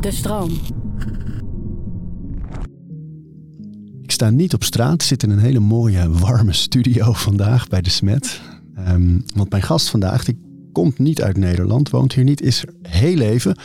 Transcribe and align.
De 0.00 0.10
stroom. 0.10 0.50
Ik 4.02 4.10
sta 4.10 4.30
niet 4.30 4.54
op 4.54 4.64
straat, 4.64 5.02
zit 5.02 5.22
in 5.22 5.30
een 5.30 5.38
hele 5.38 5.60
mooie, 5.60 6.10
warme 6.10 6.52
studio 6.52 7.12
vandaag 7.28 7.68
bij 7.68 7.80
de 7.80 7.90
Smet. 7.90 8.40
Ehm, 8.74 9.18
want 9.34 9.50
mijn 9.50 9.62
gast 9.62 9.88
vandaag, 9.88 10.24
die 10.24 10.38
komt 10.72 10.98
niet 10.98 11.22
uit 11.22 11.36
Nederland, 11.36 11.90
woont 11.90 12.12
hier 12.12 12.24
niet, 12.24 12.40
is 12.40 12.64
heel 12.82 13.18
even. 13.18 13.56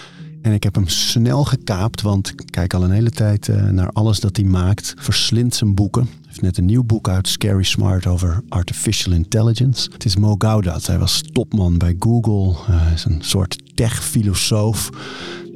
En 0.45 0.53
ik 0.53 0.63
heb 0.63 0.75
hem 0.75 0.87
snel 0.87 1.43
gekaapt, 1.43 2.01
want 2.01 2.29
ik 2.29 2.43
kijk 2.49 2.73
al 2.73 2.83
een 2.83 2.91
hele 2.91 3.09
tijd 3.09 3.49
eh, 3.49 3.63
naar 3.63 3.89
alles 3.89 4.19
dat 4.19 4.35
hij 4.35 4.45
maakt. 4.45 4.93
Verslindt 4.97 5.55
zijn 5.55 5.75
boeken. 5.75 6.01
Hij 6.03 6.21
heeft 6.27 6.41
net 6.41 6.57
een 6.57 6.65
nieuw 6.65 6.83
boek 6.83 7.09
uit, 7.09 7.27
Scary 7.27 7.63
Smart, 7.63 8.07
over 8.07 8.41
artificial 8.49 9.13
intelligence. 9.13 9.89
Het 9.91 10.05
is 10.05 10.15
Mo 10.15 10.35
Gaudat. 10.37 10.85
Hij 10.85 10.99
was 10.99 11.23
topman 11.31 11.77
bij 11.77 11.95
Google. 11.99 12.49
Eh, 12.49 12.81
hij 12.81 12.93
is 12.93 13.05
een 13.05 13.21
soort 13.21 13.75
tech-filosoof. 13.75 14.89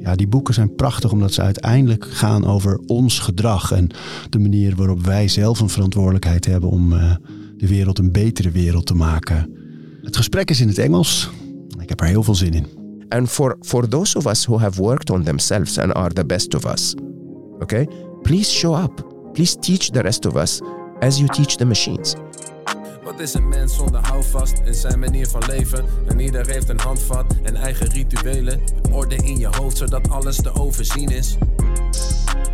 Ja, 0.00 0.14
die 0.14 0.28
boeken 0.28 0.54
zijn 0.54 0.74
prachtig 0.74 1.12
omdat 1.12 1.32
ze 1.32 1.42
uiteindelijk 1.42 2.06
gaan 2.10 2.46
over 2.46 2.80
ons 2.86 3.18
gedrag 3.18 3.72
en 3.72 3.90
de 4.30 4.38
manier 4.38 4.76
waarop 4.76 5.04
wij 5.04 5.28
zelf 5.28 5.60
een 5.60 5.68
verantwoordelijkheid 5.68 6.44
hebben 6.44 6.70
om 6.70 6.92
uh, 6.92 7.14
de 7.56 7.68
wereld 7.68 7.98
een 7.98 8.12
betere 8.12 8.50
wereld 8.50 8.86
te 8.86 8.94
maken. 8.94 9.50
Het 10.02 10.16
gesprek 10.16 10.50
is 10.50 10.60
in 10.60 10.68
het 10.68 10.78
Engels. 10.78 11.30
Ik 11.80 11.88
heb 11.88 12.00
er 12.00 12.06
heel 12.06 12.22
veel 12.22 12.34
zin 12.34 12.52
in. 12.52 12.79
And 13.12 13.30
for, 13.30 13.56
for 13.64 13.86
those 13.86 14.16
of 14.16 14.26
us 14.26 14.44
who 14.44 14.58
have 14.58 14.78
worked 14.78 15.10
on 15.10 15.24
themselves 15.24 15.78
and 15.78 15.92
are 15.94 16.10
the 16.10 16.24
best 16.24 16.54
of 16.54 16.66
us, 16.66 16.94
okay, 17.62 17.86
please 18.24 18.50
show 18.50 18.74
up. 18.74 19.34
Please 19.34 19.56
teach 19.56 19.90
the 19.90 20.02
rest 20.02 20.26
of 20.26 20.36
us 20.36 20.60
as 21.02 21.20
you 21.20 21.28
teach 21.28 21.56
the 21.56 21.66
machines. 21.66 22.16
Wat 23.10 23.20
is 23.20 23.34
een 23.34 23.48
mens 23.48 23.76
zonder 23.76 24.06
houvast 24.06 24.60
in 24.64 24.74
zijn 24.74 24.98
manier 24.98 25.26
van 25.26 25.42
leven? 25.46 25.84
En 26.08 26.20
ieder 26.20 26.46
heeft 26.46 26.68
een 26.68 26.80
handvat 26.80 27.36
en 27.42 27.56
eigen 27.56 27.88
rituelen. 27.88 28.60
Orde 28.90 29.16
in 29.16 29.38
je 29.38 29.46
hoofd 29.46 29.76
zodat 29.76 30.10
alles 30.10 30.36
te 30.36 30.54
overzien 30.54 31.08
is. 31.08 31.36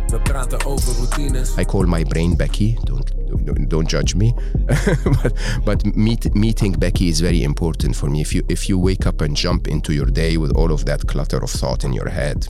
We 0.07 0.19
praten 0.23 0.65
over 0.65 0.93
routines. 0.95 1.57
I 1.57 1.65
call 1.65 1.85
my 1.85 2.03
brain 2.03 2.35
Becky. 2.35 2.75
Don't 2.83 3.11
don't, 3.45 3.69
don't 3.69 3.89
judge 3.91 4.15
me, 4.15 4.33
but 5.21 5.33
but 5.63 5.95
meet, 5.95 6.33
meeting 6.33 6.77
Becky 6.77 7.07
is 7.07 7.19
very 7.19 7.43
important 7.43 7.95
for 7.95 8.09
me. 8.09 8.19
If 8.19 8.31
you 8.31 8.43
if 8.47 8.63
you 8.63 8.83
wake 8.83 9.07
up 9.07 9.21
and 9.21 9.39
jump 9.39 9.67
into 9.67 9.93
your 9.93 10.11
day 10.11 10.37
with 10.37 10.55
all 10.55 10.71
of 10.71 10.83
that 10.83 11.05
clutter 11.05 11.43
of 11.43 11.51
thought 11.51 11.83
in 11.83 11.93
your 11.93 12.09
head. 12.09 12.47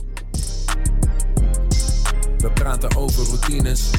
We 2.42 2.48
praten 2.48 2.96
over 2.96 3.22
routines. 3.30 3.90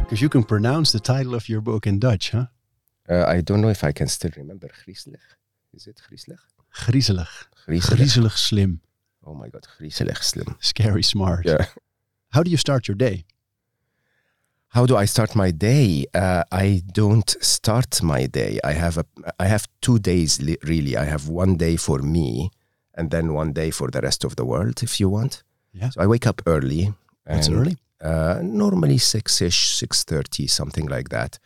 Because 0.00 0.20
you 0.20 0.28
can 0.28 0.44
pronounce 0.44 0.98
the 0.98 1.00
title 1.00 1.34
of 1.34 1.48
your 1.48 1.62
book 1.62 1.86
in 1.86 1.98
Dutch, 1.98 2.30
huh? 2.30 2.46
Uh, 3.08 3.24
I 3.36 3.40
don't 3.42 3.60
know 3.60 3.70
if 3.70 3.84
I 3.84 3.92
can 3.92 4.08
still 4.08 4.30
remember. 4.36 4.68
Griezelig. 4.84 5.20
Is 5.74 5.86
it 5.86 6.00
griezelig? 6.08 6.38
Griezelig. 6.86 7.28
Griezelig. 7.66 7.98
Griezelig 7.98 8.32
slim. 8.38 8.80
Oh 9.24 9.34
my 9.34 9.48
god, 9.50 9.66
griezelig 9.78 10.22
slim. 10.22 10.56
Scary 10.60 11.02
smart. 11.02 11.46
Yeah. 11.46 11.66
How 12.30 12.42
do 12.42 12.50
you 12.50 12.56
start 12.56 12.88
your 12.88 12.96
day? 12.96 13.24
How 14.68 14.86
do 14.86 14.96
I 14.96 15.06
start 15.06 15.34
my 15.34 15.50
day? 15.52 16.06
Uh, 16.14 16.44
I 16.50 16.82
don't 16.94 17.36
start 17.40 18.02
my 18.02 18.26
day. 18.26 18.58
I 18.64 18.72
have 18.72 18.96
a 18.98 19.04
I 19.38 19.46
have 19.46 19.66
two 19.80 19.98
days 19.98 20.40
li- 20.40 20.56
really. 20.62 20.96
I 20.96 21.04
have 21.04 21.28
one 21.28 21.56
day 21.56 21.76
for 21.76 21.98
me, 21.98 22.50
and 22.94 23.10
then 23.10 23.34
one 23.34 23.52
day 23.52 23.70
for 23.70 23.90
the 23.90 24.00
rest 24.00 24.24
of 24.24 24.36
the 24.36 24.44
world. 24.44 24.82
If 24.82 24.98
you 24.98 25.10
want. 25.10 25.42
Yeah. 25.74 25.90
So 25.90 26.00
I 26.00 26.06
wake 26.06 26.26
up 26.26 26.42
early. 26.46 26.94
That's 27.26 27.48
early. 27.50 27.76
Uh, 28.00 28.40
normally 28.42 28.98
six 28.98 29.40
ish, 29.42 29.76
six 29.76 30.04
thirty, 30.04 30.46
something 30.46 30.86
like 30.86 31.08
that, 31.10 31.38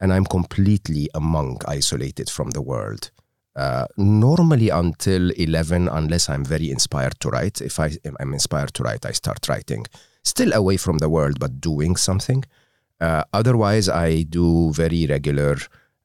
and 0.00 0.12
I'm 0.12 0.24
completely 0.24 1.08
a 1.14 1.20
monk, 1.20 1.62
isolated 1.68 2.30
from 2.30 2.50
the 2.50 2.62
world. 2.62 3.10
Uh, 3.56 3.84
normally 3.96 4.68
until 4.68 5.32
11 5.32 5.88
unless 5.88 6.28
i'm 6.28 6.44
very 6.44 6.70
inspired 6.70 7.18
to 7.18 7.28
write 7.30 7.60
if 7.60 7.80
I, 7.80 7.90
i'm 8.20 8.32
inspired 8.32 8.72
to 8.74 8.84
write 8.84 9.04
i 9.04 9.10
start 9.10 9.48
writing 9.48 9.86
still 10.22 10.52
away 10.52 10.76
from 10.76 10.98
the 10.98 11.08
world 11.08 11.40
but 11.40 11.60
doing 11.60 11.96
something 11.96 12.44
uh, 13.00 13.24
otherwise 13.32 13.88
i 13.88 14.22
do 14.22 14.72
very 14.72 15.04
regular 15.06 15.56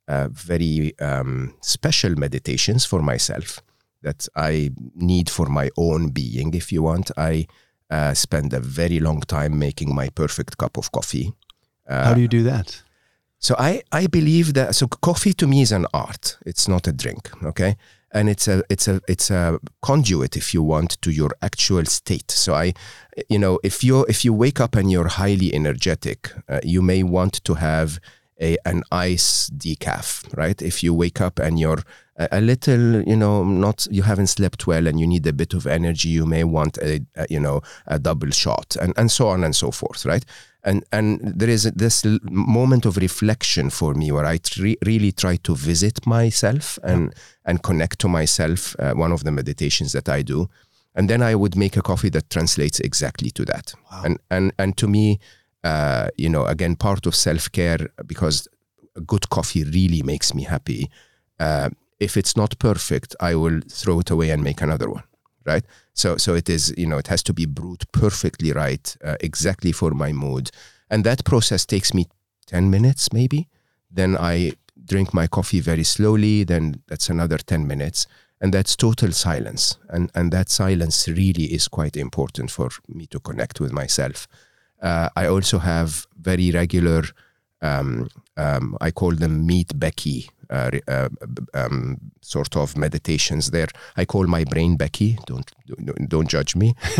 uh, 0.07 0.27
very 0.31 0.97
um, 0.99 1.53
special 1.61 2.15
meditations 2.15 2.83
for 2.83 3.03
myself 3.03 3.61
that 4.01 4.27
i 4.35 4.71
need 4.95 5.29
for 5.29 5.45
my 5.45 5.69
own 5.77 6.09
being 6.09 6.55
if 6.55 6.71
you 6.71 6.81
want 6.81 7.11
i 7.15 7.45
uh, 7.91 8.15
spend 8.15 8.53
a 8.53 8.59
very 8.59 8.99
long 8.99 9.21
time 9.21 9.59
making 9.59 9.93
my 9.93 10.09
perfect 10.09 10.57
cup 10.57 10.77
of 10.77 10.91
coffee 10.91 11.31
How 11.87 12.13
do 12.15 12.21
you 12.21 12.27
do 12.27 12.43
that? 12.43 12.81
So 13.45 13.53
I, 13.59 13.83
I 13.91 14.07
believe 14.07 14.55
that 14.55 14.73
so 14.73 14.87
coffee 14.87 15.33
to 15.33 15.45
me 15.45 15.61
is 15.61 15.71
an 15.71 15.85
art. 15.93 16.35
It's 16.47 16.67
not 16.67 16.87
a 16.87 16.91
drink, 16.91 17.29
okay? 17.43 17.75
And 18.11 18.27
it's 18.27 18.47
a 18.47 18.63
it's 18.71 18.87
a 18.87 18.99
it's 19.07 19.29
a 19.29 19.59
conduit 19.83 20.35
if 20.35 20.51
you 20.51 20.63
want 20.63 20.99
to 21.03 21.11
your 21.11 21.29
actual 21.43 21.85
state. 21.85 22.31
So 22.31 22.55
I 22.55 22.73
you 23.29 23.37
know, 23.37 23.59
if 23.63 23.83
you 23.83 24.03
if 24.05 24.25
you 24.25 24.33
wake 24.33 24.59
up 24.59 24.75
and 24.75 24.91
you're 24.91 25.09
highly 25.09 25.53
energetic, 25.53 26.31
uh, 26.49 26.59
you 26.63 26.81
may 26.81 27.03
want 27.03 27.43
to 27.43 27.53
have 27.53 27.99
a 28.41 28.57
an 28.65 28.81
ice 28.91 29.51
decaf, 29.51 30.35
right? 30.35 30.59
If 30.59 30.81
you 30.81 30.95
wake 30.95 31.21
up 31.21 31.37
and 31.37 31.59
you're 31.59 31.83
a, 32.17 32.39
little, 32.41 33.01
you 33.03 33.15
know, 33.15 33.43
not 33.43 33.87
you 33.91 34.03
haven't 34.03 34.27
slept 34.27 34.65
well 34.65 34.87
and 34.87 34.99
you 34.99 35.05
need 35.05 35.27
a 35.27 35.33
bit 35.33 35.53
of 35.53 35.67
energy, 35.67 36.09
you 36.09 36.25
may 36.25 36.43
want 36.45 36.77
a, 36.77 37.01
a 37.15 37.27
you 37.29 37.39
know 37.39 37.61
a 37.85 37.99
double 37.99 38.31
shot, 38.31 38.75
and 38.81 38.93
and 38.97 39.11
so 39.11 39.27
on 39.27 39.43
and 39.43 39.55
so 39.55 39.71
forth, 39.71 40.05
right? 40.05 40.25
And 40.65 40.83
and 40.91 41.19
there 41.39 41.49
is 41.49 41.63
this 41.75 42.05
l- 42.05 42.19
moment 42.23 42.85
of 42.85 42.97
reflection 42.97 43.69
for 43.69 43.93
me 43.93 44.11
where 44.11 44.25
I 44.25 44.37
tre- 44.37 44.77
really 44.85 45.11
try 45.11 45.37
to 45.37 45.55
visit 45.55 46.05
myself 46.05 46.79
and 46.83 47.13
and 47.45 47.61
connect 47.61 47.99
to 47.99 48.07
myself. 48.07 48.75
Uh, 48.79 48.93
one 48.93 49.13
of 49.13 49.23
the 49.23 49.31
meditations 49.31 49.91
that 49.91 50.09
I 50.09 50.23
do, 50.23 50.49
and 50.95 51.09
then 51.09 51.21
I 51.21 51.35
would 51.35 51.55
make 51.55 51.77
a 51.77 51.81
coffee 51.81 52.09
that 52.09 52.29
translates 52.29 52.79
exactly 52.79 53.31
to 53.31 53.45
that. 53.45 53.73
And 54.03 54.17
and 54.29 54.51
and 54.57 54.75
to 54.77 54.87
me, 54.87 55.19
uh, 55.63 56.07
you 56.17 56.29
know, 56.29 56.45
again, 56.45 56.75
part 56.75 57.05
of 57.05 57.15
self 57.15 57.51
care 57.51 57.89
because 58.05 58.47
a 58.95 59.01
good 59.01 59.29
coffee 59.29 59.63
really 59.63 60.01
makes 60.03 60.33
me 60.33 60.43
happy. 60.43 60.89
Uh, 61.39 61.69
if 61.99 62.17
it's 62.17 62.35
not 62.35 62.57
perfect, 62.59 63.15
I 63.19 63.35
will 63.35 63.61
throw 63.69 63.99
it 63.99 64.11
away 64.11 64.31
and 64.31 64.43
make 64.43 64.61
another 64.61 64.89
one. 64.89 65.03
Right. 65.45 65.63
So 65.93 66.17
so 66.17 66.33
it 66.33 66.49
is. 66.49 66.73
You 66.77 66.87
know, 66.87 66.97
it 66.97 67.07
has 67.07 67.21
to 67.23 67.33
be 67.33 67.45
brewed 67.45 67.83
perfectly 67.91 68.51
right, 68.51 68.97
uh, 69.03 69.15
exactly 69.19 69.71
for 69.71 69.91
my 69.91 70.11
mood, 70.11 70.49
and 70.89 71.03
that 71.03 71.23
process 71.23 71.65
takes 71.65 71.93
me 71.93 72.07
ten 72.47 72.69
minutes 72.69 73.13
maybe. 73.13 73.47
Then 73.91 74.17
I 74.17 74.53
drink 74.85 75.13
my 75.13 75.27
coffee 75.27 75.59
very 75.61 75.83
slowly. 75.83 76.43
Then 76.45 76.81
that's 76.87 77.09
another 77.09 77.37
ten 77.37 77.67
minutes, 77.67 78.07
and 78.41 78.53
that's 78.53 78.75
total 78.75 79.11
silence. 79.11 79.77
And 79.89 80.11
and 80.15 80.31
that 80.31 80.49
silence 80.49 81.07
really 81.07 81.53
is 81.53 81.67
quite 81.67 81.95
important 81.95 82.49
for 82.51 82.69
me 82.87 83.05
to 83.07 83.19
connect 83.19 83.59
with 83.59 83.71
myself. 83.71 84.27
Uh, 84.81 85.09
I 85.15 85.27
also 85.27 85.59
have 85.59 86.07
very 86.19 86.51
regular. 86.51 87.03
Um, 87.61 88.09
um, 88.37 88.77
I 88.81 88.91
call 88.91 89.11
them 89.11 89.45
meet 89.45 89.79
Becky 89.79 90.29
uh, 90.49 90.71
uh, 90.87 91.09
um, 91.53 91.97
sort 92.21 92.55
of 92.55 92.77
meditations. 92.77 93.51
There, 93.51 93.67
I 93.97 94.05
call 94.05 94.27
my 94.27 94.43
brain 94.43 94.77
Becky. 94.77 95.17
Don't 95.25 95.51
don't, 96.09 96.29
judge 96.29 96.55
me, 96.55 96.75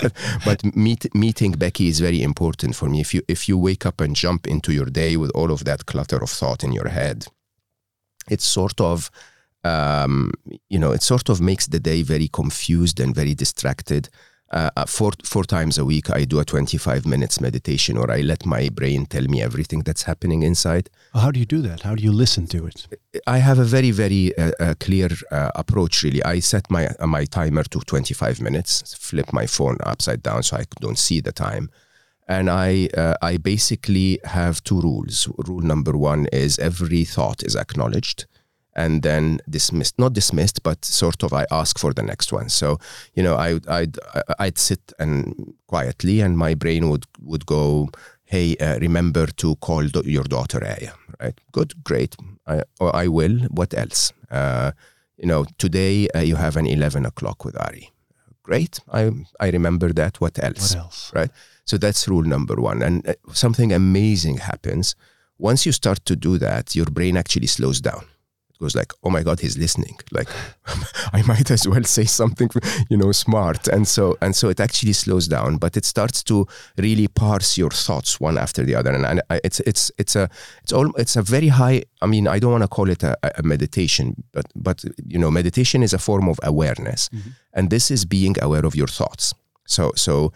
but, 0.00 0.12
but 0.44 0.76
meet, 0.76 1.14
meeting 1.14 1.52
Becky 1.52 1.88
is 1.88 2.00
very 2.00 2.22
important 2.22 2.76
for 2.76 2.88
me. 2.88 3.00
If 3.00 3.14
you 3.14 3.22
if 3.28 3.48
you 3.48 3.56
wake 3.56 3.86
up 3.86 4.00
and 4.00 4.14
jump 4.14 4.46
into 4.46 4.72
your 4.72 4.86
day 4.86 5.16
with 5.16 5.30
all 5.30 5.50
of 5.50 5.64
that 5.64 5.86
clutter 5.86 6.22
of 6.22 6.30
thought 6.30 6.64
in 6.64 6.72
your 6.72 6.88
head, 6.88 7.26
it's 8.28 8.44
sort 8.44 8.80
of 8.80 9.10
um, 9.62 10.32
you 10.68 10.78
know 10.78 10.92
it 10.92 11.02
sort 11.02 11.28
of 11.28 11.40
makes 11.40 11.66
the 11.66 11.80
day 11.80 12.02
very 12.02 12.28
confused 12.28 13.00
and 13.00 13.14
very 13.14 13.34
distracted. 13.34 14.08
Uh, 14.54 14.70
uh, 14.76 14.86
four 14.86 15.10
four 15.24 15.42
times 15.42 15.78
a 15.78 15.84
week, 15.84 16.10
I 16.10 16.24
do 16.24 16.38
a 16.38 16.44
twenty 16.44 16.78
five 16.78 17.04
minutes 17.04 17.40
meditation, 17.40 17.96
or 17.96 18.08
I 18.08 18.20
let 18.20 18.46
my 18.46 18.68
brain 18.68 19.04
tell 19.04 19.24
me 19.24 19.42
everything 19.42 19.80
that's 19.80 20.04
happening 20.04 20.44
inside. 20.44 20.90
How 21.12 21.32
do 21.32 21.40
you 21.40 21.46
do 21.46 21.60
that? 21.62 21.82
How 21.82 21.96
do 21.96 22.04
you 22.04 22.12
listen 22.12 22.46
to 22.46 22.66
it? 22.66 22.86
I 23.26 23.38
have 23.38 23.58
a 23.58 23.64
very 23.64 23.90
very 23.90 24.32
uh, 24.38 24.52
uh, 24.60 24.74
clear 24.78 25.08
uh, 25.32 25.50
approach. 25.56 26.04
Really, 26.04 26.22
I 26.22 26.38
set 26.38 26.70
my 26.70 26.86
uh, 26.86 27.06
my 27.08 27.24
timer 27.24 27.64
to 27.64 27.80
25 27.80 28.40
minutes. 28.40 28.94
Flip 28.94 29.32
my 29.32 29.46
phone 29.46 29.78
upside 29.84 30.22
down 30.22 30.44
so 30.44 30.56
I 30.58 30.66
don't 30.80 30.98
see 30.98 31.20
the 31.20 31.32
time, 31.32 31.68
and 32.28 32.48
I 32.48 32.88
uh, 32.96 33.14
I 33.20 33.38
basically 33.38 34.20
have 34.22 34.62
two 34.62 34.80
rules. 34.80 35.28
Rule 35.48 35.62
number 35.62 35.98
one 35.98 36.28
is 36.32 36.60
every 36.60 37.04
thought 37.04 37.42
is 37.42 37.56
acknowledged, 37.56 38.26
and 38.76 39.02
then 39.02 39.40
dismissed. 39.48 39.98
Not 39.98 40.12
dismissed, 40.12 40.62
but 40.62 40.84
sort 40.84 41.22
of 41.22 41.32
I 41.32 41.46
ask 41.50 41.78
for 41.78 41.92
the 41.92 42.02
next 42.02 42.32
one. 42.32 42.48
So 42.48 42.78
you 43.14 43.22
know 43.22 43.36
I 43.36 43.60
I'd 43.68 43.98
I'd 44.38 44.58
sit 44.58 44.92
and 44.98 45.54
quietly, 45.66 46.20
and 46.20 46.36
my 46.38 46.54
brain 46.54 46.88
would 46.90 47.06
would 47.20 47.46
go. 47.46 47.88
Hey, 48.26 48.56
uh, 48.56 48.78
remember 48.80 49.26
to 49.26 49.54
call 49.56 49.86
do- 49.86 50.02
your 50.06 50.24
daughter 50.24 50.64
Aya, 50.64 50.92
right? 51.20 51.38
Good, 51.52 51.84
great. 51.84 52.16
I, 52.46 52.62
or 52.80 52.96
I 52.96 53.06
will. 53.06 53.38
What 53.50 53.74
else? 53.74 54.12
Uh, 54.30 54.72
you 55.18 55.26
know, 55.26 55.44
today 55.58 56.08
uh, 56.14 56.20
you 56.20 56.36
have 56.36 56.56
an 56.56 56.66
11 56.66 57.06
o'clock 57.06 57.44
with 57.44 57.54
Arie. 57.60 57.90
Great. 58.42 58.80
I, 58.92 59.10
I 59.40 59.50
remember 59.50 59.92
that. 59.92 60.20
What 60.20 60.42
else? 60.42 60.74
What 60.74 60.84
else? 60.84 61.12
Right. 61.14 61.30
So 61.64 61.78
that's 61.78 62.08
rule 62.08 62.22
number 62.22 62.56
one. 62.56 62.82
And 62.82 63.06
uh, 63.08 63.14
something 63.32 63.72
amazing 63.72 64.38
happens. 64.38 64.96
Once 65.38 65.64
you 65.66 65.72
start 65.72 66.04
to 66.04 66.16
do 66.16 66.38
that, 66.38 66.74
your 66.74 66.86
brain 66.86 67.16
actually 67.16 67.46
slows 67.46 67.80
down. 67.80 68.04
It 68.54 68.60
goes 68.60 68.76
like, 68.76 68.92
oh 69.02 69.10
my 69.10 69.24
God, 69.24 69.40
he's 69.40 69.58
listening. 69.58 69.98
Like, 70.12 70.28
I 71.12 71.22
might 71.22 71.50
as 71.50 71.66
well 71.66 71.82
say 71.82 72.04
something, 72.04 72.48
you 72.88 72.96
know, 72.96 73.10
smart. 73.10 73.66
And 73.66 73.86
so, 73.86 74.16
and 74.20 74.34
so 74.36 74.48
it 74.48 74.60
actually 74.60 74.92
slows 74.92 75.26
down, 75.26 75.56
but 75.56 75.76
it 75.76 75.84
starts 75.84 76.22
to 76.24 76.46
really 76.78 77.08
parse 77.08 77.58
your 77.58 77.70
thoughts 77.70 78.20
one 78.20 78.38
after 78.38 78.62
the 78.62 78.76
other. 78.76 78.92
And, 78.92 79.04
and 79.04 79.22
it's, 79.42 79.58
it's, 79.60 79.90
it's 79.98 80.14
a, 80.14 80.28
it's 80.62 80.72
all, 80.72 80.94
it's 80.96 81.16
a 81.16 81.22
very 81.22 81.48
high, 81.48 81.82
I 82.00 82.06
mean, 82.06 82.28
I 82.28 82.38
don't 82.38 82.52
want 82.52 82.62
to 82.62 82.68
call 82.68 82.88
it 82.88 83.02
a, 83.02 83.16
a 83.38 83.42
meditation, 83.42 84.22
but, 84.32 84.46
but, 84.54 84.84
you 85.06 85.18
know, 85.18 85.32
meditation 85.32 85.82
is 85.82 85.92
a 85.92 85.98
form 85.98 86.28
of 86.28 86.38
awareness. 86.44 87.08
Mm-hmm. 87.08 87.30
And 87.54 87.70
this 87.70 87.90
is 87.90 88.04
being 88.04 88.36
aware 88.40 88.64
of 88.64 88.76
your 88.76 88.88
thoughts. 88.88 89.34
So, 89.66 89.92
so 89.96 90.32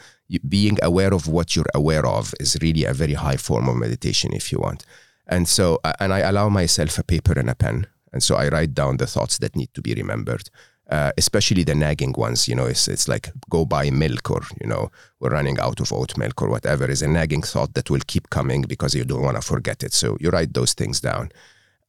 being 0.48 0.78
aware 0.82 1.14
of 1.14 1.28
what 1.28 1.54
you're 1.54 1.66
aware 1.74 2.06
of 2.06 2.34
is 2.40 2.58
really 2.60 2.84
a 2.84 2.92
very 2.92 3.14
high 3.14 3.36
form 3.36 3.68
of 3.68 3.76
meditation, 3.76 4.32
if 4.32 4.50
you 4.50 4.58
want. 4.58 4.84
And 5.26 5.46
so, 5.46 5.78
and 6.00 6.12
I 6.12 6.20
allow 6.20 6.48
myself 6.48 6.98
a 6.98 7.04
paper 7.04 7.38
and 7.38 7.50
a 7.50 7.54
pen. 7.54 7.86
And 8.12 8.22
so 8.22 8.36
I 8.36 8.48
write 8.48 8.74
down 8.74 8.96
the 8.96 9.06
thoughts 9.06 9.38
that 9.38 9.56
need 9.56 9.72
to 9.74 9.82
be 9.82 9.94
remembered, 9.94 10.48
uh, 10.90 11.12
especially 11.18 11.64
the 11.64 11.74
nagging 11.74 12.14
ones. 12.16 12.48
You 12.48 12.54
know, 12.54 12.66
it's, 12.66 12.88
it's 12.88 13.08
like 13.08 13.30
go 13.50 13.64
buy 13.64 13.90
milk 13.90 14.30
or, 14.30 14.42
you 14.60 14.66
know, 14.66 14.90
we're 15.20 15.30
running 15.30 15.58
out 15.58 15.80
of 15.80 15.92
oat 15.92 16.16
milk 16.16 16.40
or 16.40 16.48
whatever 16.48 16.90
is 16.90 17.02
a 17.02 17.08
nagging 17.08 17.42
thought 17.42 17.74
that 17.74 17.90
will 17.90 18.00
keep 18.06 18.30
coming 18.30 18.62
because 18.62 18.94
you 18.94 19.04
don't 19.04 19.22
want 19.22 19.36
to 19.36 19.42
forget 19.42 19.82
it. 19.82 19.92
So 19.92 20.16
you 20.20 20.30
write 20.30 20.54
those 20.54 20.74
things 20.74 21.00
down. 21.00 21.30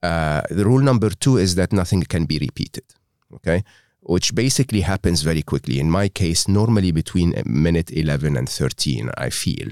Uh, 0.01 0.42
the 0.50 0.66
rule 0.66 0.81
number 0.81 1.10
two 1.10 1.38
is 1.38 1.56
that 1.56 1.74
nothing 1.74 2.01
can 2.04 2.25
be 2.25 2.39
repeated. 2.39 2.86
Okay 3.33 3.63
which 4.01 4.33
basically 4.33 4.81
happens 4.81 5.22
very 5.22 5.42
quickly. 5.42 5.80
In 5.80 5.89
my 5.89 6.07
case, 6.07 6.48
normally 6.48 6.92
between 6.92 7.33
minute 7.45 7.92
11 7.92 8.38
and 8.38 8.48
13, 8.48 9.12
I 9.18 9.30
feel 9.30 9.69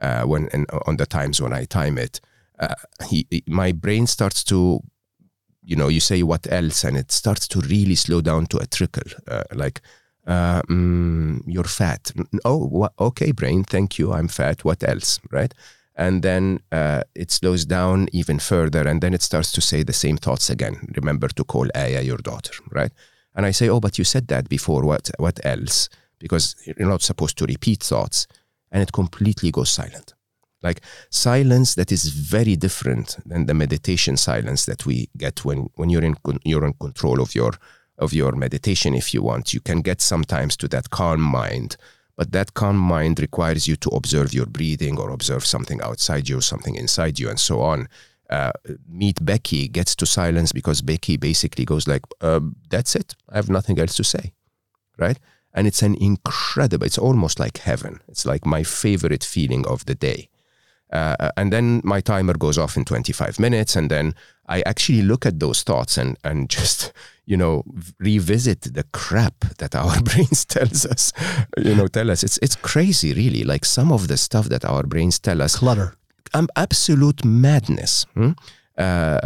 uh, 0.00 0.22
when 0.22 0.48
and 0.52 0.66
on 0.86 0.96
the 0.96 1.06
times 1.06 1.40
when 1.40 1.52
I 1.52 1.64
time 1.64 1.98
it, 1.98 2.20
uh, 2.58 2.74
he, 3.08 3.26
my 3.46 3.72
brain 3.72 4.06
starts 4.06 4.42
to, 4.44 4.80
you 5.68 5.76
know, 5.76 5.88
you 5.88 6.00
say 6.00 6.22
what 6.22 6.44
else, 6.50 6.84
and 6.84 6.96
it 6.96 7.12
starts 7.12 7.46
to 7.48 7.60
really 7.60 7.94
slow 7.94 8.20
down 8.20 8.46
to 8.46 8.58
a 8.58 8.66
trickle, 8.66 9.10
uh, 9.28 9.44
like. 9.52 9.80
Uh, 10.26 10.60
mm, 10.68 11.40
you're 11.46 11.64
fat. 11.64 12.12
Oh, 12.44 12.68
wh- 12.68 13.02
okay, 13.02 13.32
brain. 13.32 13.64
Thank 13.64 13.98
you. 13.98 14.12
I'm 14.12 14.28
fat. 14.28 14.62
What 14.62 14.82
else? 14.86 15.20
Right? 15.30 15.54
and 15.96 16.22
then 16.22 16.60
uh, 16.70 17.02
it 17.16 17.28
slows 17.32 17.64
down 17.64 18.08
even 18.12 18.38
further 18.38 18.86
and 18.86 19.00
then 19.00 19.12
it 19.12 19.22
starts 19.22 19.50
to 19.50 19.60
say 19.60 19.82
the 19.82 19.92
same 19.92 20.16
thoughts 20.16 20.48
again 20.48 20.76
remember 20.94 21.26
to 21.26 21.42
call 21.42 21.66
aya 21.74 22.02
your 22.02 22.18
daughter 22.18 22.52
right 22.70 22.92
and 23.38 23.46
I 23.46 23.52
say, 23.52 23.68
oh, 23.68 23.78
but 23.78 23.98
you 23.98 24.04
said 24.04 24.26
that 24.28 24.48
before. 24.48 24.84
What, 24.84 25.10
what 25.18 25.38
else? 25.44 25.88
Because 26.18 26.56
you're 26.66 26.88
not 26.88 27.02
supposed 27.02 27.38
to 27.38 27.46
repeat 27.46 27.84
thoughts. 27.84 28.26
And 28.72 28.82
it 28.82 28.92
completely 28.92 29.52
goes 29.52 29.70
silent. 29.70 30.14
Like 30.68 30.80
silence 31.10 31.70
that 31.78 31.90
is 31.96 32.04
very 32.08 32.56
different 32.66 33.08
than 33.30 33.46
the 33.46 33.54
meditation 33.54 34.16
silence 34.16 34.62
that 34.70 34.80
we 34.88 34.96
get 35.16 35.36
when, 35.46 35.58
when 35.78 35.88
you're 35.90 36.08
in 36.10 36.16
you're 36.50 36.68
in 36.70 36.74
control 36.86 37.18
of 37.24 37.34
your 37.34 37.52
of 38.04 38.12
your 38.12 38.32
meditation 38.44 38.94
if 38.94 39.06
you 39.14 39.20
want. 39.30 39.54
You 39.54 39.62
can 39.68 39.80
get 39.88 40.00
sometimes 40.00 40.56
to 40.58 40.66
that 40.68 40.86
calm 40.90 41.20
mind, 41.20 41.70
but 42.18 42.32
that 42.32 42.54
calm 42.60 42.78
mind 42.94 43.14
requires 43.20 43.62
you 43.68 43.76
to 43.76 43.90
observe 43.98 44.30
your 44.38 44.46
breathing 44.58 44.98
or 45.00 45.08
observe 45.10 45.44
something 45.54 45.80
outside 45.88 46.28
you, 46.28 46.40
something 46.40 46.76
inside 46.76 47.18
you, 47.20 47.28
and 47.30 47.40
so 47.40 47.56
on 47.72 47.88
uh, 48.30 48.52
meet 48.88 49.24
Becky 49.24 49.68
gets 49.68 49.94
to 49.96 50.06
silence 50.06 50.52
because 50.52 50.82
Becky 50.82 51.16
basically 51.16 51.64
goes 51.64 51.88
like, 51.88 52.02
uh, 52.20 52.40
"That's 52.70 52.94
it. 52.94 53.16
I 53.28 53.36
have 53.36 53.48
nothing 53.48 53.78
else 53.78 53.94
to 53.96 54.04
say," 54.04 54.32
right? 54.98 55.18
And 55.52 55.66
it's 55.66 55.82
an 55.82 55.94
incredible. 55.94 56.86
It's 56.86 56.98
almost 56.98 57.40
like 57.40 57.58
heaven. 57.58 58.00
It's 58.08 58.26
like 58.26 58.44
my 58.44 58.62
favorite 58.62 59.24
feeling 59.24 59.66
of 59.66 59.86
the 59.86 59.94
day. 59.94 60.28
Uh, 60.92 61.30
and 61.36 61.52
then 61.52 61.80
my 61.84 62.00
timer 62.00 62.34
goes 62.34 62.56
off 62.56 62.76
in 62.76 62.84
25 62.84 63.38
minutes, 63.38 63.76
and 63.76 63.90
then 63.90 64.14
I 64.46 64.62
actually 64.62 65.02
look 65.02 65.26
at 65.26 65.38
those 65.38 65.62
thoughts 65.62 65.98
and 65.98 66.16
and 66.24 66.48
just 66.58 66.92
you 67.26 67.36
know 67.36 67.64
revisit 67.98 68.62
the 68.62 68.84
crap 68.92 69.40
that 69.58 69.74
our 69.74 70.00
brains 70.02 70.44
tells 70.44 70.86
us. 70.86 71.12
You 71.56 71.74
know, 71.74 71.88
tell 71.88 72.10
us 72.10 72.22
it's 72.22 72.38
it's 72.38 72.56
crazy, 72.56 73.12
really. 73.12 73.44
Like 73.44 73.64
some 73.64 73.92
of 73.92 74.08
the 74.08 74.16
stuff 74.16 74.48
that 74.48 74.64
our 74.64 74.84
brains 74.84 75.18
tell 75.18 75.42
us. 75.42 75.56
Clutter 75.56 75.94
um, 76.34 76.48
absolute 76.56 77.24
madness. 77.24 78.06
Hmm? 78.14 78.32
Uh, 78.76 79.18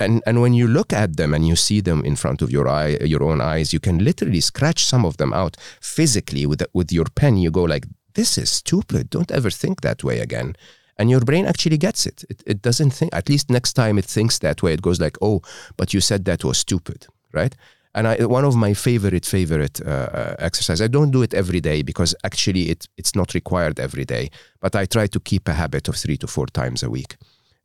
and 0.00 0.22
and 0.26 0.40
when 0.40 0.52
you 0.52 0.66
look 0.66 0.92
at 0.92 1.16
them 1.16 1.32
and 1.32 1.46
you 1.46 1.54
see 1.54 1.80
them 1.80 2.04
in 2.04 2.16
front 2.16 2.42
of 2.42 2.50
your 2.50 2.68
eye, 2.68 2.98
your 3.02 3.22
own 3.22 3.40
eyes, 3.40 3.72
you 3.72 3.80
can 3.80 3.98
literally 3.98 4.40
scratch 4.40 4.84
some 4.84 5.04
of 5.04 5.16
them 5.16 5.32
out 5.32 5.56
physically 5.80 6.46
with 6.46 6.62
with 6.72 6.92
your 6.92 7.06
pen. 7.14 7.36
You 7.36 7.50
go 7.50 7.62
like, 7.62 7.86
"This 8.14 8.36
is 8.38 8.50
stupid. 8.50 9.10
Don't 9.10 9.30
ever 9.30 9.50
think 9.50 9.80
that 9.82 10.02
way 10.02 10.18
again." 10.20 10.56
And 10.98 11.10
your 11.10 11.20
brain 11.20 11.46
actually 11.46 11.78
gets 11.78 12.06
it. 12.06 12.24
It, 12.28 12.42
it 12.46 12.62
doesn't 12.62 12.90
think. 12.90 13.14
At 13.14 13.28
least 13.28 13.50
next 13.50 13.74
time 13.74 13.98
it 13.98 14.06
thinks 14.06 14.38
that 14.38 14.62
way, 14.62 14.72
it 14.72 14.82
goes 14.82 15.00
like, 15.00 15.16
"Oh, 15.20 15.42
but 15.76 15.92
you 15.92 16.00
said 16.00 16.24
that 16.24 16.44
was 16.44 16.58
stupid," 16.58 17.06
right? 17.32 17.54
And 17.94 18.06
I, 18.06 18.24
one 18.26 18.44
of 18.44 18.56
my 18.56 18.74
favorite 18.74 19.24
favorite 19.26 19.80
uh, 19.80 19.90
uh, 19.90 20.34
exercise. 20.38 20.80
I 20.80 20.86
don't 20.88 21.10
do 21.10 21.22
it 21.22 21.34
every 21.34 21.60
day 21.60 21.82
because 21.82 22.14
actually 22.24 22.70
it 22.70 22.88
it's 22.96 23.14
not 23.14 23.34
required 23.34 23.78
every 23.78 24.04
day. 24.04 24.30
But 24.60 24.74
I 24.74 24.86
try 24.86 25.06
to 25.06 25.20
keep 25.20 25.48
a 25.48 25.52
habit 25.52 25.88
of 25.88 25.96
three 25.96 26.16
to 26.18 26.26
four 26.26 26.46
times 26.46 26.82
a 26.82 26.90
week, 26.90 27.16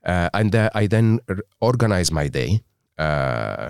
uh, 0.06 0.30
and 0.34 0.56
uh, 0.56 0.70
I 0.74 0.88
then 0.88 1.20
organize 1.60 2.12
my 2.12 2.28
day 2.28 2.62
uh, 2.98 3.70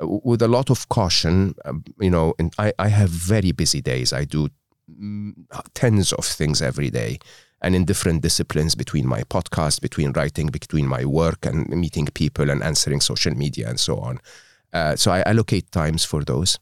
with 0.00 0.42
a 0.42 0.48
lot 0.48 0.70
of 0.70 0.88
caution. 0.88 1.54
Um, 1.64 1.84
you 2.00 2.10
know, 2.10 2.34
I 2.58 2.72
I 2.78 2.88
have 2.88 3.10
very 3.10 3.52
busy 3.52 3.80
days. 3.80 4.12
I 4.12 4.24
do 4.24 4.48
mm, 4.88 5.34
tens 5.74 6.12
of 6.12 6.24
things 6.24 6.62
every 6.62 6.90
day 6.90 7.18
and 7.62 7.74
in 7.74 7.84
different 7.84 8.22
disciplines 8.22 8.74
between 8.74 9.06
my 9.06 9.22
podcast, 9.24 9.80
between 9.80 10.12
writing, 10.12 10.46
between 10.48 10.86
my 10.86 11.04
work 11.04 11.44
and 11.46 11.68
meeting 11.68 12.06
people 12.14 12.50
and 12.50 12.62
answering 12.62 13.00
social 13.00 13.34
media 13.34 13.68
and 13.68 13.78
so 13.78 13.98
on. 13.98 14.18
Uh, 14.72 14.96
so 14.96 15.10
I 15.10 15.22
allocate 15.22 15.70
times 15.70 16.04
for 16.04 16.24
those. 16.24 16.58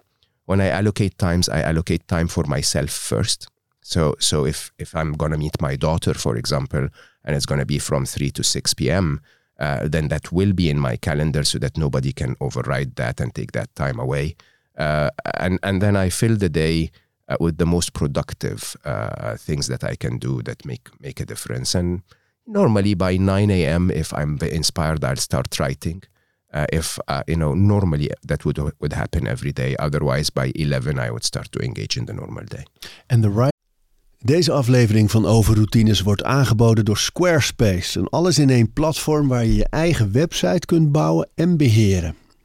When 0.46 0.60
I 0.60 0.68
allocate 0.68 1.18
times, 1.18 1.48
I 1.48 1.60
allocate 1.60 2.08
time 2.08 2.28
for 2.28 2.44
myself 2.44 2.90
first. 2.90 3.48
So 3.82 4.16
so 4.18 4.44
if 4.44 4.72
if 4.78 4.94
I'm 4.94 5.12
gonna 5.12 5.38
meet 5.38 5.60
my 5.60 5.76
daughter, 5.76 6.14
for 6.14 6.36
example, 6.36 6.88
and 7.24 7.36
it's 7.36 7.46
gonna 7.46 7.66
be 7.66 7.78
from 7.78 8.06
three 8.06 8.30
to 8.30 8.42
six 8.42 8.74
p.m., 8.74 9.20
uh, 9.60 9.88
then 9.88 10.08
that 10.08 10.32
will 10.32 10.52
be 10.52 10.70
in 10.70 10.78
my 10.78 10.96
calendar 10.96 11.44
so 11.44 11.58
that 11.58 11.76
nobody 11.76 12.12
can 12.12 12.34
override 12.40 12.96
that 12.96 13.20
and 13.20 13.34
take 13.34 13.52
that 13.52 13.74
time 13.74 13.98
away. 14.00 14.36
Uh, 14.76 15.10
and 15.34 15.58
and 15.62 15.80
then 15.80 15.96
I 15.96 16.10
fill 16.10 16.36
the 16.36 16.48
day 16.48 16.90
uh, 17.28 17.36
with 17.40 17.58
the 17.58 17.66
most 17.66 17.92
productive 17.92 18.76
uh, 18.84 19.36
things 19.36 19.66
that 19.66 19.84
I 19.84 19.96
can 19.96 20.18
do 20.18 20.42
that 20.42 20.64
make 20.64 20.88
make 21.00 21.20
a 21.20 21.26
difference. 21.26 21.78
And 21.78 22.02
normally 22.46 22.94
by 22.94 23.16
nine 23.18 23.50
a.m., 23.50 23.90
if 23.90 24.12
I'm 24.12 24.38
inspired, 24.40 25.04
I'll 25.04 25.16
start 25.16 25.58
writing. 25.58 26.02
Uh, 26.52 26.64
if 26.72 26.98
uh, 27.08 27.22
you 27.26 27.36
know 27.36 27.54
normally 27.54 28.10
that 28.26 28.44
would 28.44 28.58
would 28.80 28.94
happen 28.94 29.26
every 29.26 29.52
day 29.52 29.76
otherwise 29.76 30.30
by 30.30 30.50
11 30.54 30.98
I 30.98 31.10
would 31.10 31.24
start 31.24 31.52
to 31.52 31.58
engage 31.58 31.98
in 31.98 32.06
the 32.06 32.14
normal 32.14 32.44
day 32.46 32.64
and 33.10 33.22
the 33.22 33.28
right 33.28 33.52
Deze 34.24 34.52
aflevering 34.52 35.10
van 35.10 35.26
Overroutines 35.26 36.00
wordt 36.00 36.24
aangeboden 36.24 36.84
door 36.84 36.98
Squarespace, 36.98 37.98
een 37.98 38.08
alles 38.08 38.38
in 38.38 38.50
één 38.50 38.72
platform 38.72 39.28
waar 39.28 39.44
je 39.44 39.54
je 39.54 39.66
eigen 39.68 40.12
website 40.12 40.66
kunt 40.66 40.92
bouwen 40.92 41.28
en 41.34 41.56
beheren. 41.56 42.14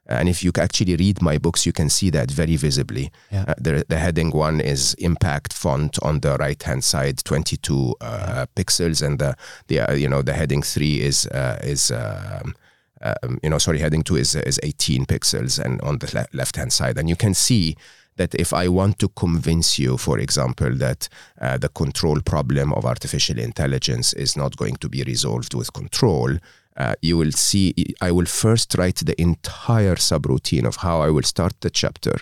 And 0.08 0.28
if 0.28 0.44
you 0.44 0.52
actually 0.58 0.96
read 0.96 1.22
my 1.22 1.38
books, 1.38 1.66
you 1.66 1.72
can 1.72 1.90
see 1.90 2.10
that 2.12 2.30
very 2.32 2.58
visibly. 2.58 3.12
Yeah. 3.32 3.46
Uh, 3.48 3.54
the, 3.58 3.86
the 3.88 3.98
heading 3.98 4.32
one 4.32 4.60
is 4.60 4.94
impact 4.96 5.54
font 5.54 5.98
on 6.02 6.20
the 6.20 6.38
right 6.38 6.62
hand 6.62 6.84
side, 6.84 7.20
22 7.24 7.96
uh, 8.02 8.46
pixels, 8.56 9.06
and 9.06 9.20
the 9.20 9.36
the 9.68 9.80
uh, 9.80 9.94
you 9.94 10.10
know 10.10 10.22
the 10.22 10.34
heading 10.34 10.64
three 10.64 11.02
is 11.02 11.28
uh, 11.28 11.60
is 11.64 11.92
um, 11.92 12.56
um, 13.02 13.40
you 13.42 13.50
know 13.50 13.60
sorry 13.60 13.80
heading 13.80 14.04
two 14.04 14.18
is 14.18 14.36
is 14.36 14.60
18 14.64 15.06
pixels, 15.06 15.60
and 15.64 15.82
on 15.82 16.00
the 16.00 16.12
le- 16.14 16.38
left 16.38 16.56
hand 16.56 16.74
side, 16.74 16.98
and 16.98 17.10
you 17.10 17.16
can 17.16 17.34
see 17.34 17.76
that 18.18 18.36
if 18.36 18.54
I 18.54 18.68
want 18.68 19.00
to 19.00 19.08
convince 19.10 19.80
you, 19.80 19.98
for 19.98 20.20
example, 20.20 20.76
that 20.76 21.08
uh, 21.40 21.58
the 21.58 21.70
control 21.70 22.20
problem 22.22 22.74
of 22.74 22.86
artificial 22.86 23.40
intelligence 23.40 24.14
is 24.14 24.36
not 24.36 24.58
going 24.58 24.76
to 24.78 24.90
be 24.90 25.04
resolved 25.04 25.54
with 25.54 25.74
control, 25.74 26.38
uh, 26.78 26.96
you 27.02 27.18
will 27.18 27.32
see, 27.32 27.74
I 28.02 28.12
will 28.12 28.26
first 28.26 28.76
write 28.78 28.98
the 28.98 29.20
entire 29.22 29.96
subroutine 29.96 30.66
of 30.66 30.78
how 30.78 31.02
I 31.02 31.10
will 31.10 31.24
start 31.24 31.54
the 31.62 31.70
chapter, 31.70 32.18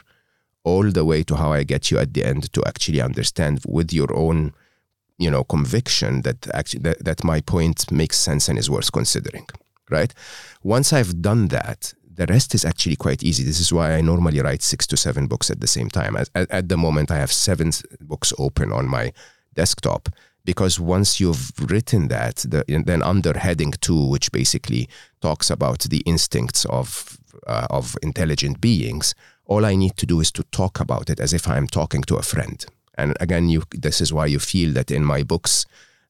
all 0.63 0.91
the 0.91 1.05
way 1.05 1.23
to 1.23 1.35
how 1.35 1.53
I 1.53 1.63
get 1.63 1.91
you 1.91 1.97
at 1.99 2.13
the 2.13 2.23
end 2.23 2.51
to 2.53 2.63
actually 2.65 3.01
understand 3.01 3.61
with 3.67 3.93
your 3.93 4.13
own, 4.15 4.53
you 5.17 5.31
know, 5.31 5.43
conviction 5.43 6.21
that 6.23 6.47
actually 6.53 6.81
that, 6.81 7.03
that 7.03 7.23
my 7.23 7.41
point 7.41 7.91
makes 7.91 8.17
sense 8.17 8.49
and 8.49 8.57
is 8.57 8.69
worth 8.69 8.91
considering. 8.91 9.47
Right. 9.89 10.13
Once 10.61 10.93
I've 10.93 11.19
done 11.19 11.47
that, 11.47 11.95
the 12.19 12.27
rest 12.27 12.53
is 12.53 12.65
actually 12.65 12.97
quite 12.97 13.23
easy. 13.23 13.43
This 13.45 13.61
is 13.61 13.71
why 13.71 13.93
I 13.93 14.01
normally 14.01 14.41
write 14.41 14.61
six 14.61 14.85
to 14.87 14.97
seven 14.97 15.27
books 15.27 15.49
at 15.49 15.61
the 15.61 15.67
same 15.67 15.89
time. 15.89 16.17
At, 16.17 16.29
at 16.35 16.67
the 16.67 16.75
moment, 16.75 17.11
I 17.11 17.15
have 17.17 17.31
seven 17.31 17.71
books 18.01 18.33
open 18.37 18.73
on 18.73 18.89
my 18.89 19.13
desktop 19.55 20.09
because 20.43 20.81
once 20.81 21.21
you've 21.21 21.53
written 21.71 22.09
that, 22.09 22.37
the, 22.37 22.65
then 22.85 23.01
under 23.03 23.37
heading 23.37 23.71
two, 23.79 24.09
which 24.09 24.33
basically 24.33 24.89
talks 25.21 25.49
about 25.49 25.79
the 25.79 26.03
instincts 26.05 26.65
of 26.65 27.17
uh, 27.47 27.67
of 27.69 27.95
intelligent 28.03 28.59
beings, 28.59 29.15
all 29.45 29.65
I 29.65 29.77
need 29.77 29.95
to 29.95 30.05
do 30.05 30.19
is 30.19 30.31
to 30.33 30.43
talk 30.51 30.81
about 30.81 31.09
it 31.09 31.21
as 31.21 31.31
if 31.31 31.47
I'm 31.47 31.67
talking 31.67 32.01
to 32.03 32.17
a 32.17 32.21
friend. 32.21 32.65
And 32.97 33.15
again, 33.21 33.47
you 33.47 33.63
this 33.71 34.01
is 34.01 34.11
why 34.11 34.25
you 34.25 34.39
feel 34.39 34.73
that 34.73 34.91
in 34.91 35.05
my 35.05 35.23
books. 35.23 35.65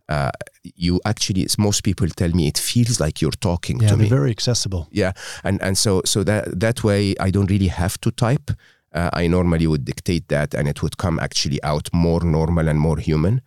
Uh, 0.10 0.32
you 0.76 1.00
actually, 1.06 1.46
most 1.58 1.84
people 1.84 2.08
tell 2.10 2.30
me 2.36 2.48
it 2.48 2.58
feels 2.58 3.00
like 3.00 3.22
you're 3.22 3.40
talking 3.40 3.80
Yeah, 3.82 3.90
to 3.92 3.98
me. 3.98 4.10
very 4.10 4.32
accessible. 4.32 4.88
Yeah, 4.92 5.12
and 5.44 5.62
and 5.62 5.78
so 5.78 6.02
so 6.06 6.24
that 6.24 6.60
that 6.60 6.84
way 6.84 7.14
I 7.28 7.32
don't 7.32 7.50
really 7.50 7.70
have 7.70 7.98
to 8.02 8.12
type. 8.12 8.52
Uh, 8.96 9.10
I 9.24 9.28
normally 9.28 9.68
would 9.68 9.86
dictate 9.86 10.28
that, 10.28 10.56
and 10.56 10.68
it 10.68 10.82
would 10.82 10.98
come 10.98 11.20
actually 11.22 11.60
out 11.64 11.90
more 11.94 12.24
normal 12.26 12.68
and 12.70 12.80
more 12.80 12.98
human. 13.02 13.42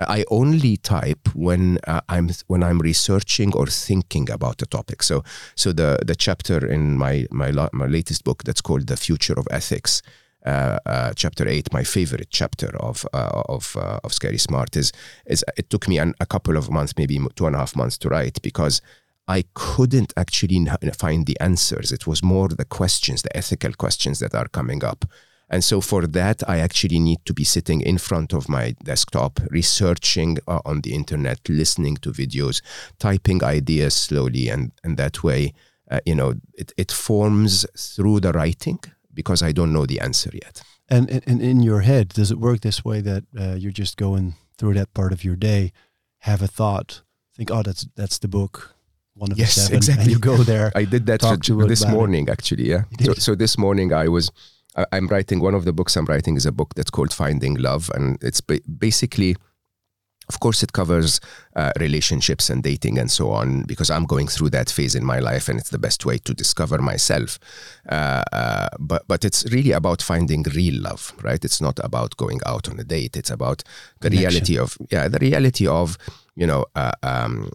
Uh, 0.00 0.18
I 0.18 0.24
only 0.30 0.76
type 0.78 1.28
when 1.34 1.78
uh, 1.86 2.00
I'm 2.08 2.30
when 2.46 2.62
I'm 2.62 2.78
researching 2.78 3.54
or 3.54 3.66
thinking 3.66 4.30
about 4.30 4.62
a 4.62 4.66
topic. 4.66 5.02
So 5.02 5.22
so 5.54 5.72
the 5.72 5.98
the 6.06 6.14
chapter 6.14 6.66
in 6.66 6.96
my 6.98 7.26
my 7.30 7.50
la- 7.52 7.70
my 7.72 7.86
latest 7.86 8.24
book 8.24 8.42
that's 8.44 8.62
called 8.62 8.86
the 8.86 8.96
future 8.96 9.38
of 9.38 9.46
ethics. 9.50 10.02
Uh, 10.46 10.78
uh, 10.86 11.12
chapter 11.16 11.48
eight, 11.48 11.72
my 11.72 11.82
favorite 11.82 12.28
chapter 12.30 12.68
of 12.76 13.04
uh, 13.12 13.42
of 13.48 13.76
of 14.04 14.12
Scary 14.12 14.38
Smart 14.38 14.76
is 14.76 14.92
is 15.26 15.44
it 15.56 15.68
took 15.70 15.88
me 15.88 15.98
an, 15.98 16.14
a 16.20 16.26
couple 16.26 16.56
of 16.56 16.70
months, 16.70 16.94
maybe 16.96 17.18
two 17.34 17.46
and 17.46 17.56
a 17.56 17.58
half 17.58 17.74
months 17.74 17.98
to 17.98 18.08
write 18.08 18.40
because 18.42 18.80
I 19.28 19.44
couldn't 19.54 20.12
actually 20.16 20.64
find 20.96 21.26
the 21.26 21.38
answers. 21.40 21.90
It 21.90 22.06
was 22.06 22.22
more 22.22 22.48
the 22.48 22.64
questions, 22.64 23.22
the 23.22 23.36
ethical 23.36 23.72
questions 23.72 24.20
that 24.20 24.34
are 24.34 24.48
coming 24.48 24.84
up. 24.84 25.04
And 25.48 25.64
so 25.64 25.80
for 25.80 26.06
that, 26.06 26.48
I 26.48 26.58
actually 26.58 26.98
need 26.98 27.24
to 27.24 27.34
be 27.34 27.44
sitting 27.44 27.80
in 27.80 27.98
front 27.98 28.32
of 28.32 28.48
my 28.48 28.74
desktop, 28.82 29.40
researching 29.50 30.38
uh, 30.48 30.60
on 30.64 30.80
the 30.80 30.94
internet, 30.94 31.48
listening 31.48 31.96
to 31.98 32.10
videos, 32.10 32.62
typing 32.98 33.44
ideas 33.44 33.94
slowly. 33.94 34.48
And, 34.48 34.72
and 34.82 34.96
that 34.96 35.22
way, 35.22 35.54
uh, 35.90 36.00
you 36.04 36.16
know, 36.16 36.34
it, 36.54 36.72
it 36.76 36.90
forms 36.90 37.64
through 37.76 38.20
the 38.20 38.32
writing 38.32 38.80
because 39.16 39.42
I 39.48 39.52
don't 39.52 39.72
know 39.72 39.86
the 39.86 39.98
answer 40.00 40.30
yet. 40.32 40.62
And, 40.88 41.10
and, 41.10 41.22
and 41.26 41.42
in 41.42 41.62
your 41.62 41.80
head, 41.80 42.10
does 42.10 42.30
it 42.30 42.38
work 42.38 42.60
this 42.60 42.84
way 42.84 43.00
that 43.00 43.24
uh, 43.36 43.54
you're 43.58 43.72
just 43.82 43.96
going 43.96 44.34
through 44.58 44.74
that 44.74 44.94
part 44.94 45.12
of 45.12 45.24
your 45.24 45.34
day, 45.36 45.72
have 46.18 46.42
a 46.42 46.46
thought, 46.46 47.02
think, 47.36 47.50
oh, 47.50 47.62
that's 47.62 47.86
that's 47.96 48.18
the 48.18 48.28
book, 48.28 48.74
one 49.14 49.32
of 49.32 49.38
Yes, 49.38 49.54
the 49.54 49.60
seven, 49.62 49.76
exactly. 49.78 50.02
and 50.04 50.12
you 50.12 50.18
go 50.20 50.36
there. 50.44 50.70
I 50.82 50.84
did 50.84 51.06
that 51.06 51.20
Talk 51.20 51.38
for- 51.38 51.42
to 51.44 51.66
this 51.66 51.82
about 51.82 51.92
it. 51.92 51.96
morning, 51.96 52.28
actually. 52.28 52.68
Yeah. 52.70 52.82
So, 53.02 53.12
so 53.14 53.34
this 53.34 53.58
morning 53.58 53.92
I 53.92 54.06
was, 54.08 54.30
I- 54.76 54.86
I'm 54.92 55.08
writing 55.08 55.40
one 55.40 55.54
of 55.56 55.64
the 55.64 55.72
books 55.72 55.96
I'm 55.96 56.04
writing 56.06 56.36
is 56.36 56.46
a 56.46 56.52
book 56.52 56.74
that's 56.76 56.90
called 56.90 57.12
Finding 57.12 57.54
Love, 57.56 57.90
and 57.94 58.16
it's 58.22 58.40
ba- 58.40 58.60
basically, 58.78 59.36
of 60.28 60.40
course, 60.40 60.62
it 60.62 60.72
covers 60.72 61.20
uh, 61.54 61.72
relationships 61.78 62.50
and 62.50 62.62
dating 62.62 62.98
and 62.98 63.10
so 63.10 63.30
on 63.30 63.62
because 63.62 63.90
I'm 63.90 64.04
going 64.04 64.28
through 64.28 64.50
that 64.50 64.70
phase 64.70 64.94
in 64.94 65.04
my 65.04 65.20
life, 65.20 65.48
and 65.48 65.58
it's 65.58 65.70
the 65.70 65.78
best 65.78 66.04
way 66.04 66.18
to 66.18 66.34
discover 66.34 66.78
myself. 66.78 67.38
Uh, 67.88 68.22
uh, 68.32 68.68
but 68.78 69.06
but 69.06 69.24
it's 69.24 69.44
really 69.52 69.72
about 69.72 70.02
finding 70.02 70.42
real 70.54 70.80
love, 70.82 71.12
right? 71.22 71.44
It's 71.44 71.60
not 71.60 71.78
about 71.84 72.16
going 72.16 72.40
out 72.46 72.68
on 72.68 72.78
a 72.80 72.84
date. 72.84 73.16
It's 73.16 73.30
about 73.30 73.62
the 74.00 74.10
Connection. 74.10 74.28
reality 74.28 74.58
of 74.58 74.78
yeah, 74.90 75.08
the 75.08 75.18
reality 75.18 75.66
of 75.66 75.96
you 76.34 76.46
know. 76.46 76.66
Uh, 76.74 76.92
um, 77.02 77.50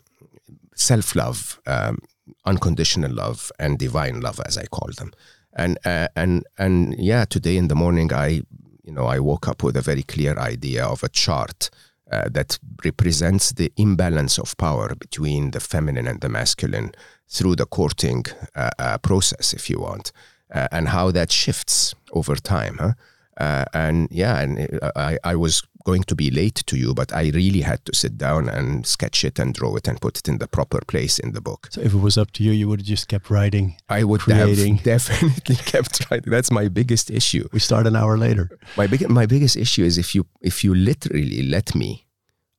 self 0.81 1.15
love, 1.15 1.59
um, 1.67 1.99
unconditional 2.45 3.11
love, 3.13 3.51
and 3.59 3.77
divine 3.77 4.19
love, 4.21 4.41
as 4.45 4.57
I 4.57 4.65
call 4.65 4.89
them. 4.97 5.11
And 5.53 5.77
uh, 5.85 6.07
and 6.15 6.45
and 6.57 6.95
yeah, 6.97 7.25
today 7.25 7.57
in 7.57 7.67
the 7.67 7.75
morning, 7.75 8.13
I 8.13 8.41
you 8.83 8.93
know 8.93 9.05
I 9.05 9.19
woke 9.19 9.47
up 9.47 9.63
with 9.63 9.77
a 9.77 9.81
very 9.81 10.03
clear 10.03 10.37
idea 10.37 10.85
of 10.85 11.03
a 11.03 11.09
chart. 11.09 11.69
Uh, 12.11 12.27
that 12.29 12.59
represents 12.83 13.53
the 13.53 13.71
imbalance 13.77 14.37
of 14.37 14.57
power 14.57 14.95
between 14.95 15.51
the 15.51 15.61
feminine 15.61 16.07
and 16.07 16.19
the 16.19 16.27
masculine 16.27 16.91
through 17.29 17.55
the 17.55 17.65
courting 17.65 18.25
uh, 18.53 18.69
uh, 18.79 18.97
process, 18.97 19.53
if 19.53 19.69
you 19.69 19.79
want, 19.79 20.11
uh, 20.53 20.67
and 20.73 20.89
how 20.89 21.09
that 21.11 21.31
shifts 21.31 21.95
over 22.11 22.35
time. 22.35 22.77
Huh? 22.79 22.93
Uh, 23.37 23.63
and 23.73 24.09
yeah, 24.11 24.41
and 24.41 24.79
I, 24.95 25.17
I 25.23 25.35
was 25.35 25.63
going 25.83 26.03
to 26.03 26.15
be 26.15 26.29
late 26.31 26.55
to 26.67 26.77
you, 26.77 26.93
but 26.93 27.13
I 27.13 27.31
really 27.33 27.61
had 27.61 27.83
to 27.85 27.95
sit 27.95 28.17
down 28.17 28.49
and 28.49 28.85
sketch 28.85 29.23
it 29.23 29.39
and 29.39 29.53
draw 29.53 29.75
it 29.75 29.87
and 29.87 29.99
put 29.99 30.17
it 30.17 30.27
in 30.27 30.37
the 30.37 30.47
proper 30.47 30.79
place 30.87 31.19
in 31.19 31.33
the 31.33 31.41
book. 31.41 31.67
So 31.71 31.81
if 31.81 31.93
it 31.93 31.97
was 31.97 32.17
up 32.17 32.31
to 32.33 32.43
you, 32.43 32.51
you 32.51 32.67
would 32.67 32.81
have 32.81 32.87
just 32.87 33.07
kept 33.07 33.29
writing. 33.29 33.77
I 33.89 34.03
would 34.03 34.21
Creating. 34.21 34.75
have 34.75 34.83
definitely 34.95 35.55
kept 35.55 36.09
writing. 36.09 36.31
That's 36.31 36.51
my 36.51 36.67
biggest 36.67 37.09
issue. 37.09 37.47
We 37.51 37.59
start 37.59 37.87
an 37.87 37.95
hour 37.95 38.17
later. 38.17 38.49
My 38.77 38.87
big, 38.87 39.09
my 39.09 39.25
biggest 39.25 39.55
issue 39.55 39.83
is 39.83 39.97
if 39.97 40.13
you 40.15 40.25
if 40.41 40.63
you 40.63 40.73
literally 40.75 41.43
let 41.43 41.75
me, 41.75 42.05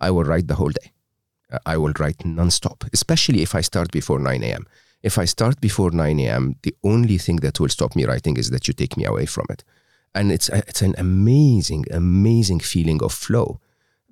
I 0.01 0.11
will 0.11 0.25
write 0.25 0.49
the 0.49 0.55
whole 0.57 0.71
day. 0.71 0.93
I 1.67 1.77
will 1.77 1.93
write 1.99 2.19
nonstop, 2.19 2.89
especially 2.93 3.43
if 3.43 3.55
I 3.55 3.61
start 3.61 3.91
before 3.93 4.19
9 4.19 4.43
a.m. 4.43 4.67
If 5.03 5.19
I 5.19 5.27
start 5.27 5.61
before 5.61 5.91
9 5.91 6.21
a.m., 6.21 6.57
the 6.63 6.75
only 6.83 7.19
thing 7.19 7.37
that 7.37 7.61
will 7.61 7.69
stop 7.69 7.95
me 7.95 8.05
writing 8.05 8.37
is 8.37 8.51
that 8.51 8.69
you 8.69 8.75
take 8.75 8.97
me 8.97 9.05
away 9.05 9.27
from 9.27 9.47
it. 9.51 9.65
And 10.15 10.31
it's, 10.33 10.49
a- 10.51 10.63
it's 10.69 10.83
an 10.83 10.95
amazing, 10.99 11.87
amazing 11.91 12.61
feeling 12.61 13.03
of 13.03 13.13
flow 13.13 13.61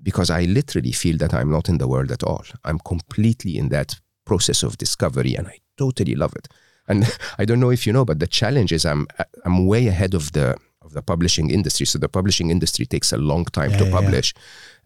because 0.02 0.30
I 0.30 0.44
literally 0.44 0.92
feel 0.92 1.18
that 1.18 1.34
I'm 1.34 1.50
not 1.50 1.68
in 1.68 1.78
the 1.78 1.86
world 1.88 2.10
at 2.10 2.22
all. 2.22 2.44
I'm 2.64 2.78
completely 2.78 3.58
in 3.58 3.68
that 3.68 4.00
process 4.24 4.62
of 4.62 4.78
discovery 4.78 5.34
and 5.34 5.46
I 5.46 5.58
totally 5.76 6.14
love 6.14 6.34
it. 6.36 6.48
And 6.88 7.04
I 7.38 7.44
don't 7.44 7.60
know 7.60 7.70
if 7.70 7.86
you 7.86 7.92
know, 7.92 8.04
but 8.04 8.18
the 8.18 8.26
challenge 8.26 8.72
is 8.72 8.84
I'm, 8.86 9.06
I'm 9.44 9.66
way 9.66 9.88
ahead 9.88 10.14
of 10.14 10.32
the, 10.32 10.56
of 10.82 10.92
the 10.94 11.02
publishing 11.02 11.50
industry. 11.50 11.84
So 11.86 11.98
the 11.98 12.08
publishing 12.08 12.50
industry 12.50 12.86
takes 12.86 13.12
a 13.12 13.18
long 13.18 13.44
time 13.44 13.72
Yeah, 13.72 13.78
to 13.78 13.84
yeah, 13.84 13.90
yeah. 13.90 14.00
publish. 14.00 14.34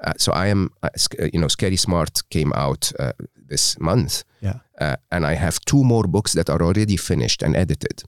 Uh, 0.02 0.12
so 0.18 0.32
I 0.32 0.48
am, 0.48 0.70
uh, 0.82 0.88
uh, 1.20 1.28
you 1.32 1.38
know, 1.40 1.48
Scary 1.48 1.76
Smart 1.76 2.28
came 2.30 2.52
out 2.54 2.92
uh, 2.98 3.12
this 3.48 3.78
month, 3.78 4.24
Yeah. 4.40 4.58
uh, 4.80 4.96
and 5.12 5.24
I 5.24 5.34
have 5.34 5.60
two 5.60 5.84
more 5.84 6.04
books 6.08 6.32
that 6.32 6.50
are 6.50 6.60
already 6.62 6.96
finished 6.96 7.42
and 7.42 7.54
edited. 7.54 8.02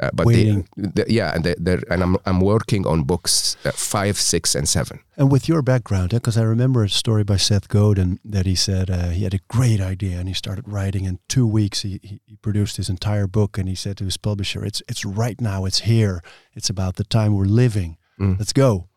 Uh, 0.00 0.10
but 0.14 0.26
they, 0.28 0.64
the, 0.76 1.04
yeah, 1.08 1.34
and 1.34 1.44
they, 1.44 1.54
they're, 1.58 1.82
and 1.90 2.02
I'm 2.02 2.16
I'm 2.24 2.40
working 2.40 2.86
on 2.86 3.02
books 3.02 3.56
uh, 3.66 3.70
five, 3.72 4.16
six, 4.16 4.54
and 4.54 4.66
seven. 4.66 5.00
And 5.16 5.30
with 5.30 5.46
your 5.46 5.60
background, 5.60 6.10
because 6.10 6.38
I 6.38 6.42
remember 6.42 6.82
a 6.82 6.88
story 6.88 7.22
by 7.22 7.36
Seth 7.36 7.68
Godin 7.68 8.18
that 8.24 8.46
he 8.46 8.54
said 8.54 8.88
uh, 8.90 9.10
he 9.10 9.24
had 9.24 9.34
a 9.34 9.40
great 9.48 9.80
idea 9.80 10.18
and 10.18 10.26
he 10.26 10.34
started 10.34 10.64
writing. 10.66 11.04
In 11.04 11.18
two 11.28 11.46
weeks, 11.46 11.82
he, 11.82 12.00
he, 12.02 12.36
produced 12.40 12.78
his 12.78 12.88
entire 12.88 13.26
book 13.26 13.58
and 13.58 13.68
he 13.68 13.74
said 13.74 13.98
to 13.98 14.04
his 14.04 14.16
publisher, 14.16 14.64
"It's 14.64 14.82
it's 14.88 15.04
right 15.04 15.38
now. 15.40 15.66
It's 15.66 15.80
here. 15.80 16.22
It's 16.54 16.70
about 16.70 16.96
the 16.96 17.04
time 17.04 17.34
we're 17.34 17.44
living. 17.44 17.98
Mm. 18.18 18.38
Let's 18.38 18.54
go." 18.54 18.88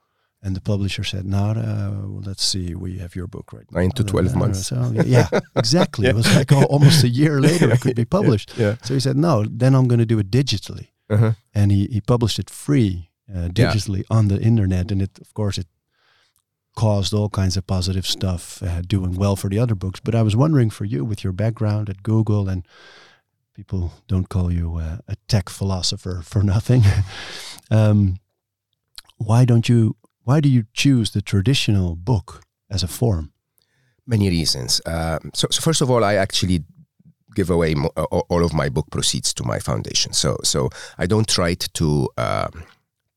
And 0.42 0.56
the 0.56 0.62
publisher 0.62 1.04
said, 1.04 1.26
"No, 1.26 1.52
uh, 1.52 1.92
well, 1.92 2.22
let's 2.26 2.44
see. 2.44 2.76
We 2.76 3.00
have 3.00 3.14
your 3.16 3.28
book 3.28 3.52
right 3.52 3.66
now." 3.70 3.82
Nine 3.82 3.92
to 3.92 4.04
12 4.04 4.36
Uh, 4.36 4.40
months. 4.40 4.68
So, 4.68 4.94
yeah, 5.06 5.28
exactly. 5.56 6.08
It 6.08 6.16
was 6.16 6.34
like 6.34 6.52
oh, 6.54 6.64
almost 6.64 7.04
a 7.04 7.10
year 7.10 7.42
later 7.50 7.72
it 7.72 7.82
could 7.82 7.96
be 7.96 8.06
published. 8.06 8.54
Yeah. 8.58 8.76
So 8.84 8.94
he 8.94 9.02
said, 9.02 9.18
"No, 9.18 9.44
then 9.50 9.76
I'm 9.76 9.88
going 9.88 10.00
to 10.00 10.06
do 10.06 10.20
it 10.20 10.32
digitally." 10.32 10.93
Uh-huh. 11.10 11.34
and 11.54 11.72
he, 11.72 11.86
he 11.88 12.02
published 12.02 12.40
it 12.40 12.50
free 12.50 13.10
uh, 13.30 13.50
digitally 13.50 14.04
on 14.10 14.30
the 14.30 14.42
internet 14.42 14.92
and 14.92 15.02
it 15.02 15.20
of 15.20 15.34
course 15.34 15.58
it 15.58 15.68
caused 16.76 17.14
all 17.14 17.30
kinds 17.30 17.58
of 17.58 17.68
positive 17.68 18.06
stuff, 18.06 18.62
uh, 18.64 18.82
doing 18.82 19.16
well 19.16 19.36
for 19.36 19.50
the 19.50 19.60
other 19.60 19.76
books. 19.76 20.00
But 20.00 20.16
I 20.16 20.22
was 20.22 20.36
wondering 20.36 20.70
for 20.70 20.86
you, 20.86 21.06
with 21.06 21.24
your 21.24 21.34
background 21.34 21.90
at 21.90 22.04
Google, 22.04 22.50
and 22.50 22.66
people 23.54 23.94
don't 24.08 24.30
call 24.30 24.52
you 24.52 24.78
uh, 24.78 24.98
a 25.08 25.16
tech 25.28 25.50
philosopher 25.50 26.22
for 26.24 26.44
nothing. 26.54 26.84
um, 27.72 28.18
why 29.18 29.46
don't 29.46 29.70
you? 29.70 29.96
Why 30.24 30.40
do 30.40 30.50
you 30.50 30.64
choose 30.74 31.12
the 31.12 31.22
traditional 31.22 31.96
book 31.96 32.44
as 32.70 32.84
a 32.84 32.88
form? 32.88 33.34
Many 34.08 34.30
reasons. 34.30 34.82
Um, 34.86 35.32
so, 35.34 35.48
so, 35.52 35.62
first 35.62 35.82
of 35.82 35.90
all, 35.90 36.04
I 36.04 36.16
actually 36.16 36.64
give 37.36 37.50
away 37.50 37.76
mo- 37.76 37.92
all 38.30 38.44
of 38.44 38.54
my 38.54 38.70
book 38.70 38.90
proceeds 38.92 39.34
to 39.34 39.44
my 39.44 39.60
foundation. 39.60 40.14
So, 40.14 40.38
so 40.44 40.70
I 40.98 41.06
don't 41.06 41.28
try 41.28 41.56
to 41.56 42.10
uh, 42.18 42.50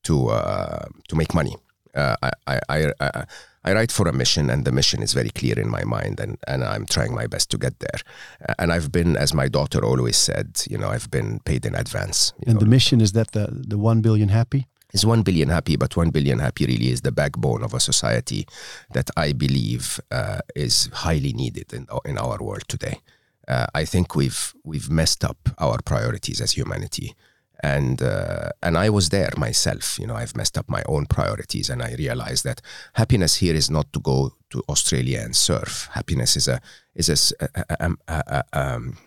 to 0.03 0.27
uh, 0.29 0.85
to 1.09 1.15
make 1.15 1.33
money. 1.33 1.55
Uh, 1.95 2.15
I, 2.21 2.59
I, 2.69 2.93
I, 2.99 3.25
I, 3.63 3.73
write 3.73 3.91
for 3.91 4.07
a 4.07 4.13
mission, 4.13 4.51
and 4.51 4.65
the 4.65 4.71
mission 4.71 5.01
is 5.01 5.13
very 5.13 5.31
clear 5.31 5.57
in 5.59 5.67
my 5.67 5.83
mind, 5.83 6.19
and, 6.19 6.37
and 6.47 6.63
I'm 6.63 6.85
trying 6.85 7.15
my 7.15 7.25
best 7.25 7.49
to 7.51 7.57
get 7.57 7.79
there. 7.79 7.99
Uh, 8.47 8.53
and 8.59 8.71
I've 8.71 8.91
been, 8.91 9.17
as 9.17 9.33
my 9.33 9.47
daughter 9.47 9.83
always 9.83 10.15
said, 10.15 10.61
you 10.69 10.77
know, 10.77 10.89
I've 10.89 11.09
been 11.09 11.39
paid 11.39 11.65
in 11.65 11.73
advance. 11.73 12.33
And 12.45 12.55
know. 12.55 12.59
the 12.59 12.67
mission 12.67 13.01
is 13.01 13.13
that 13.13 13.31
the 13.31 13.47
the 13.67 13.77
one 13.77 14.01
billion 14.01 14.29
happy. 14.29 14.67
Is 14.93 15.05
one 15.05 15.21
billion 15.21 15.49
happy, 15.49 15.75
but 15.75 15.97
one 15.97 16.11
billion 16.11 16.39
happy 16.39 16.65
really 16.65 16.89
is 16.89 17.01
the 17.01 17.11
backbone 17.11 17.61
of 17.61 17.73
a 17.73 17.79
society 17.79 18.47
that 18.93 19.09
I 19.17 19.33
believe 19.33 19.99
uh, 20.11 20.39
is 20.55 20.89
highly 20.93 21.33
needed 21.33 21.73
in, 21.73 21.87
in 22.05 22.17
our 22.17 22.37
world 22.41 22.63
today. 22.69 23.01
Uh, 23.47 23.67
I 23.73 23.85
think 23.85 24.15
we've 24.15 24.53
we've 24.63 24.89
messed 24.89 25.23
up 25.23 25.37
our 25.57 25.79
priorities 25.81 26.41
as 26.41 26.51
humanity 26.51 27.15
and 27.63 28.01
uh, 28.01 28.49
and 28.61 28.77
I 28.77 28.89
was 28.89 29.09
there 29.09 29.31
myself. 29.37 29.97
You 29.99 30.07
know, 30.07 30.15
I've 30.15 30.35
messed 30.35 30.57
up 30.57 30.69
my 30.69 30.83
own 30.87 31.05
priorities, 31.05 31.69
and 31.69 31.81
I 31.81 31.95
realized 31.95 32.43
that 32.43 32.61
happiness 32.93 33.35
here 33.35 33.55
is 33.55 33.69
not 33.69 33.91
to 33.93 33.99
go 33.99 34.33
to 34.51 34.63
Australia 34.69 35.21
and 35.21 35.35
surf. 35.35 35.89
Happiness 35.91 36.35
is 36.35 36.47
a 36.47 36.61
is 36.95 37.33
a, 37.39 37.49
a, 37.79 37.95
a, 38.07 38.43
um, 38.53 38.97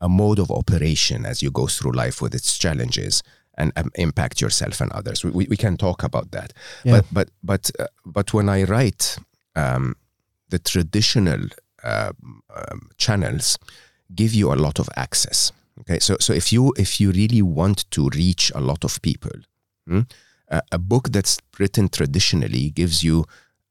a 0.00 0.08
mode 0.08 0.38
of 0.38 0.50
operation 0.50 1.24
as 1.24 1.42
you 1.42 1.50
go 1.50 1.66
through 1.66 1.92
life 1.92 2.20
with 2.20 2.34
its 2.34 2.58
challenges 2.58 3.22
and 3.56 3.72
um, 3.76 3.90
impact 3.94 4.40
yourself 4.40 4.80
and 4.80 4.92
others. 4.92 5.24
We, 5.24 5.30
we, 5.30 5.46
we, 5.50 5.56
can 5.56 5.76
talk 5.76 6.02
about 6.02 6.32
that, 6.32 6.52
yeah. 6.84 7.00
but 7.00 7.06
but 7.12 7.30
but 7.42 7.70
uh, 7.78 7.86
but 8.04 8.34
when 8.34 8.48
I 8.48 8.64
write, 8.64 9.18
um, 9.56 9.96
the 10.50 10.58
traditional 10.58 11.46
uh, 11.82 12.12
um, 12.54 12.90
channels 12.98 13.58
give 14.14 14.34
you 14.34 14.52
a 14.52 14.56
lot 14.56 14.78
of 14.78 14.88
access 14.96 15.52
Okay, 15.80 15.98
so 15.98 16.16
so 16.20 16.32
if 16.32 16.52
you 16.52 16.72
if 16.76 17.00
you 17.00 17.10
really 17.10 17.42
want 17.42 17.90
to 17.90 18.08
reach 18.10 18.52
a 18.54 18.60
lot 18.60 18.84
of 18.84 19.02
people, 19.02 19.32
hmm, 19.86 20.02
uh, 20.50 20.60
a 20.70 20.78
book 20.78 21.10
that's 21.10 21.38
written 21.58 21.88
traditionally 21.88 22.70
gives 22.70 23.02
you 23.02 23.24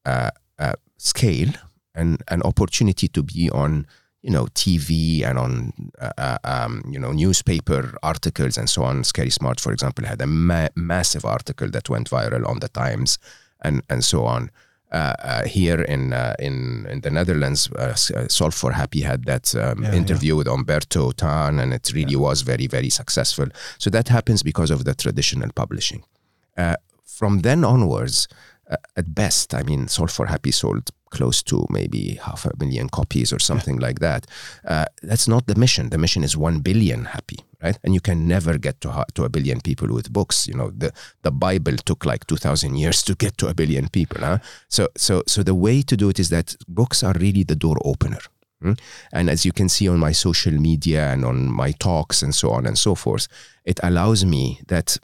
uh, 0.06 0.32
a 0.60 0.76
scale 0.98 1.54
and 1.96 2.22
an 2.28 2.42
opportunity 2.44 3.08
to 3.08 3.24
be 3.24 3.50
on 3.52 3.88
you 4.22 4.32
know 4.32 4.48
TV 4.48 5.24
and 5.24 5.40
on 5.40 5.72
uh, 6.00 6.12
uh, 6.18 6.38
um, 6.44 6.84
you 6.90 7.00
know 7.00 7.14
newspaper 7.14 7.98
articles 8.04 8.58
and 8.58 8.70
so 8.70 8.84
on. 8.84 9.06
Scary 9.06 9.30
Smart, 9.30 9.62
for 9.62 9.72
example, 9.72 10.06
had 10.06 10.22
a 10.22 10.28
ma- 10.28 10.76
massive 10.76 11.24
article 11.24 11.70
that 11.70 11.90
went 11.90 12.10
viral 12.10 12.46
on 12.46 12.60
the 12.60 12.68
Times 12.68 13.18
and 13.62 13.82
and 13.90 14.04
so 14.04 14.26
on. 14.26 14.52
Uh, 14.94 15.16
uh, 15.24 15.44
here 15.46 15.82
in, 15.82 16.14
uh, 16.14 16.36
in 16.38 16.86
in 16.88 17.02
the 17.02 17.10
Netherlands, 17.10 17.68
Solve 18.28 18.54
for 18.54 18.72
Happy 18.72 19.02
had 19.02 19.26
that 19.26 19.56
um, 19.56 19.82
yeah, 19.82 19.92
interview 19.92 20.34
yeah. 20.34 20.38
with 20.38 20.48
Humberto 20.48 21.12
Tan, 21.16 21.58
and 21.60 21.74
it 21.74 21.92
really 21.94 22.12
yeah. 22.12 22.20
was 22.20 22.44
very 22.44 22.68
very 22.68 22.92
successful. 22.92 23.48
So 23.80 23.90
that 23.90 24.10
happens 24.10 24.44
because 24.44 24.70
of 24.70 24.84
the 24.86 24.94
traditional 24.94 25.50
publishing. 25.56 26.04
from 27.06 27.42
then 27.42 27.64
onwards, 27.64 28.28
at 28.96 29.14
best, 29.14 29.54
I 29.54 29.64
mean, 29.64 29.88
Solve 29.88 30.12
for 30.12 30.28
Happy 30.28 30.52
sold 30.52 30.90
close 31.10 31.44
to 31.44 31.66
maybe 31.70 32.20
half 32.24 32.46
a 32.46 32.52
million 32.58 32.90
copies 32.90 33.32
or 33.32 33.40
something 33.40 33.78
like 33.78 34.00
that. 34.00 34.26
Uh, 34.66 34.86
that's 35.04 35.28
not 35.28 35.46
the 35.46 35.56
mission. 35.56 35.90
The 35.90 35.98
mission 35.98 36.24
is 36.24 36.36
one 36.36 36.60
billion 36.60 37.06
happy, 37.06 37.38
right? 37.62 37.78
And 37.84 37.94
you 37.94 38.02
can 38.02 38.28
never 38.28 38.58
get 38.58 38.82
to 38.82 39.06
to 39.14 39.24
a 39.24 39.30
billion 39.30 39.62
people 39.62 39.88
with 39.94 40.12
books. 40.12 40.48
You 40.48 40.56
know, 40.56 40.72
the 40.72 40.92
the 41.22 41.32
Bible 41.32 41.78
took 41.78 42.06
like 42.06 42.26
two 42.26 42.38
thousand 42.38 42.78
years 42.78 43.04
to 43.04 43.16
get 43.16 43.38
to 43.38 43.48
a 43.48 43.54
billion 43.54 43.90
people. 43.90 44.22
Huh? 44.22 44.40
So 44.68 44.88
so 44.98 45.24
so 45.28 45.44
the 45.44 45.56
way 45.56 45.84
to 45.84 45.96
do 45.96 46.10
it 46.10 46.20
is 46.20 46.30
that 46.30 46.56
books 46.68 47.04
are 47.04 47.14
really 47.20 47.44
the 47.44 47.56
door 47.56 47.78
opener. 47.86 48.22
Hmm? 48.62 48.74
And 49.12 49.30
as 49.30 49.46
you 49.46 49.52
can 49.52 49.70
see 49.70 49.90
on 49.90 50.00
my 50.00 50.14
social 50.14 50.54
media 50.54 51.14
and 51.14 51.26
on 51.26 51.52
my 51.52 51.74
talks 51.74 52.24
and 52.24 52.34
so 52.34 52.50
on 52.50 52.66
and 52.66 52.78
so 52.78 52.96
forth, 52.96 53.28
it 53.66 53.80
allows 53.84 54.24
me 54.26 54.62
that 54.68 54.98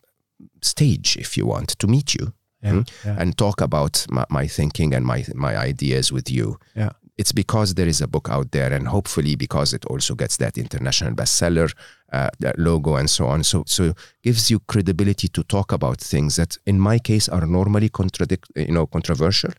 stage, 0.62 1.18
if 1.18 1.38
you 1.38 1.46
want, 1.46 1.78
to 1.80 1.88
meet 1.88 2.16
you 2.16 2.34
yeah, 2.62 2.72
mm? 2.72 2.90
yeah. 3.06 3.16
and 3.20 3.38
talk 3.38 3.62
about 3.62 4.06
my, 4.10 4.26
my, 4.30 4.48
thinking 4.48 4.94
and 4.94 5.06
my 5.06 5.26
my 5.36 5.58
ideas 5.58 6.12
with 6.12 6.30
you. 6.30 6.60
Yeah. 6.76 6.92
It's 7.18 7.34
because 7.34 7.74
there 7.74 7.88
is 7.88 8.00
a 8.00 8.08
book 8.08 8.30
out 8.30 8.52
there, 8.52 8.72
and 8.72 8.88
hopefully 8.88 9.36
because 9.36 9.74
it 9.74 9.84
also 9.86 10.16
gets 10.16 10.38
that 10.38 10.58
international 10.58 11.14
bestseller 11.14 11.74
uh, 12.14 12.30
that 12.40 12.58
logo 12.58 12.96
and 12.96 13.10
so 13.10 13.28
on. 13.28 13.44
So 13.44 13.64
so 13.68 13.94
gives 14.24 14.50
you 14.50 14.60
credibility 14.60 15.28
to 15.28 15.44
talk 15.44 15.74
about 15.74 16.00
things 16.00 16.38
that, 16.38 16.58
in 16.66 16.80
my 16.80 16.98
case, 16.98 17.28
are 17.28 17.46
normally 17.46 17.90
contradict 17.90 18.50
you 18.56 18.72
know 18.72 18.88
controversial 18.88 19.52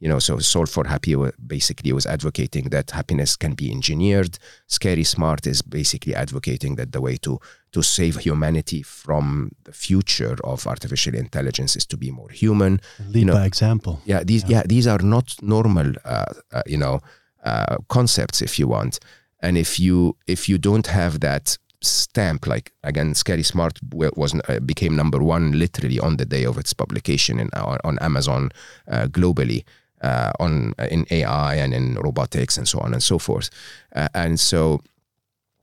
you 0.00 0.08
know, 0.08 0.18
so 0.18 0.38
Solve 0.38 0.70
for 0.70 0.86
Happy 0.86 1.14
basically 1.46 1.92
was 1.92 2.06
advocating 2.06 2.70
that 2.70 2.90
happiness 2.90 3.36
can 3.36 3.52
be 3.52 3.70
engineered. 3.70 4.38
Scary 4.66 5.04
Smart 5.04 5.46
is 5.46 5.60
basically 5.60 6.14
advocating 6.14 6.76
that 6.76 6.92
the 6.92 7.02
way 7.02 7.16
to 7.18 7.38
to 7.72 7.82
save 7.82 8.16
humanity 8.16 8.82
from 8.82 9.52
the 9.64 9.72
future 9.72 10.36
of 10.42 10.66
artificial 10.66 11.14
intelligence 11.14 11.76
is 11.76 11.86
to 11.86 11.96
be 11.96 12.10
more 12.10 12.30
human. 12.30 12.80
Lead 13.08 13.16
you 13.20 13.24
know, 13.26 13.34
by 13.34 13.44
example. 13.44 14.00
Yeah, 14.06 14.24
these 14.24 14.42
yeah. 14.44 14.58
yeah 14.58 14.62
these 14.66 14.86
are 14.86 15.02
not 15.02 15.36
normal, 15.42 15.92
uh, 16.04 16.24
uh, 16.50 16.62
you 16.66 16.78
know, 16.78 17.00
uh, 17.44 17.76
concepts 17.88 18.40
if 18.40 18.58
you 18.58 18.66
want. 18.68 18.98
And 19.42 19.58
if 19.58 19.78
you 19.78 20.16
if 20.26 20.48
you 20.48 20.56
don't 20.56 20.86
have 20.86 21.20
that 21.20 21.58
stamp, 21.82 22.46
like 22.46 22.72
again, 22.84 23.14
Scary 23.14 23.42
Smart 23.42 23.78
was 23.92 24.34
uh, 24.48 24.60
became 24.60 24.96
number 24.96 25.22
one 25.22 25.52
literally 25.52 26.00
on 26.00 26.16
the 26.16 26.24
day 26.24 26.44
of 26.44 26.56
its 26.56 26.72
publication 26.72 27.38
in 27.38 27.50
on 27.84 27.98
Amazon 27.98 28.50
uh, 28.90 29.06
globally 29.08 29.64
uh, 30.00 30.30
on 30.38 30.74
uh, 30.78 30.86
in 30.90 31.06
AI 31.10 31.54
and 31.56 31.74
in 31.74 31.94
robotics 31.94 32.58
and 32.58 32.66
so 32.66 32.78
on 32.80 32.92
and 32.92 33.02
so 33.02 33.18
forth. 33.18 33.50
Uh, 33.94 34.08
and 34.14 34.40
so 34.40 34.80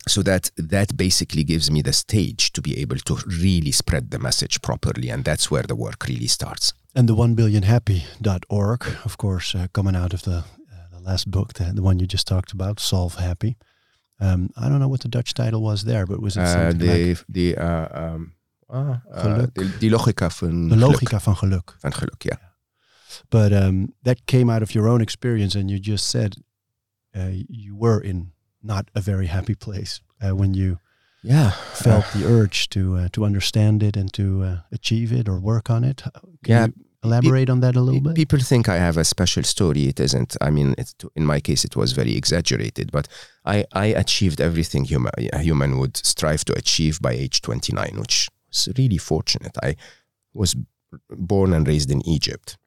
so 0.08 0.22
that 0.24 0.52
that 0.70 0.96
basically 0.96 1.44
gives 1.44 1.70
me 1.70 1.82
the 1.82 1.94
stage 1.94 2.52
to 2.54 2.62
be 2.62 2.82
able 2.82 2.98
to 2.98 3.18
really 3.42 3.72
spread 3.72 4.12
the 4.12 4.20
message 4.20 4.62
properly. 4.62 5.10
And 5.10 5.24
that's 5.24 5.52
where 5.52 5.64
the 5.64 5.76
work 5.76 6.08
really 6.08 6.28
starts. 6.28 6.74
And 6.96 7.08
the 7.08 7.16
1billionhappy.org 7.16 8.86
of 9.06 9.18
course 9.18 9.56
uh, 9.56 9.68
coming 9.72 9.96
out 9.96 10.14
of 10.14 10.22
the, 10.22 10.38
uh, 10.38 10.44
the 10.92 11.00
last 11.00 11.30
book 11.30 11.54
the, 11.54 11.74
the 11.74 11.82
one 11.82 12.00
you 12.00 12.08
just 12.08 12.28
talked 12.28 12.52
about 12.54 12.80
solve 12.80 13.16
happy. 13.16 13.56
Um, 14.20 14.50
i 14.58 14.68
don't 14.68 14.80
know 14.80 14.88
what 14.88 15.02
the 15.02 15.10
dutch 15.10 15.36
title 15.36 15.62
was 15.62 15.84
there 15.84 16.08
but 16.08 16.20
was 16.20 16.38
it 16.38 16.42
uh, 16.42 16.54
something 16.54 16.80
the, 16.80 17.10
like 17.10 17.24
the, 17.30 17.56
um, 17.56 18.34
ah, 18.68 19.00
die 19.80 19.90
logica 19.90 20.30
van 20.30 20.70
de 20.70 20.76
logica 20.76 21.20
geluk. 21.20 21.24
van 21.24 21.36
geluk. 21.38 21.76
Van 21.80 21.94
geluk 21.94 22.24
ja 22.24 22.47
but 23.30 23.54
um, 23.54 23.94
that 24.04 24.26
came 24.26 24.50
out 24.50 24.64
of 24.64 24.74
your 24.76 24.88
own 24.88 25.02
experience, 25.02 25.56
and 25.56 25.70
you 25.70 25.80
just 25.80 26.10
said 26.10 26.36
uh, 27.16 27.30
you 27.48 27.76
were 27.76 28.00
in 28.00 28.32
not 28.62 28.90
a 28.96 29.02
very 29.02 29.28
happy 29.28 29.56
place 29.56 30.02
uh, 30.22 30.36
when 30.36 30.54
you 30.54 30.78
yeah 31.24 31.52
felt 31.74 32.06
the 32.14 32.26
urge 32.26 32.70
to 32.70 32.96
uh, 32.96 33.08
to 33.12 33.26
understand 33.26 33.84
it 33.84 33.98
and 33.98 34.14
to 34.14 34.44
uh, 34.44 34.58
achieve 34.72 35.12
it 35.12 35.28
or 35.28 35.40
work 35.40 35.70
on 35.70 35.84
it. 35.84 36.04
Can 36.44 36.54
yeah. 36.54 36.68
elaborate 37.04 37.50
on 37.50 37.62
that 37.62 37.76
a 37.76 37.82
little 37.82 38.02
bit? 38.02 38.16
People 38.16 38.40
think 38.40 38.70
I 38.70 38.78
have 38.78 38.98
a 38.98 39.04
special 39.04 39.44
story. 39.44 39.88
It 39.88 40.00
isn't. 40.00 40.38
I 40.42 40.50
mean, 40.50 40.76
in 41.16 41.26
my 41.26 41.40
case, 41.40 41.66
it 41.66 41.76
was 41.76 41.94
very 41.94 42.16
exaggerated. 42.16 42.92
But 42.92 43.08
I, 43.46 43.66
I 43.74 43.88
achieved 43.88 44.42
everything 44.42 44.86
human, 44.86 45.12
a 45.34 45.40
human 45.40 45.80
would 45.80 45.98
strive 45.98 46.46
to 46.46 46.54
achieve 46.54 47.00
by 47.02 47.14
age 47.14 47.42
29, 47.42 47.98
which 48.00 48.30
was 48.50 48.70
really 48.78 48.98
fortunate. 48.98 49.58
I 49.64 49.76
was 50.34 50.56
born 51.10 51.54
and 51.54 51.68
raised 51.68 51.92
in 51.92 52.08
Egypt 52.08 52.58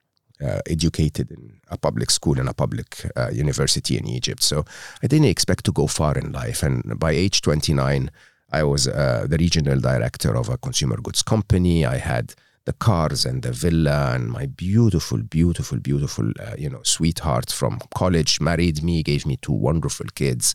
uh, 0.42 0.60
educated 0.66 1.30
in 1.30 1.60
a 1.68 1.76
public 1.76 2.10
school 2.10 2.38
and 2.38 2.48
a 2.48 2.54
public 2.54 3.04
uh, 3.16 3.28
university 3.30 3.98
in 3.98 4.06
Egypt. 4.08 4.42
So 4.42 4.64
I 5.02 5.06
didn't 5.06 5.28
expect 5.28 5.64
to 5.66 5.72
go 5.72 5.86
far 5.86 6.16
in 6.16 6.32
life. 6.32 6.62
And 6.62 6.98
by 6.98 7.10
age 7.12 7.42
29, 7.42 8.10
I 8.52 8.62
was 8.62 8.88
uh, 8.88 9.26
the 9.28 9.36
regional 9.36 9.78
director 9.78 10.34
of 10.36 10.48
a 10.48 10.56
consumer 10.56 10.96
goods 10.96 11.22
company. 11.22 11.84
I 11.84 11.98
had 11.98 12.34
the 12.64 12.72
cars 12.72 13.26
and 13.26 13.42
the 13.42 13.52
villa 13.52 14.12
and 14.14 14.30
my 14.30 14.46
beautiful, 14.46 15.18
beautiful, 15.18 15.78
beautiful, 15.78 16.30
uh, 16.40 16.54
you 16.58 16.70
know, 16.70 16.80
sweetheart 16.84 17.50
from 17.50 17.78
college 17.94 18.40
married 18.40 18.82
me, 18.82 19.02
gave 19.02 19.26
me 19.26 19.36
two 19.36 19.52
wonderful 19.52 20.06
kids, 20.14 20.54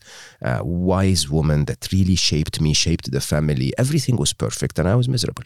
wise 0.61 1.29
woman 1.29 1.65
that 1.65 1.87
really 1.91 2.15
shaped 2.15 2.59
me, 2.59 2.73
shaped 2.73 3.11
the 3.11 3.21
family. 3.21 3.71
Everything 3.77 4.17
was 4.17 4.33
perfect, 4.33 4.79
and 4.79 4.87
I 4.87 4.95
was 4.95 5.07
miserable, 5.07 5.43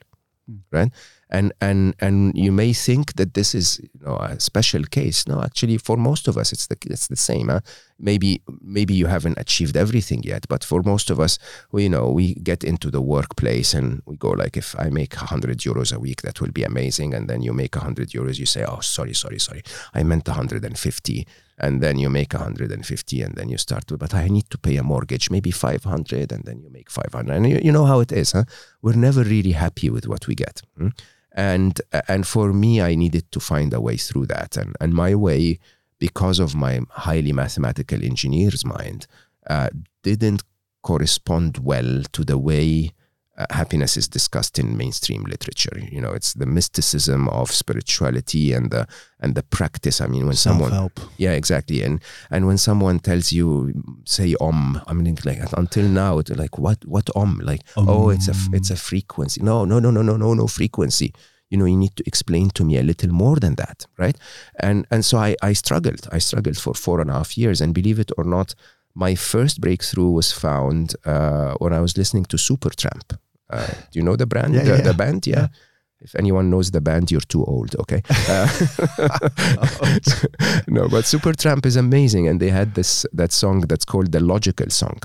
mm. 0.49 0.59
right? 0.71 0.91
And 1.29 1.53
and 1.61 1.95
and 1.99 2.35
you 2.35 2.51
may 2.51 2.73
think 2.73 3.13
that 3.13 3.33
this 3.33 3.53
is 3.53 3.79
you 3.79 4.05
know 4.05 4.17
a 4.17 4.39
special 4.39 4.83
case 4.83 5.27
no 5.27 5.41
actually 5.41 5.77
for 5.77 5.97
most 5.97 6.27
of 6.27 6.37
us 6.37 6.51
it's 6.51 6.67
the 6.67 6.77
it's 6.87 7.07
the 7.07 7.15
same 7.15 7.49
huh? 7.49 7.59
maybe 7.99 8.41
maybe 8.61 8.93
you 8.93 9.05
haven't 9.05 9.37
achieved 9.37 9.77
everything 9.77 10.23
yet 10.23 10.47
but 10.49 10.63
for 10.63 10.81
most 10.83 11.09
of 11.09 11.19
us 11.19 11.37
we 11.71 11.83
you 11.83 11.89
know 11.89 12.09
we 12.09 12.33
get 12.35 12.63
into 12.63 12.89
the 12.89 13.01
workplace 13.01 13.73
and 13.73 14.01
we 14.05 14.17
go 14.17 14.29
like 14.29 14.57
if 14.57 14.75
i 14.79 14.89
make 14.89 15.15
100 15.15 15.59
euros 15.59 15.93
a 15.93 15.99
week 15.99 16.21
that 16.23 16.41
will 16.41 16.51
be 16.51 16.63
amazing 16.63 17.13
and 17.13 17.29
then 17.29 17.41
you 17.41 17.53
make 17.53 17.75
100 17.75 18.09
euros 18.09 18.39
you 18.39 18.45
say 18.45 18.65
oh 18.65 18.79
sorry 18.79 19.13
sorry 19.13 19.39
sorry 19.39 19.61
i 19.93 20.01
meant 20.03 20.27
150 20.27 21.27
and 21.61 21.81
then 21.81 21.99
you 21.99 22.09
make 22.09 22.33
150 22.33 23.21
and 23.21 23.35
then 23.35 23.49
you 23.49 23.57
start 23.57 23.85
to 23.85 23.97
but 23.97 24.15
i 24.15 24.27
need 24.27 24.49
to 24.49 24.57
pay 24.57 24.77
a 24.77 24.83
mortgage 24.83 25.29
maybe 25.29 25.51
500 25.51 26.31
and 26.31 26.43
then 26.45 26.59
you 26.61 26.71
make 26.71 26.89
500 26.89 27.31
and 27.31 27.47
you, 27.47 27.59
you 27.61 27.71
know 27.71 27.85
how 27.85 27.99
it 27.99 28.11
is 28.11 28.31
huh? 28.31 28.45
we're 28.81 28.93
never 28.95 29.23
really 29.23 29.51
happy 29.51 29.91
with 29.91 30.07
what 30.07 30.25
we 30.25 30.33
get 30.33 30.61
hmm? 30.75 30.89
And 31.39 31.81
and 32.09 32.27
for 32.27 32.51
me 32.51 32.81
i 32.81 32.95
needed 32.95 33.25
to 33.31 33.39
find 33.39 33.73
a 33.73 33.81
way 33.87 33.97
through 33.97 34.25
that. 34.27 34.57
And 34.57 34.75
and 34.81 34.93
my 34.93 35.15
way 35.15 35.59
because 35.99 36.39
of 36.39 36.55
my 36.55 36.81
highly 37.07 37.33
mathematical 37.33 38.03
engineer's 38.03 38.63
mind 38.65 39.07
uh, 39.49 39.69
didn't 40.03 40.43
correspond 40.81 41.57
well 41.71 42.03
to 42.15 42.23
the 42.23 42.37
way 42.37 42.91
uh, 43.39 43.45
happiness 43.51 43.95
is 43.95 44.07
discussed 44.09 44.59
in 44.59 44.75
mainstream 44.75 45.23
literature. 45.23 45.79
You 45.91 46.01
know, 46.01 46.11
it's 46.11 46.33
the 46.33 46.45
mysticism 46.45 47.29
of 47.29 47.51
spirituality 47.51 48.51
and 48.53 48.69
the 48.69 48.85
and 49.21 49.33
the 49.35 49.43
practice. 49.43 50.01
I 50.01 50.07
mean, 50.07 50.25
when 50.25 50.35
someone, 50.35 50.71
Self-help. 50.71 50.99
yeah, 51.17 51.31
exactly, 51.31 51.81
and 51.81 52.01
and 52.29 52.47
when 52.47 52.57
someone 52.57 52.99
tells 52.99 53.31
you, 53.31 53.73
say 54.05 54.35
om, 54.41 54.81
I 54.87 54.93
mean, 54.93 55.17
like 55.23 55.39
until 55.53 55.87
now, 55.87 56.19
it's 56.19 56.31
like 56.31 56.57
what 56.57 56.83
what 56.85 57.09
om, 57.15 57.39
like 57.43 57.61
oh, 57.77 58.09
it's 58.09 58.27
a 58.27 58.35
it's 58.51 58.71
a 58.71 58.75
frequency. 58.75 59.41
No, 59.41 59.65
no, 59.65 59.79
no, 59.79 59.89
no, 59.91 60.01
no, 60.01 60.17
no, 60.17 60.33
no 60.33 60.47
frequency. 60.47 61.13
You 61.49 61.57
know, 61.57 61.65
you 61.65 61.77
need 61.77 61.95
to 61.95 62.03
explain 62.05 62.49
to 62.51 62.63
me 62.63 62.77
a 62.77 62.83
little 62.83 63.09
more 63.11 63.37
than 63.39 63.55
that, 63.55 63.87
right? 63.97 64.17
And 64.59 64.85
and 64.91 65.05
so 65.05 65.17
I 65.17 65.35
I 65.41 65.53
struggled. 65.53 66.07
I 66.11 66.19
struggled 66.19 66.57
for 66.57 66.73
four 66.73 66.99
and 66.99 67.09
a 67.09 67.13
half 67.13 67.37
years, 67.37 67.61
and 67.61 67.73
believe 67.73 67.99
it 67.99 68.11
or 68.17 68.25
not, 68.25 68.53
my 68.95 69.15
first 69.15 69.61
breakthrough 69.61 70.09
was 70.11 70.31
found 70.31 70.95
uh, 71.05 71.53
when 71.59 71.73
I 71.73 71.79
was 71.79 71.97
listening 71.97 72.25
to 72.25 72.37
Supertramp. 72.37 73.17
Uh, 73.49 73.67
do 73.91 73.99
you 73.99 74.03
know 74.03 74.15
the 74.15 74.25
brand? 74.27 74.53
Yeah, 74.53 74.63
the, 74.63 74.75
yeah, 74.77 74.81
the 74.81 74.93
band, 74.93 75.27
yeah. 75.27 75.47
If 76.01 76.15
anyone 76.15 76.49
knows 76.49 76.71
the 76.71 76.79
band, 76.81 77.11
you're 77.11 77.19
too 77.27 77.43
old. 77.43 77.75
Okay. 77.75 78.01
Uh, 78.29 78.47
no, 80.67 80.87
but 80.87 81.05
Supertramp 81.05 81.65
is 81.65 81.75
amazing, 81.75 82.27
and 82.27 82.39
they 82.39 82.49
had 82.49 82.75
this 82.75 83.05
that 83.13 83.31
song 83.31 83.61
that's 83.61 83.85
called 83.85 84.11
the 84.11 84.19
Logical 84.19 84.69
Song, 84.69 84.99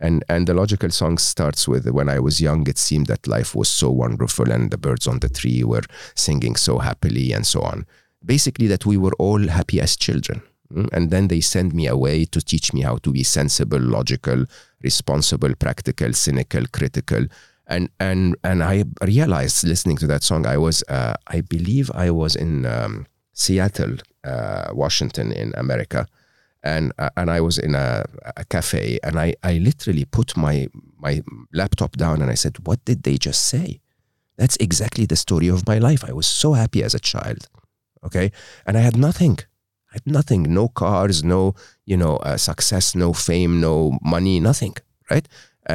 and 0.00 0.24
and 0.28 0.46
the 0.46 0.54
Logical 0.54 0.90
Song 0.90 1.18
starts 1.18 1.66
with 1.66 1.88
when 1.88 2.08
I 2.08 2.20
was 2.20 2.40
young, 2.40 2.66
it 2.68 2.78
seemed 2.78 3.06
that 3.06 3.26
life 3.26 3.54
was 3.54 3.68
so 3.68 3.90
wonderful, 3.90 4.50
and 4.52 4.70
the 4.70 4.78
birds 4.78 5.06
on 5.06 5.20
the 5.20 5.28
tree 5.28 5.64
were 5.64 5.82
singing 6.14 6.56
so 6.56 6.78
happily, 6.78 7.32
and 7.32 7.46
so 7.46 7.62
on. 7.62 7.86
Basically, 8.24 8.66
that 8.68 8.86
we 8.86 8.96
were 8.96 9.14
all 9.18 9.48
happy 9.48 9.80
as 9.80 9.96
children. 9.96 10.42
Mm, 10.72 10.88
And 10.92 11.10
then 11.10 11.28
they 11.28 11.40
send 11.40 11.74
me 11.74 11.86
away 11.88 12.24
to 12.26 12.40
teach 12.40 12.72
me 12.72 12.82
how 12.82 12.98
to 12.98 13.12
be 13.12 13.22
sensible, 13.24 13.80
logical, 13.80 14.44
responsible, 14.82 15.54
practical, 15.54 16.12
cynical, 16.12 16.64
critical. 16.72 17.26
And 17.66 17.88
and 17.98 18.36
and 18.44 18.62
I 18.62 18.84
realized 19.02 19.66
listening 19.66 19.96
to 19.98 20.06
that 20.06 20.22
song, 20.22 20.46
I 20.46 20.56
was, 20.56 20.84
uh, 20.88 21.14
I 21.26 21.40
believe, 21.40 21.90
I 21.94 22.10
was 22.10 22.36
in 22.36 22.64
um, 22.64 23.06
Seattle, 23.32 23.96
uh, 24.24 24.68
Washington, 24.72 25.32
in 25.32 25.52
America, 25.56 26.06
and 26.62 26.92
uh, 26.98 27.10
and 27.16 27.30
I 27.30 27.40
was 27.40 27.58
in 27.58 27.74
a, 27.74 28.04
a 28.36 28.44
cafe, 28.44 28.98
and 29.02 29.18
I 29.18 29.34
I 29.42 29.58
literally 29.58 30.04
put 30.04 30.36
my 30.36 30.68
my 30.98 31.22
laptop 31.52 31.96
down, 31.96 32.22
and 32.22 32.30
I 32.30 32.36
said, 32.36 32.56
"What 32.66 32.84
did 32.84 33.02
they 33.02 33.16
just 33.18 33.42
say?" 33.44 33.80
That's 34.36 34.56
exactly 34.56 35.06
the 35.06 35.16
story 35.16 35.48
of 35.48 35.66
my 35.66 35.78
life. 35.78 36.04
I 36.04 36.12
was 36.12 36.26
so 36.26 36.52
happy 36.52 36.82
as 36.84 36.94
a 36.94 37.00
child, 37.00 37.48
okay, 38.04 38.30
and 38.64 38.76
I 38.76 38.80
had 38.80 38.96
nothing. 38.96 39.38
I 39.90 39.94
had 39.94 40.06
nothing, 40.06 40.42
no 40.54 40.68
cars, 40.68 41.24
no 41.24 41.54
you 41.84 41.96
know 41.96 42.16
uh, 42.18 42.36
success, 42.36 42.94
no 42.94 43.12
fame, 43.12 43.60
no 43.60 43.98
money, 44.02 44.40
nothing, 44.40 44.76
right? 45.10 45.26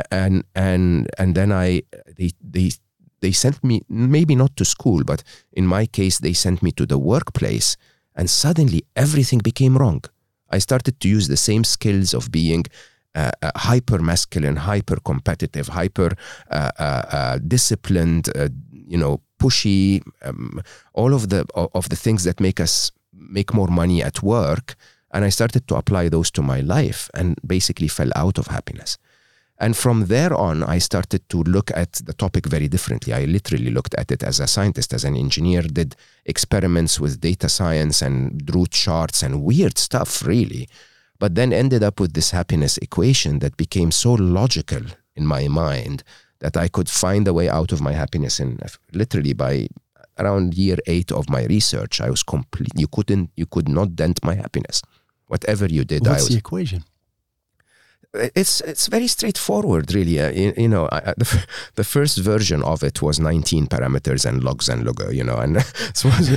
And 0.09 0.43
and 0.55 1.07
and 1.17 1.35
then 1.35 1.51
I 1.51 1.83
they 2.17 2.31
they 2.41 2.71
they 3.19 3.33
sent 3.33 3.63
me 3.63 3.81
maybe 3.89 4.35
not 4.35 4.55
to 4.55 4.65
school, 4.65 5.03
but 5.03 5.23
in 5.51 5.67
my 5.67 5.85
case 5.85 6.19
they 6.19 6.33
sent 6.33 6.61
me 6.61 6.71
to 6.71 6.85
the 6.85 6.97
workplace, 6.97 7.77
and 8.15 8.29
suddenly 8.29 8.83
everything 8.95 9.41
became 9.43 9.77
wrong. 9.77 10.03
I 10.49 10.59
started 10.59 10.99
to 10.99 11.07
use 11.07 11.27
the 11.27 11.37
same 11.37 11.63
skills 11.63 12.13
of 12.13 12.31
being 12.31 12.65
uh, 13.15 13.31
uh, 13.41 13.51
hyper 13.55 13.99
masculine, 13.99 14.55
hyper 14.55 14.97
competitive, 15.03 15.67
hyper 15.67 16.11
uh, 16.49 16.71
uh, 16.79 16.83
uh, 16.83 17.39
disciplined, 17.47 18.29
uh, 18.35 18.49
you 18.71 18.97
know, 18.97 19.21
pushy, 19.39 20.01
um, 20.23 20.61
all 20.93 21.13
of 21.13 21.27
the 21.27 21.45
of 21.53 21.89
the 21.89 21.95
things 21.97 22.23
that 22.23 22.39
make 22.39 22.59
us 22.63 22.91
make 23.11 23.53
more 23.53 23.67
money 23.67 24.01
at 24.03 24.23
work. 24.23 24.75
And 25.13 25.25
I 25.25 25.29
started 25.29 25.67
to 25.67 25.75
apply 25.75 26.09
those 26.09 26.31
to 26.31 26.41
my 26.41 26.61
life, 26.61 27.09
and 27.13 27.35
basically 27.45 27.89
fell 27.89 28.11
out 28.15 28.37
of 28.37 28.47
happiness. 28.47 28.97
And 29.61 29.77
from 29.77 30.07
there 30.07 30.33
on, 30.33 30.63
I 30.63 30.79
started 30.79 31.29
to 31.29 31.43
look 31.43 31.69
at 31.75 31.91
the 32.03 32.13
topic 32.13 32.47
very 32.47 32.67
differently. 32.67 33.13
I 33.13 33.25
literally 33.25 33.69
looked 33.69 33.93
at 33.93 34.11
it 34.11 34.23
as 34.23 34.39
a 34.39 34.47
scientist, 34.47 34.91
as 34.91 35.03
an 35.03 35.15
engineer, 35.15 35.61
did 35.61 35.95
experiments 36.25 36.99
with 36.99 37.21
data 37.21 37.47
science 37.47 38.01
and 38.01 38.43
drew 38.43 38.65
charts 38.65 39.21
and 39.21 39.43
weird 39.43 39.77
stuff, 39.77 40.25
really. 40.25 40.67
But 41.19 41.35
then 41.35 41.53
ended 41.53 41.83
up 41.83 41.99
with 41.99 42.13
this 42.13 42.31
happiness 42.31 42.79
equation 42.79 43.37
that 43.39 43.55
became 43.55 43.91
so 43.91 44.13
logical 44.13 44.81
in 45.15 45.27
my 45.27 45.47
mind 45.47 46.01
that 46.39 46.57
I 46.57 46.67
could 46.67 46.89
find 46.89 47.27
a 47.27 47.33
way 47.33 47.47
out 47.47 47.71
of 47.71 47.81
my 47.81 47.93
happiness. 47.93 48.39
And 48.39 48.59
literally 48.93 49.33
by 49.33 49.67
around 50.17 50.55
year 50.55 50.77
eight 50.87 51.11
of 51.11 51.29
my 51.29 51.45
research, 51.45 52.01
I 52.01 52.09
was 52.09 52.23
complete. 52.23 52.71
You 52.75 52.87
couldn't, 52.87 53.29
you 53.35 53.45
could 53.45 53.69
not 53.69 53.95
dent 53.95 54.23
my 54.23 54.33
happiness. 54.33 54.81
Whatever 55.27 55.67
you 55.67 55.85
did, 55.85 56.07
I 56.07 56.11
What's 56.11 56.23
was 56.23 56.29
the 56.29 56.37
equation? 56.37 56.83
It's 58.13 58.59
it's 58.61 58.87
very 58.87 59.07
straightforward, 59.07 59.93
really. 59.93 60.19
Uh, 60.19 60.31
you, 60.31 60.53
you 60.57 60.67
know, 60.67 60.87
I, 60.91 60.97
I- 60.97 61.13
the, 61.17 61.25
f- 61.25 61.47
the 61.75 61.83
first 61.83 62.17
version 62.17 62.61
of 62.63 62.83
it 62.83 63.01
was 63.01 63.19
19 63.19 63.67
parameters 63.67 64.25
and 64.25 64.43
logs 64.43 64.67
and 64.69 64.83
logo. 64.83 65.09
You 65.09 65.23
know, 65.23 65.37
and 65.37 65.57
it 65.57 66.03
was 66.03 66.29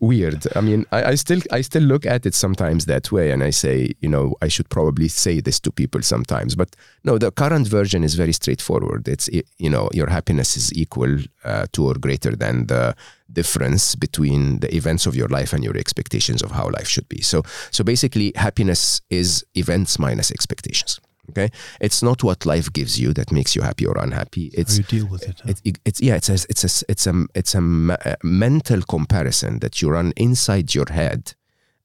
weird. 0.00 0.46
I 0.54 0.60
mean, 0.60 0.86
I, 0.92 1.04
I 1.04 1.14
still 1.16 1.40
I 1.50 1.62
still 1.62 1.82
look 1.82 2.06
at 2.06 2.24
it 2.26 2.34
sometimes 2.34 2.86
that 2.86 3.10
way, 3.10 3.30
and 3.32 3.42
I 3.42 3.50
say, 3.50 3.92
you 4.00 4.08
know, 4.08 4.34
I 4.42 4.48
should 4.48 4.68
probably 4.68 5.08
say 5.08 5.40
this 5.40 5.58
to 5.60 5.72
people 5.72 6.02
sometimes. 6.02 6.54
But 6.54 6.76
no, 7.04 7.18
the 7.18 7.32
current 7.32 7.66
version 7.66 8.04
is 8.04 8.14
very 8.14 8.32
straightforward. 8.32 9.08
It's 9.08 9.28
you 9.58 9.70
know, 9.70 9.88
your 9.92 10.08
happiness 10.10 10.56
is 10.56 10.72
equal 10.74 11.18
uh, 11.44 11.66
to 11.72 11.86
or 11.86 11.94
greater 11.94 12.36
than 12.36 12.66
the 12.66 12.94
difference 13.32 13.94
between 13.94 14.60
the 14.60 14.74
events 14.74 15.04
of 15.06 15.14
your 15.14 15.28
life 15.28 15.52
and 15.52 15.62
your 15.62 15.76
expectations 15.76 16.42
of 16.42 16.52
how 16.52 16.70
life 16.70 16.88
should 16.88 17.08
be. 17.08 17.20
So 17.22 17.42
so 17.72 17.82
basically, 17.82 18.32
happiness 18.36 19.00
is 19.10 19.44
events 19.56 19.98
minus 19.98 20.30
expectations. 20.30 21.00
Okay, 21.30 21.50
it's 21.80 22.02
not 22.02 22.22
what 22.24 22.46
life 22.46 22.72
gives 22.72 22.98
you 22.98 23.12
that 23.12 23.30
makes 23.30 23.54
you 23.54 23.62
happy 23.62 23.84
or 23.86 23.98
unhappy. 23.98 24.50
How 24.54 24.60
It's 24.62 24.78
you 24.78 24.84
deal 24.84 25.06
with 25.06 25.28
it? 25.28 25.40
huh? 25.44 25.50
it, 25.50 25.60
it- 25.64 25.78
it's 25.84 26.00
yeah, 26.00 26.16
it's 26.16 26.28
a, 26.30 26.34
it's 26.48 26.64
a, 26.64 26.84
it's 26.88 27.06
a, 27.06 27.26
it's 27.34 27.54
a, 27.54 27.58
a 28.04 28.16
mental 28.22 28.80
comparison 28.82 29.58
that 29.58 29.82
you 29.82 29.90
run 29.90 30.12
inside 30.16 30.74
your 30.74 30.86
head 30.90 31.34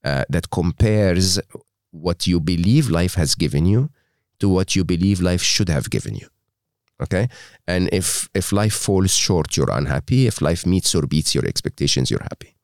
uh, 0.03 0.23
that 0.29 0.49
compares 0.49 1.39
what 1.91 2.25
you 2.25 2.39
believe 2.39 2.89
life 2.89 3.15
has 3.15 3.35
given 3.35 3.65
you 3.65 3.89
to 4.39 4.47
what 4.49 4.75
you 4.75 4.83
believe 4.83 5.21
life 5.21 5.41
should 5.43 5.69
have 5.69 5.89
given 5.89 6.15
you. 6.15 6.27
Okay, 7.01 7.27
and 7.67 7.89
if 7.91 8.29
if 8.33 8.51
life 8.53 8.73
falls 8.75 9.13
short, 9.13 9.57
you're 9.57 9.71
unhappy. 9.71 10.25
If 10.27 10.41
life 10.41 10.65
meets 10.65 10.95
or 10.95 11.05
beats 11.07 11.35
your 11.35 11.45
expectations, 11.45 12.09
you're 12.09 12.23
happy. 12.23 12.55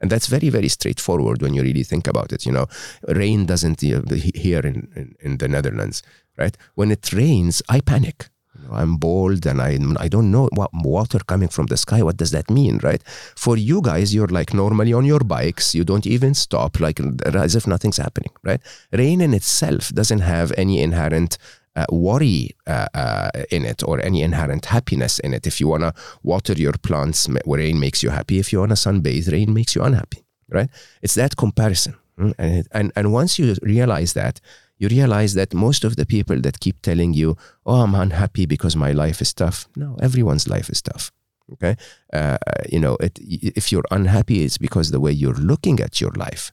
And 0.00 0.10
that's 0.10 0.26
very, 0.26 0.48
very 0.50 0.68
straightforward 0.68 1.42
when 1.42 1.54
you 1.54 1.62
really 1.62 1.84
think 1.84 2.08
about 2.08 2.32
it. 2.32 2.44
You 2.44 2.50
know, 2.52 2.66
rain 3.06 3.46
doesn't 3.46 3.82
you 3.84 3.96
know, 3.96 4.00
the- 4.02 4.32
here 4.34 4.58
in, 4.66 4.88
in, 4.96 5.14
in 5.20 5.36
the 5.38 5.46
Netherlands, 5.46 6.02
right? 6.36 6.56
When 6.74 6.90
it 6.90 7.12
rains, 7.12 7.62
I 7.68 7.80
panic. 7.80 8.28
You 8.54 8.68
know, 8.68 8.74
I'm 8.74 8.96
bold 8.96 9.46
and 9.46 9.60
I 9.62 9.78
I 9.98 10.08
don't 10.08 10.30
know 10.30 10.48
what 10.52 10.70
water 10.74 11.18
coming 11.26 11.48
from 11.48 11.66
the 11.66 11.76
sky. 11.76 12.02
What 12.02 12.16
does 12.18 12.30
that 12.32 12.50
mean, 12.50 12.78
right? 12.82 13.02
For 13.34 13.56
you 13.56 13.80
guys, 13.82 14.14
you're 14.14 14.28
like 14.28 14.52
normally 14.54 14.92
on 14.92 15.04
your 15.04 15.20
bikes. 15.20 15.74
You 15.74 15.84
don't 15.84 16.06
even 16.06 16.34
stop, 16.34 16.78
like 16.78 17.00
as 17.34 17.54
if 17.56 17.66
nothing's 17.66 17.96
happening, 17.96 18.32
right? 18.42 18.60
Rain 18.92 19.20
in 19.20 19.32
itself 19.34 19.88
doesn't 19.90 20.20
have 20.20 20.52
any 20.56 20.80
inherent 20.82 21.38
uh, 21.74 21.86
worry 21.90 22.50
uh, 22.66 22.86
uh, 22.94 23.30
in 23.50 23.64
it 23.64 23.82
or 23.88 23.98
any 24.04 24.20
inherent 24.22 24.66
happiness 24.66 25.18
in 25.20 25.32
it. 25.34 25.46
If 25.46 25.58
you 25.60 25.68
want 25.68 25.82
to 25.82 25.94
water 26.22 26.52
your 26.52 26.74
plants, 26.74 27.28
rain 27.46 27.80
makes 27.80 28.02
you 28.02 28.10
happy. 28.10 28.38
If 28.38 28.52
you 28.52 28.58
want 28.60 28.70
to 28.70 28.76
sunbathe, 28.76 29.32
rain 29.32 29.54
makes 29.54 29.74
you 29.74 29.82
unhappy, 29.82 30.24
right? 30.50 30.68
It's 31.00 31.14
that 31.14 31.36
comparison. 31.36 31.94
Mm, 32.18 32.34
And, 32.38 32.68
and, 32.72 32.92
and 32.94 33.12
once 33.12 33.38
you 33.38 33.54
realize 33.62 34.12
that, 34.12 34.40
you 34.82 34.88
realize 34.88 35.34
that 35.34 35.54
most 35.54 35.84
of 35.84 35.94
the 35.94 36.04
people 36.04 36.40
that 36.40 36.58
keep 36.58 36.82
telling 36.82 37.14
you, 37.14 37.36
oh, 37.64 37.82
I'm 37.82 37.94
unhappy 37.94 38.46
because 38.46 38.74
my 38.74 38.90
life 38.90 39.22
is 39.22 39.32
tough. 39.32 39.68
No, 39.76 39.96
everyone's 40.02 40.48
life 40.48 40.68
is 40.68 40.82
tough. 40.82 41.12
Okay. 41.52 41.76
Uh, 42.12 42.38
you 42.68 42.80
know, 42.80 42.96
it, 43.00 43.16
if 43.20 43.70
you're 43.70 43.84
unhappy, 43.92 44.42
it's 44.44 44.58
because 44.58 44.90
the 44.90 45.00
way 45.00 45.12
you're 45.12 45.34
looking 45.34 45.78
at 45.80 46.00
your 46.00 46.10
life 46.12 46.50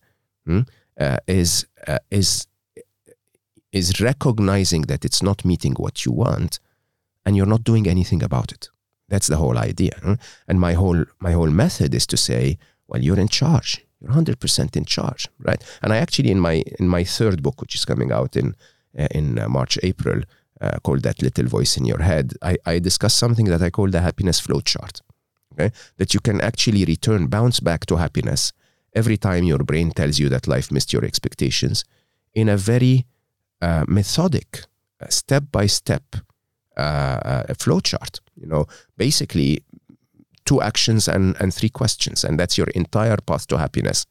mm, 0.47 0.67
uh, 0.99 1.17
is, 1.27 1.65
uh, 1.87 1.97
is 2.11 2.47
is 3.71 4.01
recognizing 4.01 4.83
that 4.83 5.05
it's 5.05 5.21
not 5.21 5.45
meeting 5.45 5.73
what 5.73 6.05
you 6.05 6.11
want 6.11 6.59
and 7.25 7.35
you're 7.35 7.45
not 7.45 7.63
doing 7.63 7.87
anything 7.87 8.23
about 8.23 8.51
it 8.51 8.69
that's 9.09 9.27
the 9.27 9.37
whole 9.37 9.57
idea 9.57 9.91
huh? 10.03 10.15
and 10.47 10.59
my 10.59 10.73
whole 10.73 11.05
my 11.19 11.31
whole 11.31 11.51
method 11.51 11.93
is 11.93 12.07
to 12.07 12.17
say 12.17 12.57
well 12.87 13.01
you're 13.01 13.19
in 13.19 13.27
charge 13.27 13.85
You're 14.01 14.12
100% 14.12 14.75
in 14.77 14.85
charge, 14.85 15.27
right? 15.39 15.62
And 15.81 15.91
I 15.91 15.97
actually 15.97 16.31
in 16.31 16.39
my 16.39 16.63
in 16.79 16.88
my 16.88 17.03
third 17.03 17.43
book, 17.43 17.62
which 17.62 17.75
is 17.75 17.85
coming 17.85 18.12
out 18.12 18.35
in 18.35 18.55
uh, 18.97 19.07
in 19.12 19.38
uh, 19.38 19.47
March 19.47 19.77
April, 19.83 20.21
uh, 20.62 20.79
called 20.83 21.03
that 21.03 21.21
little 21.21 21.45
voice 21.45 21.77
in 21.77 21.85
your 21.85 22.01
head, 22.01 22.33
I, 22.41 22.57
I 22.65 22.79
discuss 22.79 23.13
something 23.13 23.45
that 23.45 23.62
I 23.62 23.69
call 23.69 23.89
the 23.89 24.01
happiness 24.01 24.39
flow 24.39 24.62
chart. 24.62 25.01
Okay, 25.53 25.71
that 25.97 26.13
you 26.13 26.19
can 26.19 26.41
actually 26.41 26.85
return, 26.85 27.27
bounce 27.27 27.59
back 27.59 27.85
to 27.88 27.97
happiness 27.97 28.53
every 28.93 29.17
time 29.17 29.43
your 29.43 29.59
brain 29.59 29.91
tells 29.91 30.17
you 30.17 30.29
that 30.29 30.47
life 30.47 30.71
missed 30.71 30.93
your 30.93 31.05
expectations, 31.05 31.83
in 32.33 32.49
a 32.49 32.57
very 32.57 33.05
uh, 33.62 33.85
methodic, 33.88 34.62
step 35.09 35.43
by 35.51 35.67
step 35.67 36.03
flow 37.57 37.79
chart. 37.81 38.21
You 38.35 38.47
know, 38.47 38.65
basically 38.97 39.63
two 40.45 40.62
actions 40.62 41.08
and, 41.08 41.36
and 41.39 41.54
three 41.54 41.69
questions. 41.69 42.23
And 42.23 42.39
that's 42.39 42.58
your 42.58 42.67
entire 42.75 43.17
path 43.17 43.47
to 43.47 43.58
happiness 43.58 44.06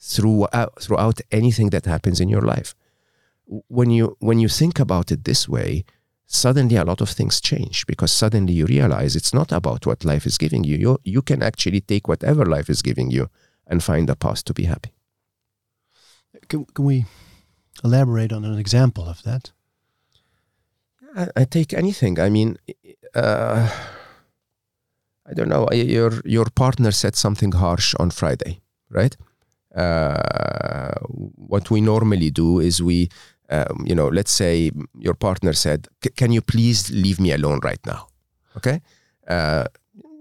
throughout, 0.00 0.80
throughout 0.80 1.20
anything 1.30 1.70
that 1.70 1.86
happens 1.86 2.20
in 2.20 2.28
your 2.28 2.42
life. 2.42 2.74
When 3.46 3.90
you, 3.90 4.16
when 4.20 4.38
you 4.38 4.48
think 4.48 4.80
about 4.80 5.12
it 5.12 5.24
this 5.24 5.48
way, 5.48 5.84
suddenly 6.26 6.76
a 6.76 6.84
lot 6.84 7.00
of 7.00 7.10
things 7.10 7.40
change 7.40 7.86
because 7.86 8.12
suddenly 8.12 8.54
you 8.54 8.66
realize 8.66 9.14
it's 9.14 9.34
not 9.34 9.52
about 9.52 9.86
what 9.86 10.04
life 10.04 10.26
is 10.26 10.38
giving 10.38 10.64
you. 10.64 10.76
You, 10.76 10.98
you 11.04 11.22
can 11.22 11.42
actually 11.42 11.80
take 11.80 12.08
whatever 12.08 12.46
life 12.46 12.70
is 12.70 12.82
giving 12.82 13.10
you 13.10 13.28
and 13.66 13.82
find 13.82 14.08
a 14.10 14.16
path 14.16 14.44
to 14.44 14.54
be 14.54 14.64
happy. 14.64 14.92
Can, 16.48 16.64
can 16.66 16.84
we 16.84 17.04
elaborate 17.82 18.32
on 18.32 18.44
an 18.44 18.58
example 18.58 19.04
of 19.04 19.22
that? 19.22 19.52
I, 21.16 21.28
I 21.36 21.44
take 21.44 21.72
anything. 21.72 22.18
I 22.18 22.28
mean, 22.28 22.58
uh, 23.14 23.70
I 25.26 25.32
don't 25.34 25.48
know, 25.48 25.68
your 25.72 26.20
your 26.24 26.46
partner 26.54 26.92
said 26.92 27.16
something 27.16 27.52
harsh 27.52 27.94
on 27.98 28.10
Friday, 28.10 28.60
right? 28.90 29.16
Uh, 29.74 30.92
what 31.08 31.70
we 31.70 31.80
normally 31.80 32.30
do 32.30 32.60
is 32.60 32.80
we, 32.82 33.08
um, 33.50 33.84
you 33.86 33.94
know, 33.94 34.08
let's 34.08 34.30
say 34.30 34.70
your 34.98 35.14
partner 35.14 35.52
said, 35.54 35.88
"Can 36.16 36.32
you 36.32 36.42
please 36.42 36.90
leave 36.90 37.18
me 37.20 37.32
alone 37.32 37.60
right 37.64 37.84
now?" 37.86 38.06
Okay. 38.56 38.80
Uh, 39.26 39.64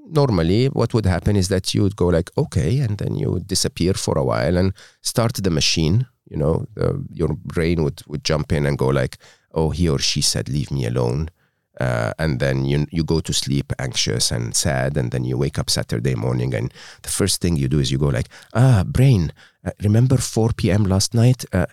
normally, 0.09 0.67
what 0.67 0.93
would 0.93 1.05
happen 1.05 1.35
is 1.35 1.47
that 1.49 1.73
you 1.73 1.83
would 1.83 1.95
go 1.95 2.07
like, 2.07 2.31
"Okay," 2.37 2.79
and 2.79 2.97
then 2.97 3.15
you 3.15 3.29
would 3.31 3.47
disappear 3.47 3.93
for 3.93 4.17
a 4.17 4.23
while 4.23 4.57
and 4.57 4.73
start 5.01 5.33
the 5.33 5.51
machine. 5.51 6.07
You 6.29 6.37
know, 6.37 6.65
the, 6.75 7.03
your 7.11 7.35
brain 7.35 7.83
would 7.83 8.01
would 8.07 8.23
jump 8.23 8.51
in 8.53 8.65
and 8.65 8.77
go 8.77 8.87
like, 8.87 9.17
"Oh, 9.51 9.71
he 9.71 9.89
or 9.89 9.99
she 9.99 10.21
said, 10.21 10.49
leave 10.49 10.71
me 10.71 10.85
alone." 10.87 11.29
Uh, 11.79 12.13
and 12.19 12.39
then 12.39 12.65
you 12.65 12.85
you 12.91 13.03
go 13.03 13.19
to 13.19 13.33
sleep 13.33 13.73
anxious 13.79 14.31
and 14.31 14.55
sad, 14.55 14.95
and 14.97 15.11
then 15.11 15.23
you 15.23 15.37
wake 15.37 15.57
up 15.57 15.69
Saturday 15.69 16.15
morning, 16.15 16.53
and 16.53 16.71
the 17.01 17.09
first 17.09 17.41
thing 17.41 17.55
you 17.55 17.67
do 17.67 17.79
is 17.79 17.91
you 17.91 17.97
go 17.97 18.09
like, 18.09 18.29
ah, 18.53 18.83
brain, 18.85 19.31
uh, 19.65 19.71
remember 19.81 20.17
4 20.17 20.51
p.m. 20.55 20.83
last 20.83 21.13
night? 21.13 21.45
Uh, 21.51 21.65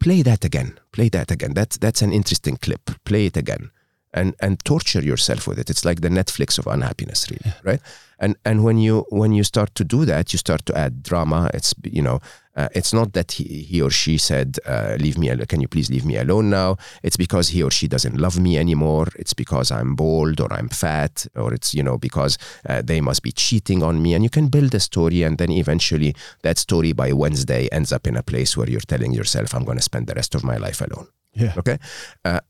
play 0.00 0.22
that 0.22 0.44
again. 0.44 0.78
Play 0.92 1.10
that 1.10 1.30
again. 1.30 1.52
That's 1.52 1.76
that's 1.76 2.02
an 2.02 2.12
interesting 2.12 2.56
clip. 2.56 2.90
Play 3.04 3.26
it 3.26 3.36
again, 3.36 3.70
and 4.14 4.34
and 4.40 4.64
torture 4.64 5.02
yourself 5.02 5.46
with 5.46 5.58
it. 5.58 5.68
It's 5.68 5.84
like 5.84 6.00
the 6.00 6.08
Netflix 6.08 6.58
of 6.58 6.66
unhappiness, 6.66 7.30
really, 7.30 7.42
yeah. 7.44 7.60
right? 7.64 7.80
And 8.18 8.36
and 8.46 8.64
when 8.64 8.78
you 8.78 9.04
when 9.10 9.32
you 9.32 9.44
start 9.44 9.74
to 9.74 9.84
do 9.84 10.06
that, 10.06 10.32
you 10.32 10.38
start 10.38 10.64
to 10.66 10.78
add 10.78 11.02
drama. 11.02 11.50
It's 11.52 11.74
you 11.82 12.02
know 12.02 12.20
uh, 12.56 12.68
it's 12.72 12.92
not 12.92 13.12
that 13.14 13.32
he, 13.32 13.44
he 13.44 13.82
or 13.82 13.90
she 13.90 14.16
said, 14.16 14.58
uh, 14.66 14.96
"Leave 14.98 15.18
me. 15.18 15.28
Can 15.46 15.60
you 15.60 15.68
please 15.68 15.90
leave 15.90 16.04
me 16.04 16.16
alone 16.16 16.50
now?" 16.50 16.76
It's 17.02 17.16
because 17.16 17.48
he 17.48 17.62
or 17.62 17.70
she 17.70 17.88
doesn't 17.88 18.16
love 18.16 18.38
me 18.38 18.56
anymore. 18.58 19.08
It's 19.16 19.34
because 19.34 19.70
I'm 19.70 19.94
bald 19.94 20.40
or 20.40 20.52
I'm 20.52 20.68
fat, 20.68 21.26
or 21.34 21.52
it's 21.52 21.74
you 21.74 21.82
know 21.82 21.98
because 21.98 22.38
uh, 22.68 22.82
they 22.82 23.00
must 23.00 23.22
be 23.22 23.32
cheating 23.32 23.82
on 23.82 24.02
me. 24.02 24.14
And 24.14 24.22
you 24.22 24.30
can 24.30 24.48
build 24.48 24.74
a 24.74 24.80
story, 24.80 25.22
and 25.22 25.38
then 25.38 25.50
eventually 25.50 26.14
that 26.42 26.58
story 26.58 26.92
by 26.92 27.12
Wednesday 27.12 27.68
ends 27.72 27.92
up 27.92 28.06
in 28.06 28.16
a 28.16 28.22
place 28.22 28.56
where 28.56 28.70
you're 28.70 28.80
telling 28.80 29.12
yourself, 29.12 29.54
"I'm 29.54 29.64
going 29.64 29.78
to 29.78 29.82
spend 29.82 30.06
the 30.06 30.14
rest 30.14 30.34
of 30.34 30.44
my 30.44 30.56
life 30.56 30.80
alone." 30.80 31.08
Yeah. 31.32 31.54
Okay. 31.56 31.78
Uh, 32.24 32.40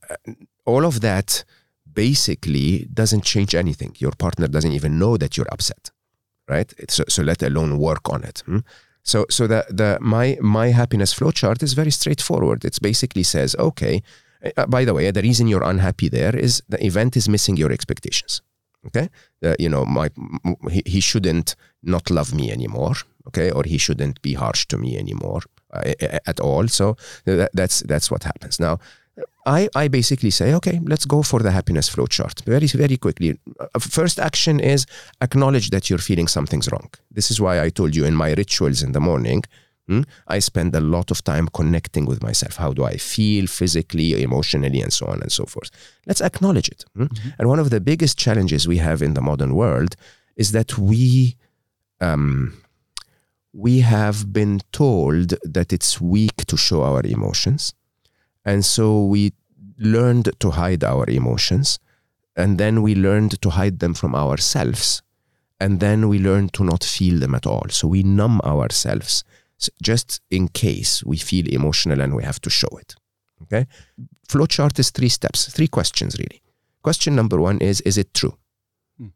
all 0.67 0.85
of 0.85 1.01
that 1.01 1.45
basically 1.95 2.87
doesn't 2.93 3.25
change 3.25 3.55
anything. 3.55 3.95
Your 3.99 4.13
partner 4.13 4.49
doesn't 4.49 4.73
even 4.73 4.99
know 4.99 5.17
that 5.17 5.37
you're 5.37 5.49
upset, 5.51 5.91
right? 6.49 6.73
So, 6.91 7.05
so 7.09 7.23
let 7.23 7.43
alone 7.43 7.79
work 7.79 8.11
on 8.11 8.25
it. 8.25 8.43
Hmm? 8.47 8.59
So 9.05 9.27
so 9.31 9.47
the 9.47 9.65
the 9.69 9.99
my 10.01 10.39
my 10.41 10.69
happiness 10.73 11.15
flowchart 11.15 11.63
is 11.63 11.75
very 11.75 11.91
straightforward. 11.91 12.65
It 12.65 12.79
basically 12.83 13.23
says, 13.23 13.55
okay, 13.57 14.03
uh, 14.57 14.67
by 14.67 14.85
the 14.85 14.95
way, 14.95 15.11
the 15.11 15.23
reason 15.23 15.47
you're 15.47 15.71
unhappy 15.71 16.09
there 16.09 16.37
is 16.37 16.63
the 16.69 16.85
event 16.85 17.17
is 17.17 17.29
missing 17.29 17.57
your 17.57 17.73
expectations. 17.73 18.43
Okay, 18.87 19.09
uh, 19.43 19.55
you 19.59 19.69
know, 19.69 19.85
my 19.85 20.11
he, 20.71 20.83
he 20.87 21.01
shouldn't 21.01 21.57
not 21.83 22.11
love 22.11 22.35
me 22.35 22.51
anymore. 22.51 22.95
Okay, 23.27 23.51
or 23.51 23.63
he 23.65 23.79
shouldn't 23.79 24.21
be 24.23 24.35
harsh 24.35 24.67
to 24.67 24.79
me 24.79 24.99
anymore 24.99 25.41
uh, 25.73 25.93
at 26.27 26.41
all. 26.41 26.69
So 26.69 26.97
that, 27.25 27.51
that's 27.55 27.81
that's 27.81 28.11
what 28.11 28.25
happens 28.25 28.59
now. 28.59 28.79
I, 29.47 29.69
I 29.75 29.89
basically 29.89 30.31
say, 30.31 30.55
okay, 30.55 30.81
let's 30.85 31.05
go 31.05 31.23
for 31.23 31.41
the 31.41 31.51
happiness 31.51 31.89
flow 31.89 32.07
chart 32.07 32.41
very, 32.47 32.67
very 32.67 32.97
quickly. 32.97 33.39
Uh, 33.61 33.67
first 33.79 34.19
action 34.19 34.59
is 34.59 34.87
acknowledge 35.21 35.71
that 35.71 35.91
you're 35.91 35.99
feeling 35.99 36.29
something's 36.29 36.71
wrong. 36.73 36.91
This 37.11 37.31
is 37.31 37.41
why 37.41 37.61
I 37.61 37.69
told 37.69 37.95
you 37.95 38.05
in 38.05 38.15
my 38.15 38.33
rituals 38.33 38.83
in 38.83 38.93
the 38.93 39.01
morning, 39.01 39.43
hmm, 39.87 40.03
I 40.27 40.39
spend 40.39 40.75
a 40.75 40.81
lot 40.81 41.11
of 41.11 41.23
time 41.23 41.49
connecting 41.49 42.07
with 42.07 42.23
myself. 42.23 42.57
How 42.57 42.73
do 42.73 42.85
I 42.85 42.97
feel 42.97 43.47
physically, 43.47 44.23
emotionally, 44.23 44.81
and 44.81 44.93
so 44.93 45.07
on 45.07 45.21
and 45.21 45.31
so 45.31 45.45
forth? 45.45 45.71
Let's 46.07 46.23
acknowledge 46.23 46.69
it. 46.69 46.85
Hmm? 46.97 47.05
Mm-hmm. 47.05 47.29
And 47.39 47.49
one 47.49 47.59
of 47.59 47.71
the 47.71 47.81
biggest 47.81 48.19
challenges 48.19 48.67
we 48.67 48.79
have 48.79 49.03
in 49.03 49.15
the 49.15 49.21
modern 49.21 49.55
world 49.55 49.95
is 50.37 50.53
that 50.53 50.79
we, 50.79 51.37
um, 52.01 52.55
we 53.53 53.81
have 53.81 54.33
been 54.33 54.61
told 54.73 55.35
that 55.45 55.73
it's 55.73 56.01
weak 56.01 56.47
to 56.47 56.57
show 56.57 56.83
our 56.83 57.03
emotions 57.05 57.75
and 58.45 58.65
so 58.65 59.05
we 59.05 59.33
learned 59.79 60.31
to 60.41 60.51
hide 60.51 60.85
our 60.85 61.09
emotions. 61.09 61.79
And 62.37 62.59
then 62.59 62.83
we 62.83 62.95
learned 62.95 63.41
to 63.43 63.51
hide 63.51 63.79
them 63.79 63.95
from 63.95 64.15
ourselves. 64.15 65.03
And 65.61 65.81
then 65.81 66.09
we 66.09 66.19
learned 66.19 66.53
to 66.55 66.65
not 66.65 66.83
feel 66.83 67.21
them 67.21 67.35
at 67.35 67.47
all. 67.47 67.67
So 67.71 67.89
we 67.89 68.03
numb 68.03 68.41
ourselves 68.41 69.25
just 69.83 70.21
in 70.31 70.49
case 70.49 71.05
we 71.05 71.17
feel 71.17 71.49
emotional 71.49 72.01
and 72.01 72.15
we 72.15 72.25
have 72.25 72.41
to 72.41 72.51
show 72.51 72.69
it. 72.81 72.97
Okay? 73.43 73.67
Flowchart 74.29 74.79
is 74.79 74.91
three 74.91 75.09
steps, 75.09 75.47
three 75.47 75.69
questions 75.69 76.19
really. 76.19 76.43
Question 76.83 77.15
number 77.15 77.41
one 77.41 77.59
is 77.59 77.81
Is 77.83 77.97
it 77.97 78.13
true? 78.15 78.37
Hmm. 78.99 79.09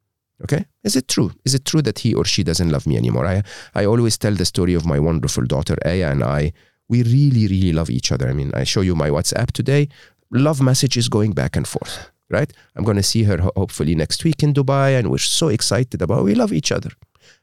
Okay? 0.44 0.64
Is 0.84 0.96
it 0.96 1.08
true? 1.08 1.32
Is 1.44 1.54
it 1.54 1.64
true 1.64 1.82
that 1.82 1.98
he 1.98 2.14
or 2.14 2.24
she 2.24 2.44
doesn't 2.44 2.70
love 2.70 2.86
me 2.86 2.96
anymore? 2.96 3.26
I, 3.26 3.42
I 3.74 3.84
always 3.84 4.16
tell 4.16 4.32
the 4.32 4.44
story 4.44 4.74
of 4.74 4.86
my 4.86 4.98
wonderful 4.98 5.44
daughter, 5.44 5.76
Aya, 5.84 6.10
and 6.10 6.22
I 6.22 6.52
we 6.88 7.02
really, 7.02 7.46
really 7.46 7.72
love 7.72 7.90
each 7.90 8.10
other. 8.12 8.28
I 8.28 8.32
mean, 8.32 8.50
I 8.54 8.64
show 8.64 8.80
you 8.80 8.94
my 8.94 9.10
WhatsApp 9.10 9.52
today, 9.52 9.88
love 10.30 10.60
messages 10.60 11.08
going 11.08 11.32
back 11.32 11.56
and 11.56 11.66
forth, 11.66 12.10
right? 12.30 12.52
I'm 12.76 12.84
going 12.84 12.96
to 12.96 13.02
see 13.02 13.24
her 13.24 13.38
hopefully 13.56 13.94
next 13.94 14.24
week 14.24 14.42
in 14.42 14.54
Dubai, 14.54 14.98
and 14.98 15.10
we're 15.10 15.18
so 15.18 15.48
excited 15.48 16.00
about 16.02 16.24
we 16.24 16.34
love 16.34 16.52
each 16.52 16.72
other. 16.72 16.90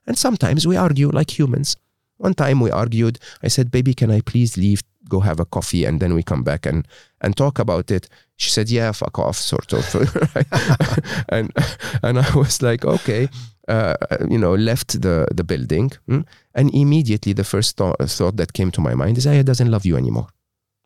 And 0.08 0.18
sometimes 0.18 0.66
we 0.66 0.76
argue 0.76 1.10
like 1.10 1.38
humans. 1.38 1.78
One 2.18 2.34
time 2.34 2.60
we 2.60 2.72
argued. 2.72 3.20
I 3.44 3.50
said, 3.50 3.72
"Baby, 3.72 3.94
can 3.94 4.10
I 4.10 4.22
please 4.22 4.58
leave, 4.58 4.82
go 5.10 5.20
have 5.20 5.40
a 5.40 5.46
coffee, 5.46 5.86
and 5.86 6.00
then 6.00 6.14
we 6.14 6.24
come 6.24 6.44
back 6.44 6.66
and 6.66 6.88
and 7.22 7.36
talk 7.36 7.60
about 7.60 7.92
it?" 7.92 8.10
She 8.38 8.50
said, 8.50 8.70
"Yeah, 8.70 8.92
fuck 8.92 9.20
off," 9.20 9.38
sort 9.38 9.74
of. 9.74 9.86
and 11.30 11.52
and 12.04 12.20
I 12.20 12.36
was 12.36 12.62
like, 12.62 12.86
"Okay." 12.86 13.30
Uh, 13.68 13.96
you 14.30 14.38
know, 14.38 14.54
left 14.54 15.02
the, 15.02 15.28
the 15.34 15.44
building. 15.44 15.92
Hmm? 16.08 16.22
And 16.54 16.72
immediately 16.76 17.34
the 17.34 17.44
first 17.44 17.80
th- 17.80 17.96
thought 18.00 18.38
that 18.38 18.54
came 18.54 18.70
to 18.70 18.80
my 18.80 18.94
mind 18.94 19.18
is, 19.18 19.26
Aya 19.26 19.44
doesn't 19.44 19.72
love 19.72 19.88
you 19.88 19.98
anymore. 19.98 20.28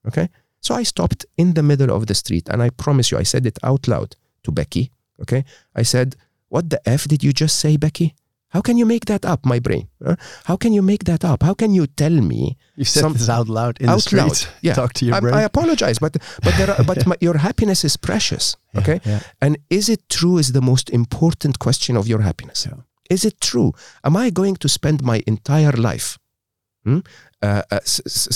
Okay? 0.07 0.29
So 0.61 0.75
I 0.75 0.83
stopped 0.83 1.25
in 1.37 1.55
the 1.55 1.63
middle 1.63 1.93
of 1.93 2.07
the 2.07 2.15
street 2.15 2.47
and 2.47 2.63
I 2.63 2.69
promise 2.69 3.11
you, 3.11 3.17
I 3.17 3.23
said 3.23 3.45
it 3.45 3.59
out 3.63 3.89
loud 3.89 4.15
to 4.43 4.51
Becky. 4.51 4.91
Okay? 5.21 5.43
I 5.75 5.83
said, 5.83 6.15
What 6.47 6.69
the 6.69 6.79
F 6.87 7.05
did 7.05 7.21
you 7.21 7.33
just 7.33 7.59
say, 7.59 7.75
Becky? 7.75 8.15
How 8.49 8.61
can 8.61 8.77
you 8.77 8.85
make 8.85 9.05
that 9.05 9.25
up, 9.25 9.45
my 9.45 9.59
brain? 9.59 9.87
Huh? 10.03 10.15
How 10.45 10.57
can 10.57 10.73
you 10.73 10.81
make 10.81 11.03
that 11.03 11.23
up? 11.23 11.43
How 11.43 11.53
can 11.53 11.73
you 11.73 11.85
tell 11.85 12.11
me? 12.11 12.57
You 12.75 12.85
said 12.85 13.01
some, 13.01 13.13
this 13.13 13.29
out 13.29 13.47
loud 13.47 13.79
in 13.79 13.89
out 13.89 13.95
the 13.95 14.01
street. 14.01 14.21
Loud. 14.21 14.47
Yeah. 14.61 14.73
Talk 14.81 14.93
to 14.93 15.05
your 15.05 15.15
I, 15.15 15.19
brain. 15.19 15.33
I 15.35 15.43
apologize, 15.43 15.99
but 15.99 16.13
but 16.43 16.55
there 16.57 16.71
are, 16.71 16.83
but 16.83 17.05
my, 17.09 17.15
your 17.21 17.37
happiness 17.37 17.83
is 17.83 17.95
precious. 17.97 18.55
Okay, 18.75 18.99
yeah, 19.05 19.11
yeah. 19.11 19.19
and 19.41 19.57
is 19.69 19.87
it 19.87 20.09
true? 20.09 20.37
Is 20.39 20.51
the 20.51 20.61
most 20.61 20.89
important 20.89 21.59
question 21.59 21.95
of 21.95 22.07
your 22.07 22.21
happiness. 22.21 22.65
Yeah. 22.65 22.77
Is 23.09 23.25
it 23.25 23.39
true? 23.41 23.73
Am 24.03 24.15
I 24.15 24.29
going 24.29 24.55
to 24.57 24.69
spend 24.69 25.03
my 25.03 25.23
entire 25.25 25.71
life, 25.71 26.19
hmm, 26.83 26.99
uh, 27.41 27.63
uh, 27.71 27.79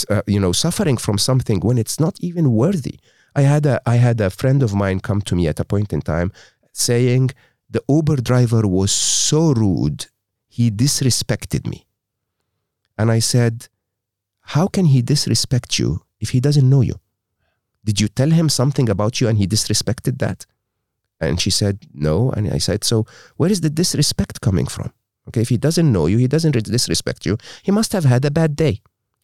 uh, 0.09 0.21
you 0.25 0.39
know, 0.39 0.51
suffering 0.51 0.97
from 0.97 1.17
something 1.17 1.59
when 1.61 1.77
it's 1.77 1.99
not 1.99 2.17
even 2.19 2.51
worthy? 2.51 2.99
I 3.35 3.41
had 3.41 3.65
a 3.65 3.81
I 3.85 3.95
had 3.95 4.21
a 4.21 4.29
friend 4.29 4.61
of 4.61 4.73
mine 4.73 4.99
come 4.99 5.21
to 5.21 5.35
me 5.35 5.47
at 5.47 5.59
a 5.59 5.65
point 5.65 5.91
in 5.93 6.01
time 6.01 6.31
saying 6.71 7.31
the 7.73 7.83
Uber 7.97 8.17
driver 8.31 8.63
was 8.79 8.91
so 8.91 9.41
rude, 9.63 10.01
he 10.47 10.65
disrespected 10.83 11.63
me. 11.73 11.79
And 12.99 13.07
I 13.17 13.19
said, 13.33 13.55
How 14.55 14.65
can 14.75 14.85
he 14.93 15.01
disrespect 15.13 15.69
you 15.81 15.89
if 16.19 16.29
he 16.33 16.39
doesn't 16.47 16.69
know 16.73 16.81
you? 16.89 16.97
Did 17.87 17.99
you 18.01 18.07
tell 18.19 18.31
him 18.39 18.47
something 18.59 18.87
about 18.95 19.13
you 19.19 19.27
and 19.29 19.37
he 19.37 19.47
disrespected 19.47 20.19
that? 20.19 20.39
And 21.19 21.41
she 21.43 21.49
said, 21.49 21.75
No. 22.07 22.15
And 22.35 22.43
I 22.57 22.59
said, 22.67 22.83
So 22.83 23.05
where 23.37 23.51
is 23.51 23.61
the 23.61 23.69
disrespect 23.81 24.35
coming 24.47 24.67
from? 24.75 24.89
Okay, 25.27 25.41
if 25.41 25.49
he 25.49 25.57
doesn't 25.57 25.89
know 25.95 26.05
you, 26.11 26.17
he 26.17 26.27
doesn't 26.27 26.51
disrespect 26.77 27.25
you, 27.25 27.37
he 27.63 27.71
must 27.71 27.93
have 27.93 28.03
had 28.13 28.23
a 28.25 28.31
bad 28.39 28.51
day, 28.55 28.81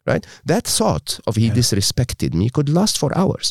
right? 0.08 0.26
That 0.46 0.66
thought 0.66 1.20
of 1.28 1.36
he 1.36 1.48
Yeah. 1.48 1.58
disrespected 1.62 2.34
me 2.34 2.50
could 2.50 2.70
last 2.80 2.98
for 2.98 3.10
hours, 3.22 3.48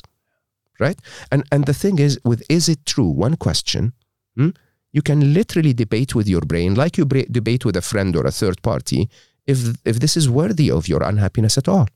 right? 0.84 0.98
And 1.30 1.40
and 1.52 1.62
the 1.66 1.74
thing 1.82 1.96
is, 2.06 2.12
with 2.30 2.42
is 2.48 2.64
it 2.74 2.80
true? 2.92 3.11
One 3.26 3.37
question, 3.37 3.92
hmm, 4.37 4.52
you 4.92 5.03
can 5.03 5.33
literally 5.35 5.74
debate 5.74 6.14
with 6.14 6.29
your 6.29 6.40
brain, 6.42 6.74
like 6.74 6.96
you 6.98 7.05
bra- 7.07 7.31
debate 7.31 7.64
with 7.64 7.77
a 7.77 7.83
friend 7.83 8.16
or 8.16 8.27
a 8.27 8.31
third 8.31 8.62
party, 8.62 9.09
if 9.46 9.59
if 9.85 9.98
this 10.01 10.16
is 10.16 10.29
worthy 10.29 10.70
of 10.70 10.88
your 10.88 11.03
unhappiness 11.03 11.59
at 11.59 11.68
all. 11.68 11.87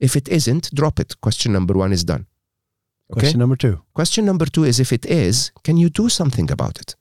If 0.00 0.16
it 0.16 0.28
isn't, 0.28 0.74
drop 0.74 0.98
it. 1.00 1.20
Question 1.20 1.52
number 1.52 1.74
one 1.74 1.92
is 1.92 2.04
done. 2.04 2.26
Okay. 3.12 3.20
Question 3.20 3.40
number 3.40 3.56
two. 3.56 3.82
Question 3.94 4.24
number 4.24 4.46
two 4.46 4.64
is 4.64 4.80
if 4.80 4.92
it 4.92 5.06
is, 5.06 5.52
can 5.62 5.76
you 5.76 5.88
do 5.90 6.08
something 6.08 6.50
about 6.50 6.78
it? 6.80 6.96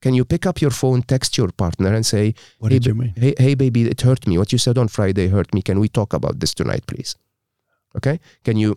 Can 0.00 0.14
you 0.14 0.24
pick 0.24 0.44
up 0.46 0.60
your 0.60 0.70
phone, 0.70 1.02
text 1.02 1.38
your 1.38 1.50
partner, 1.52 1.94
and 1.94 2.04
say, 2.04 2.34
What 2.58 2.72
hey, 2.72 2.78
did 2.78 2.86
you 2.86 2.94
mean? 2.94 3.14
hey, 3.16 3.34
hey, 3.38 3.54
baby, 3.54 3.82
it 3.88 4.00
hurt 4.02 4.26
me. 4.26 4.36
What 4.36 4.52
you 4.52 4.58
said 4.58 4.76
on 4.76 4.88
Friday 4.88 5.28
hurt 5.28 5.54
me. 5.54 5.62
Can 5.62 5.80
we 5.80 5.88
talk 5.88 6.12
about 6.12 6.40
this 6.40 6.52
tonight, 6.54 6.86
please? 6.86 7.16
Okay. 7.96 8.20
Can 8.44 8.56
you, 8.58 8.76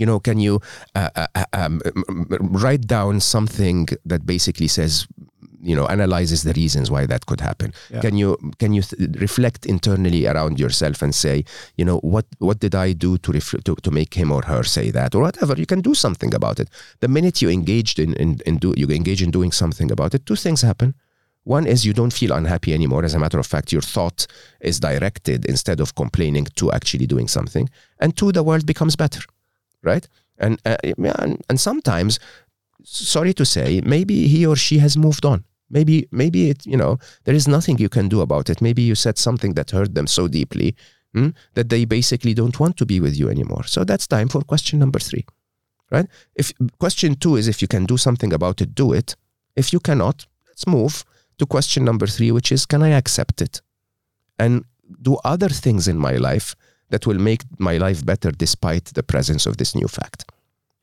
you 0.00 0.06
know, 0.06 0.18
can 0.18 0.40
you 0.40 0.60
uh, 0.94 1.10
uh, 1.14 1.26
uh, 1.34 1.44
um, 1.52 1.80
write 2.40 2.86
down 2.86 3.20
something 3.20 3.88
that 4.06 4.24
basically 4.24 4.68
says, 4.68 5.06
you 5.62 5.76
know, 5.76 5.86
analyzes 5.88 6.42
the 6.42 6.54
reasons 6.54 6.90
why 6.90 7.06
that 7.06 7.26
could 7.26 7.40
happen? 7.40 7.72
Yeah. 7.90 8.00
Can 8.00 8.16
you 8.16 8.38
can 8.58 8.72
you 8.72 8.82
th- 8.82 9.20
reflect 9.20 9.66
internally 9.66 10.26
around 10.26 10.58
yourself 10.58 11.02
and 11.02 11.14
say, 11.14 11.44
you 11.76 11.84
know, 11.84 11.98
what 11.98 12.24
what 12.38 12.60
did 12.60 12.74
I 12.74 12.94
do 12.94 13.18
to, 13.18 13.32
ref- 13.32 13.62
to 13.64 13.74
to 13.76 13.90
make 13.90 14.14
him 14.14 14.32
or 14.32 14.42
her 14.46 14.62
say 14.64 14.90
that 14.90 15.14
or 15.14 15.22
whatever? 15.22 15.54
You 15.58 15.66
can 15.66 15.82
do 15.82 15.94
something 15.94 16.34
about 16.34 16.58
it. 16.60 16.70
The 17.00 17.08
minute 17.08 17.42
you 17.42 17.50
engaged 17.50 17.98
in 17.98 18.14
in, 18.14 18.40
in 18.46 18.56
do 18.56 18.72
you 18.76 18.88
engage 18.88 19.22
in 19.22 19.30
doing 19.30 19.52
something 19.52 19.92
about 19.92 20.14
it, 20.14 20.24
two 20.24 20.36
things 20.36 20.62
happen. 20.62 20.94
One 21.44 21.66
is 21.66 21.84
you 21.84 21.94
don't 21.94 22.12
feel 22.12 22.32
unhappy 22.32 22.74
anymore. 22.74 23.04
As 23.04 23.14
a 23.14 23.18
matter 23.18 23.38
of 23.38 23.46
fact, 23.46 23.72
your 23.72 23.82
thought 23.82 24.26
is 24.60 24.78
directed 24.78 25.46
instead 25.46 25.80
of 25.80 25.94
complaining 25.94 26.46
to 26.56 26.70
actually 26.70 27.06
doing 27.06 27.28
something. 27.28 27.68
And 27.98 28.14
two, 28.14 28.32
the 28.32 28.42
world 28.42 28.66
becomes 28.66 28.94
better, 28.96 29.20
right? 29.82 30.06
And 30.38 30.60
uh, 30.64 30.76
and, 30.84 31.42
and 31.48 31.60
sometimes, 31.60 32.18
sorry 32.82 33.34
to 33.34 33.44
say, 33.44 33.80
maybe 33.84 34.26
he 34.28 34.46
or 34.46 34.56
she 34.56 34.78
has 34.78 34.96
moved 34.96 35.24
on. 35.24 35.44
Maybe 35.68 36.08
maybe 36.10 36.50
it 36.50 36.66
you 36.66 36.76
know 36.76 36.98
there 37.24 37.34
is 37.34 37.46
nothing 37.46 37.78
you 37.78 37.88
can 37.88 38.08
do 38.08 38.20
about 38.20 38.50
it. 38.50 38.60
Maybe 38.60 38.82
you 38.82 38.94
said 38.94 39.18
something 39.18 39.54
that 39.54 39.70
hurt 39.70 39.94
them 39.94 40.06
so 40.06 40.28
deeply 40.28 40.74
hmm, 41.14 41.28
that 41.54 41.68
they 41.68 41.84
basically 41.84 42.34
don't 42.34 42.58
want 42.58 42.76
to 42.76 42.86
be 42.86 43.00
with 43.00 43.16
you 43.16 43.28
anymore. 43.28 43.64
So 43.64 43.84
that's 43.84 44.06
time 44.06 44.28
for 44.28 44.42
question 44.42 44.78
number 44.78 44.98
three, 44.98 45.24
right? 45.90 46.06
If 46.34 46.52
question 46.78 47.14
two 47.14 47.36
is 47.36 47.48
if 47.48 47.62
you 47.62 47.68
can 47.68 47.84
do 47.84 47.96
something 47.96 48.32
about 48.32 48.60
it, 48.60 48.74
do 48.74 48.92
it. 48.92 49.16
If 49.56 49.72
you 49.72 49.80
cannot, 49.80 50.26
let's 50.48 50.66
move 50.66 51.04
to 51.38 51.46
question 51.46 51.84
number 51.84 52.06
three, 52.06 52.32
which 52.32 52.52
is 52.52 52.66
can 52.66 52.82
I 52.82 52.90
accept 52.90 53.42
it 53.42 53.60
and 54.38 54.64
do 55.02 55.18
other 55.24 55.48
things 55.48 55.88
in 55.88 55.98
my 55.98 56.16
life 56.16 56.56
that 56.90 57.06
will 57.06 57.18
make 57.18 57.42
my 57.58 57.78
life 57.78 58.04
better 58.04 58.30
despite 58.30 58.84
the 58.94 59.02
presence 59.02 59.46
of 59.46 59.56
this 59.56 59.74
new 59.74 59.88
fact. 59.88 60.30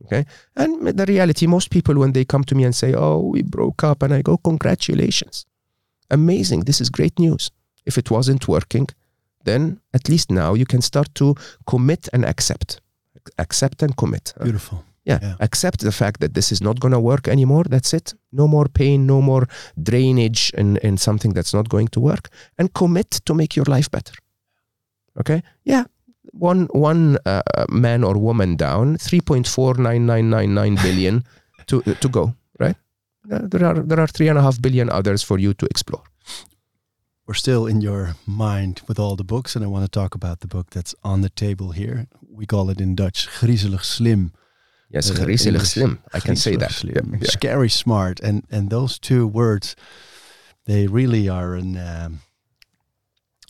Okay. 0.05 0.25
And 0.55 0.87
the 0.87 1.05
reality, 1.05 1.47
most 1.47 1.69
people, 1.69 1.95
when 1.95 2.13
they 2.13 2.25
come 2.25 2.43
to 2.45 2.55
me 2.55 2.63
and 2.63 2.75
say, 2.75 2.93
Oh, 2.93 3.19
we 3.19 3.41
broke 3.41 3.83
up, 3.83 4.03
and 4.03 4.13
I 4.13 4.21
go, 4.21 4.37
Congratulations. 4.37 5.45
Amazing. 6.09 6.61
This 6.61 6.81
is 6.81 6.89
great 6.89 7.19
news. 7.19 7.51
If 7.85 7.97
it 7.97 8.11
wasn't 8.11 8.47
working, 8.47 8.87
then 9.43 9.79
at 9.93 10.09
least 10.09 10.31
now 10.31 10.53
you 10.53 10.65
can 10.65 10.81
start 10.81 11.13
to 11.15 11.35
commit 11.65 12.09
and 12.13 12.25
accept. 12.25 12.81
Accept 13.37 13.83
and 13.83 13.95
commit. 13.95 14.33
Uh, 14.39 14.43
Beautiful. 14.43 14.83
Yeah. 15.03 15.19
Yeah. 15.21 15.35
Accept 15.39 15.79
the 15.79 15.91
fact 15.91 16.19
that 16.19 16.33
this 16.33 16.51
is 16.51 16.61
not 16.61 16.79
going 16.79 16.93
to 16.93 16.99
work 16.99 17.27
anymore. 17.27 17.63
That's 17.69 17.93
it. 17.93 18.13
No 18.31 18.47
more 18.47 18.67
pain, 18.67 19.05
no 19.05 19.21
more 19.21 19.47
drainage 19.81 20.51
in, 20.57 20.77
in 20.77 20.97
something 20.97 21.33
that's 21.33 21.53
not 21.53 21.69
going 21.69 21.87
to 21.89 21.99
work. 21.99 22.29
And 22.57 22.73
commit 22.73 23.11
to 23.25 23.33
make 23.33 23.55
your 23.55 23.65
life 23.65 23.89
better. 23.89 24.13
Okay? 25.17 25.41
Yeah. 25.63 25.85
One 26.39 26.67
one 26.71 27.17
uh, 27.25 27.41
man 27.69 28.03
or 28.03 28.17
woman 28.17 28.55
down, 28.57 28.97
3.49999 28.97 30.81
billion 30.83 31.23
to 31.67 31.81
to 31.81 32.09
go, 32.09 32.33
right? 32.59 32.75
Uh, 33.31 33.47
There 33.49 33.65
are 33.65 33.79
there 33.87 33.99
are 33.99 34.07
three 34.07 34.29
and 34.29 34.37
a 34.37 34.41
half 34.41 34.61
billion 34.61 34.89
others 34.89 35.23
for 35.23 35.39
you 35.39 35.53
to 35.53 35.65
explore. 35.65 36.03
We're 37.27 37.33
still 37.39 37.67
in 37.67 37.81
your 37.81 38.15
mind 38.25 38.81
with 38.87 38.99
all 38.99 39.15
the 39.17 39.23
books, 39.25 39.55
and 39.55 39.65
I 39.65 39.67
want 39.67 39.83
to 39.85 39.99
talk 39.99 40.15
about 40.15 40.39
the 40.39 40.47
book 40.47 40.69
that's 40.69 40.95
on 41.03 41.21
the 41.21 41.29
table 41.29 41.71
here. 41.71 42.07
We 42.29 42.45
call 42.45 42.69
it 42.69 42.79
in 42.79 42.95
Dutch 42.95 43.27
griezelig 43.39 43.83
slim. 43.83 44.31
Yes, 44.93 45.09
Uh, 45.11 45.15
griezelig 45.25 45.65
slim. 45.65 45.99
I 46.15 46.19
can 46.21 46.35
say 46.35 46.55
that. 46.57 46.71
slim. 46.71 47.17
Yeah. 47.21 47.29
Scary 47.29 47.69
smart, 47.69 48.19
and 48.23 48.43
and 48.51 48.69
those 48.69 48.99
two 48.99 49.27
words, 49.27 49.75
they 50.65 50.87
really 50.87 51.29
are 51.29 51.57
an 51.59 51.75
um, 51.77 52.19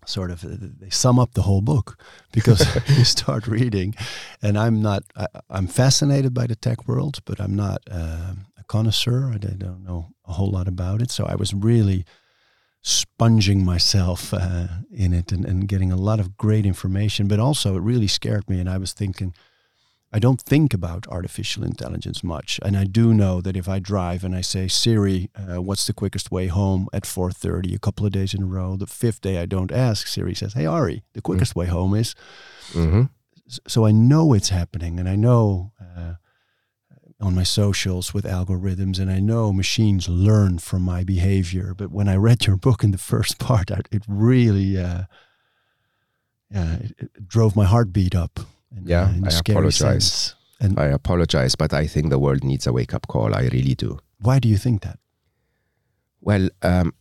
sort 0.08 0.32
of 0.32 0.44
uh, 0.44 0.50
they 0.82 0.90
sum 0.90 1.20
up 1.20 1.34
the 1.34 1.42
whole 1.44 1.62
book 1.62 1.98
because 2.32 2.62
you 2.98 3.04
start 3.06 3.48
reading, 3.48 3.96
and 4.42 4.58
I'm 4.58 4.82
not 4.82 5.04
I, 5.16 5.28
I'm 5.50 5.68
fascinated 5.68 6.34
by 6.34 6.48
the 6.48 6.56
tech 6.56 6.88
world, 6.88 7.20
but 7.26 7.40
I'm 7.40 7.56
not 7.56 7.80
um 7.92 8.46
a 8.58 8.64
connoisseur. 8.68 9.32
I 9.34 9.38
don't- 9.38 9.60
don't 9.60 9.84
know 9.84 10.08
a 10.26 10.34
whole 10.34 10.52
lot 10.52 10.68
about 10.68 11.02
it, 11.02 11.12
so 11.12 11.26
I 11.26 11.36
was 11.36 11.54
really 11.54 12.06
sponging 12.82 13.66
myself 13.66 14.34
uh, 14.34 14.68
in 14.92 15.14
it 15.14 15.32
and, 15.32 15.46
and 15.46 15.68
getting 15.68 15.92
a 15.92 15.96
lot 15.98 16.20
of 16.20 16.38
great 16.38 16.66
information. 16.66 17.28
But 17.28 17.40
also, 17.40 17.76
it 17.76 17.82
really 17.82 18.08
scared 18.08 18.50
me, 18.50 18.60
and 18.60 18.70
I 18.70 18.78
was 18.78 18.94
thinking. 18.94 19.34
I 20.14 20.20
don't 20.20 20.42
think 20.42 20.74
about 20.74 21.06
artificial 21.10 21.64
intelligence 21.66 22.24
much, 22.24 22.60
and 22.64 22.78
I 22.78 22.86
do 22.86 23.14
know 23.14 23.42
that 23.42 23.58
if 23.58 23.68
I 23.68 23.80
drive 23.80 24.24
and 24.24 24.34
I 24.36 24.42
say 24.42 24.68
Siri, 24.68 25.30
uh, 25.36 25.62
"What's 25.62 25.86
the 25.86 25.94
quickest 25.94 26.32
way 26.32 26.48
home?" 26.48 26.88
at 26.94 27.06
4:30, 27.06 27.76
a 27.76 27.80
couple 27.80 28.06
of 28.06 28.14
days 28.14 28.34
in 28.34 28.44
a 28.44 28.46
row, 28.46 28.78
the 28.78 28.88
fifth 28.88 29.20
day 29.22 29.38
I 29.38 29.46
don't 29.46 29.72
ask, 29.72 30.08
Siri 30.08 30.34
says, 30.34 30.54
"Hey 30.54 30.66
Arie, 30.66 31.04
the 31.14 31.22
quickest 31.22 31.56
way 31.56 31.66
home 31.68 31.94
is." 31.94 32.16
Mhm. 32.74 33.10
So 33.68 33.86
I 33.86 33.92
know 33.92 34.34
it's 34.34 34.50
happening, 34.50 35.00
and 35.00 35.10
I 35.10 35.16
know 35.16 35.72
uh, 35.80 36.14
on 37.20 37.36
my 37.36 37.44
socials 37.44 38.14
with 38.14 38.26
algorithms, 38.26 39.00
and 39.00 39.10
I 39.12 39.20
know 39.20 39.52
machines 39.52 40.08
learn 40.08 40.60
from 40.60 40.84
my 40.84 41.04
behavior. 41.04 41.74
But 41.74 41.92
when 41.92 42.08
I 42.08 42.16
read 42.16 42.46
your 42.46 42.58
book 42.58 42.84
in 42.84 42.92
the 42.92 42.98
first 42.98 43.40
part, 43.40 43.72
it 43.92 44.04
really, 44.08 44.78
uh, 44.78 45.04
yeah, 46.50 46.74
it, 46.76 46.96
it 47.00 47.28
drove 47.28 47.56
my 47.56 47.66
heartbeat 47.66 48.16
up. 48.16 48.40
In, 48.76 48.88
Yeah, 48.88 49.10
a 49.24 49.28
I 49.28 49.40
apologize. 49.40 50.06
sense. 50.12 50.36
And 50.60 50.80
I 50.80 50.86
apologize, 50.86 51.56
but 51.56 51.72
I 51.74 51.88
think 51.88 52.10
the 52.10 52.18
world 52.20 52.44
needs 52.44 52.66
a 52.68 52.74
wake 52.74 52.94
up 52.96 53.08
call. 53.08 53.34
I 53.36 53.44
really 53.54 53.76
do. 53.76 54.00
why 54.22 54.40
do 54.40 54.48
you 54.50 54.58
think 54.58 54.82
that? 54.82 54.98
Well, 56.22 56.50
um, 56.64 56.94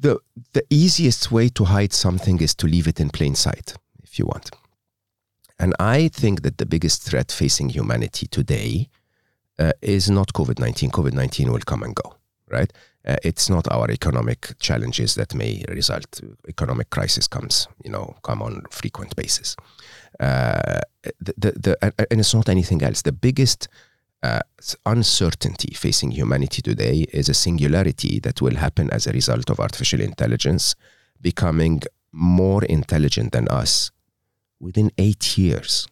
the 0.00 0.18
the 0.52 0.62
easiest 0.70 1.30
way 1.30 1.48
to 1.50 1.64
hide 1.64 1.92
something 1.92 2.40
is 2.40 2.54
to 2.54 2.66
leave 2.66 2.88
it 2.88 2.98
in 3.00 3.10
plain 3.10 3.34
sight, 3.34 3.74
if 4.02 4.18
you 4.18 4.26
want. 4.26 4.50
And 5.58 5.74
I 5.78 6.08
think 6.08 6.42
that 6.42 6.56
the 6.58 6.66
biggest 6.66 7.02
threat 7.02 7.30
facing 7.32 7.68
humanity 7.70 8.26
today 8.26 8.88
uh, 9.58 9.72
is 9.82 10.08
not 10.10 10.32
COVID 10.32 10.58
nineteen. 10.58 10.90
COVID 10.90 11.12
nineteen 11.12 11.52
will 11.52 11.64
come 11.64 11.82
and 11.84 11.94
go, 11.94 12.16
right? 12.50 12.72
Uh, 13.06 13.16
it's 13.22 13.48
not 13.48 13.68
our 13.70 13.90
economic 13.90 14.54
challenges 14.58 15.14
that 15.14 15.34
may 15.34 15.62
result. 15.68 16.20
Economic 16.48 16.88
crisis 16.90 17.28
comes, 17.28 17.68
you 17.84 17.90
know, 17.90 18.16
come 18.22 18.42
on 18.42 18.62
frequent 18.70 19.14
basis. 19.16 19.56
Uh, 20.18 20.80
the, 21.20 21.34
the, 21.36 21.52
the, 21.52 21.94
and 22.10 22.20
it's 22.20 22.34
not 22.34 22.48
anything 22.48 22.82
else. 22.82 23.02
The 23.02 23.12
biggest 23.12 23.68
uh, 24.22 24.40
uncertainty 24.86 25.74
facing 25.74 26.10
humanity 26.10 26.62
today 26.62 27.06
is 27.12 27.28
a 27.28 27.34
singularity 27.34 28.18
that 28.20 28.40
will 28.40 28.56
happen 28.56 28.90
as 28.90 29.06
a 29.06 29.12
result 29.12 29.50
of 29.50 29.60
artificial 29.60 30.00
intelligence 30.00 30.74
becoming 31.20 31.82
more 32.12 32.64
intelligent 32.64 33.32
than 33.32 33.46
us 33.48 33.90
within 34.58 34.90
eight 34.98 35.36
years, 35.36 35.86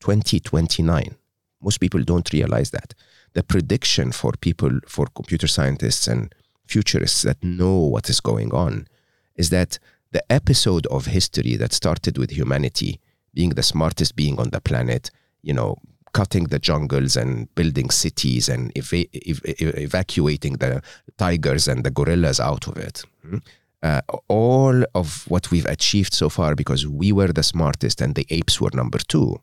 2029. 0.00 1.14
Most 1.60 1.78
people 1.78 2.02
don't 2.02 2.32
realize 2.32 2.70
that. 2.70 2.94
The 3.34 3.42
prediction 3.42 4.12
for 4.12 4.32
people, 4.40 4.80
for 4.88 5.06
computer 5.14 5.46
scientists 5.46 6.08
and 6.08 6.34
futurists 6.66 7.22
that 7.22 7.42
know 7.44 7.76
what 7.78 8.08
is 8.08 8.20
going 8.20 8.52
on, 8.52 8.88
is 9.36 9.50
that 9.50 9.78
the 10.10 10.24
episode 10.32 10.86
of 10.86 11.06
history 11.06 11.56
that 11.56 11.72
started 11.72 12.18
with 12.18 12.30
humanity 12.30 13.00
being 13.34 13.50
the 13.50 13.62
smartest 13.62 14.16
being 14.16 14.38
on 14.38 14.50
the 14.50 14.60
planet, 14.60 15.10
you 15.42 15.52
know, 15.54 15.78
cutting 16.12 16.44
the 16.44 16.58
jungles 16.58 17.16
and 17.16 17.52
building 17.54 17.90
cities 17.90 18.48
and 18.48 18.70
ev- 18.76 18.92
ev- 18.92 19.40
evacuating 19.78 20.54
the 20.54 20.82
tigers 21.16 21.68
and 21.68 21.84
the 21.84 21.90
gorillas 21.90 22.38
out 22.40 22.66
of 22.66 22.76
it. 22.76 23.02
hmm? 23.22 23.38
Uh, 23.82 24.00
all 24.28 24.84
of 24.94 25.24
what 25.28 25.50
we've 25.50 25.66
achieved 25.66 26.14
so 26.14 26.28
far, 26.28 26.54
because 26.54 26.86
we 26.86 27.10
were 27.10 27.32
the 27.32 27.42
smartest 27.42 28.00
and 28.00 28.14
the 28.14 28.26
apes 28.30 28.60
were 28.60 28.70
number 28.74 28.98
two, 28.98 29.40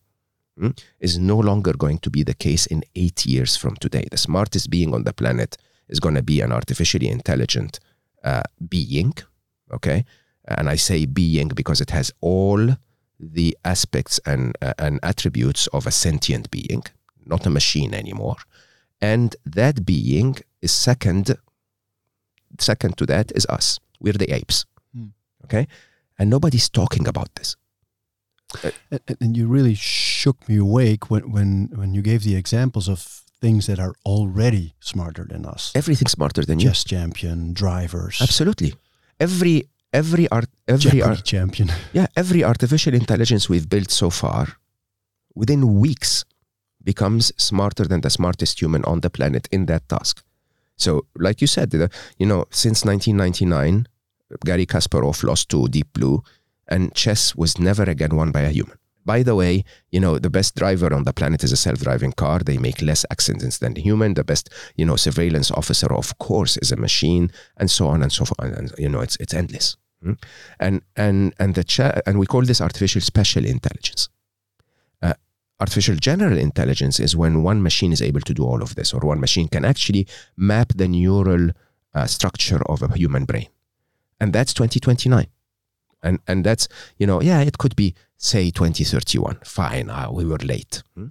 hmm, 0.58 0.69
is 1.02 1.19
no 1.19 1.38
longer 1.38 1.73
going 1.73 1.97
to 1.97 2.10
be 2.10 2.23
the 2.23 2.34
case 2.34 2.65
in 2.65 2.82
eight 2.95 3.26
years 3.26 3.57
from 3.57 3.76
today. 3.76 4.05
The 4.09 4.18
smartest 4.18 4.70
being 4.70 4.93
on 4.93 5.03
the 5.03 5.11
planet 5.11 5.57
is 5.89 5.99
going 5.99 6.16
to 6.16 6.24
be 6.24 6.39
an 6.39 6.53
artificially 6.53 7.09
intelligent 7.09 7.80
uh, 8.24 8.43
being, 8.70 9.14
okay? 9.74 10.05
And 10.45 10.70
I 10.70 10.78
say 10.78 11.05
being 11.05 11.49
because 11.49 11.82
it 11.82 11.89
has 11.89 12.09
all 12.22 12.70
the 13.20 13.57
aspects 13.65 14.20
and, 14.26 14.55
uh, 14.61 14.74
and 14.78 14.99
attributes 15.03 15.67
of 15.67 15.86
a 15.86 15.91
sentient 15.91 16.49
being, 16.51 16.84
not 17.26 17.45
a 17.45 17.49
machine 17.49 17.93
anymore. 17.93 18.38
And 19.01 19.36
that 19.45 19.86
being 19.86 20.38
is 20.61 20.72
second, 20.72 21.38
second 22.59 22.97
to 22.97 23.05
that 23.07 23.32
is 23.36 23.45
us. 23.47 23.80
We're 23.99 24.13
the 24.13 24.34
apes. 24.34 24.65
Hmm. 24.93 25.07
Okay? 25.45 25.67
And 26.17 26.30
nobody's 26.30 26.70
talking 26.70 27.07
about 27.07 27.36
this. 27.36 27.55
And, 28.91 29.17
and 29.22 29.38
you 29.38 29.47
really 29.47 29.76
shook 29.76 30.49
me 30.49 30.57
awake 30.57 31.11
when, 31.11 31.32
when, 31.32 31.70
when 31.76 31.93
you 31.93 32.01
gave 32.01 32.24
the 32.24 32.36
examples 32.36 32.88
of 32.88 33.24
things 33.39 33.67
that 33.67 33.80
are 33.80 33.93
already 34.05 34.74
smarter 34.80 35.26
than 35.30 35.45
us. 35.45 35.72
Everything's 35.76 36.11
smarter 36.11 36.43
than 36.43 36.59
you. 36.59 36.70
Chess 36.70 36.84
champion, 36.84 37.53
drivers, 37.53 38.20
Absolutely. 38.22 38.74
Every 39.20 39.67
every 39.94 40.28
art 40.30 40.50
every 40.68 41.02
art 41.02 41.24
champion. 41.24 41.70
yeah, 41.94 42.08
every 42.16 42.44
artificial 42.44 42.94
intelligence 42.94 43.50
we've 43.50 43.70
built 43.70 43.92
so 43.92 44.10
far 44.10 44.48
within 45.36 45.80
weeks 45.80 46.26
becomes 46.84 47.32
smarter 47.38 47.86
than 47.86 48.02
the 48.02 48.10
smartest 48.10 48.62
human 48.62 48.84
on 48.86 49.02
the 49.02 49.10
planet 49.10 49.48
in 49.52 49.66
that 49.68 49.88
task. 49.90 50.24
So, 50.76 51.06
like 51.16 51.42
you 51.42 51.48
said, 51.48 51.76
uh, 51.76 51.90
you 52.18 52.26
know, 52.26 52.46
since 52.52 52.86
1999, 52.86 53.88
Garry 54.46 54.66
Kasparov 54.66 55.24
lost 55.24 55.50
to 55.50 55.68
Deep 55.68 55.92
Blue, 55.94 56.24
and 56.68 56.94
chess 56.96 57.36
was 57.36 57.60
never 57.60 57.84
again 57.84 58.16
won 58.16 58.32
by 58.32 58.42
a 58.42 58.50
human. 58.50 58.78
By 59.06 59.24
the 59.24 59.36
way, 59.36 59.64
you 59.91 60.00
know, 60.00 60.20
the 60.20 60.30
best 60.30 60.56
driver 60.56 60.93
on 60.93 61.04
the 61.04 61.14
planet 61.14 61.43
is 61.43 61.52
a 61.52 61.58
self-driving 61.58 62.14
car. 62.14 62.39
They 62.39 62.58
make 62.58 62.82
less 62.82 63.06
accidents 63.10 63.58
than 63.58 63.74
the 63.74 63.82
human. 63.82 64.14
The 64.14 64.24
best, 64.24 64.50
you 64.76 64.86
know, 64.86 64.95
surveillance 64.95 65.52
officer, 65.52 65.91
of 65.93 66.18
course, 66.20 66.58
is 66.58 66.72
a 66.72 66.76
machine, 66.76 67.32
and 67.58 67.72
so 67.72 67.88
on 67.88 68.04
and 68.04 68.12
so 68.12 68.26
forth. 68.26 68.39
And, 68.39 68.72
you 68.78 68.89
know, 68.89 69.02
it's 69.02 69.16
it's 69.18 69.34
endless. 69.34 69.78
Mm? 70.04 70.22
And 70.60 70.82
and 70.95 71.34
and 71.39 71.56
the 71.56 71.64
cha- 71.64 72.00
and 72.06 72.20
we 72.20 72.26
call 72.26 72.43
this 72.43 72.62
artificial 72.62 73.02
special 73.02 73.45
intelligence. 73.45 74.10
Uh, 75.02 75.14
artificial 75.60 75.95
general 75.95 76.38
intelligence 76.38 77.00
is 77.00 77.16
when 77.16 77.43
one 77.43 77.62
machine 77.62 77.91
is 77.91 78.02
able 78.02 78.22
to 78.22 78.34
do 78.34 78.43
all 78.43 78.62
of 78.62 78.76
this, 78.76 78.93
or 78.93 79.02
one 79.02 79.20
machine 79.20 79.47
can 79.47 79.66
actually 79.66 80.08
map 80.38 80.74
the 80.76 80.88
neural 80.88 81.50
uh, 81.93 82.06
structure 82.06 82.62
of 82.68 82.82
a 82.82 82.93
human 82.95 83.26
brain, 83.26 83.47
and 84.20 84.34
that's 84.34 84.54
2029. 84.54 85.28
And 86.02 86.20
and 86.28 86.45
that's 86.45 86.68
you 86.97 87.08
know 87.08 87.22
yeah 87.22 87.41
it 87.41 87.58
could 87.58 87.76
be 87.76 87.95
say 88.18 88.52
2031 88.52 89.39
fine 89.43 89.89
uh, 89.89 90.10
we 90.12 90.26
were 90.26 90.38
late. 90.38 90.84
Hmm? 90.95 91.08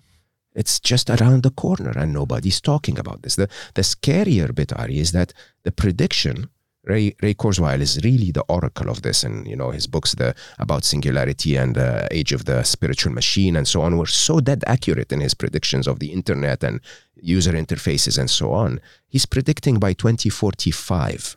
It's 0.54 0.80
just 0.80 1.08
around 1.10 1.42
the 1.42 1.50
corner 1.50 1.92
and 1.96 2.12
nobody's 2.12 2.60
talking 2.60 2.98
about 2.98 3.22
this. 3.22 3.36
The 3.36 3.48
the 3.74 3.82
scarier 3.82 4.54
bit 4.54 4.72
Arie 4.78 4.98
is 4.98 5.12
that 5.12 5.32
the 5.62 5.72
prediction 5.72 6.48
Ray 6.88 7.14
Ray 7.22 7.34
Kurzweil 7.34 7.80
is 7.80 8.00
really 8.02 8.32
the 8.32 8.44
oracle 8.48 8.88
of 8.88 9.02
this, 9.02 9.22
and 9.22 9.46
you 9.46 9.54
know 9.54 9.70
his 9.70 9.86
books 9.86 10.14
the 10.14 10.34
about 10.58 10.84
singularity 10.84 11.56
and 11.56 11.74
the 11.74 12.08
age 12.10 12.32
of 12.32 12.46
the 12.46 12.62
spiritual 12.62 13.12
machine 13.12 13.56
and 13.56 13.68
so 13.68 13.82
on 13.82 13.98
were 13.98 14.06
so 14.06 14.40
dead 14.40 14.64
accurate 14.66 15.12
in 15.12 15.20
his 15.20 15.34
predictions 15.34 15.86
of 15.86 15.98
the 15.98 16.12
internet 16.12 16.64
and 16.64 16.80
user 17.20 17.52
interfaces 17.52 18.18
and 18.18 18.30
so 18.30 18.52
on. 18.52 18.80
He's 19.06 19.26
predicting 19.26 19.78
by 19.78 19.92
2045. 19.92 21.36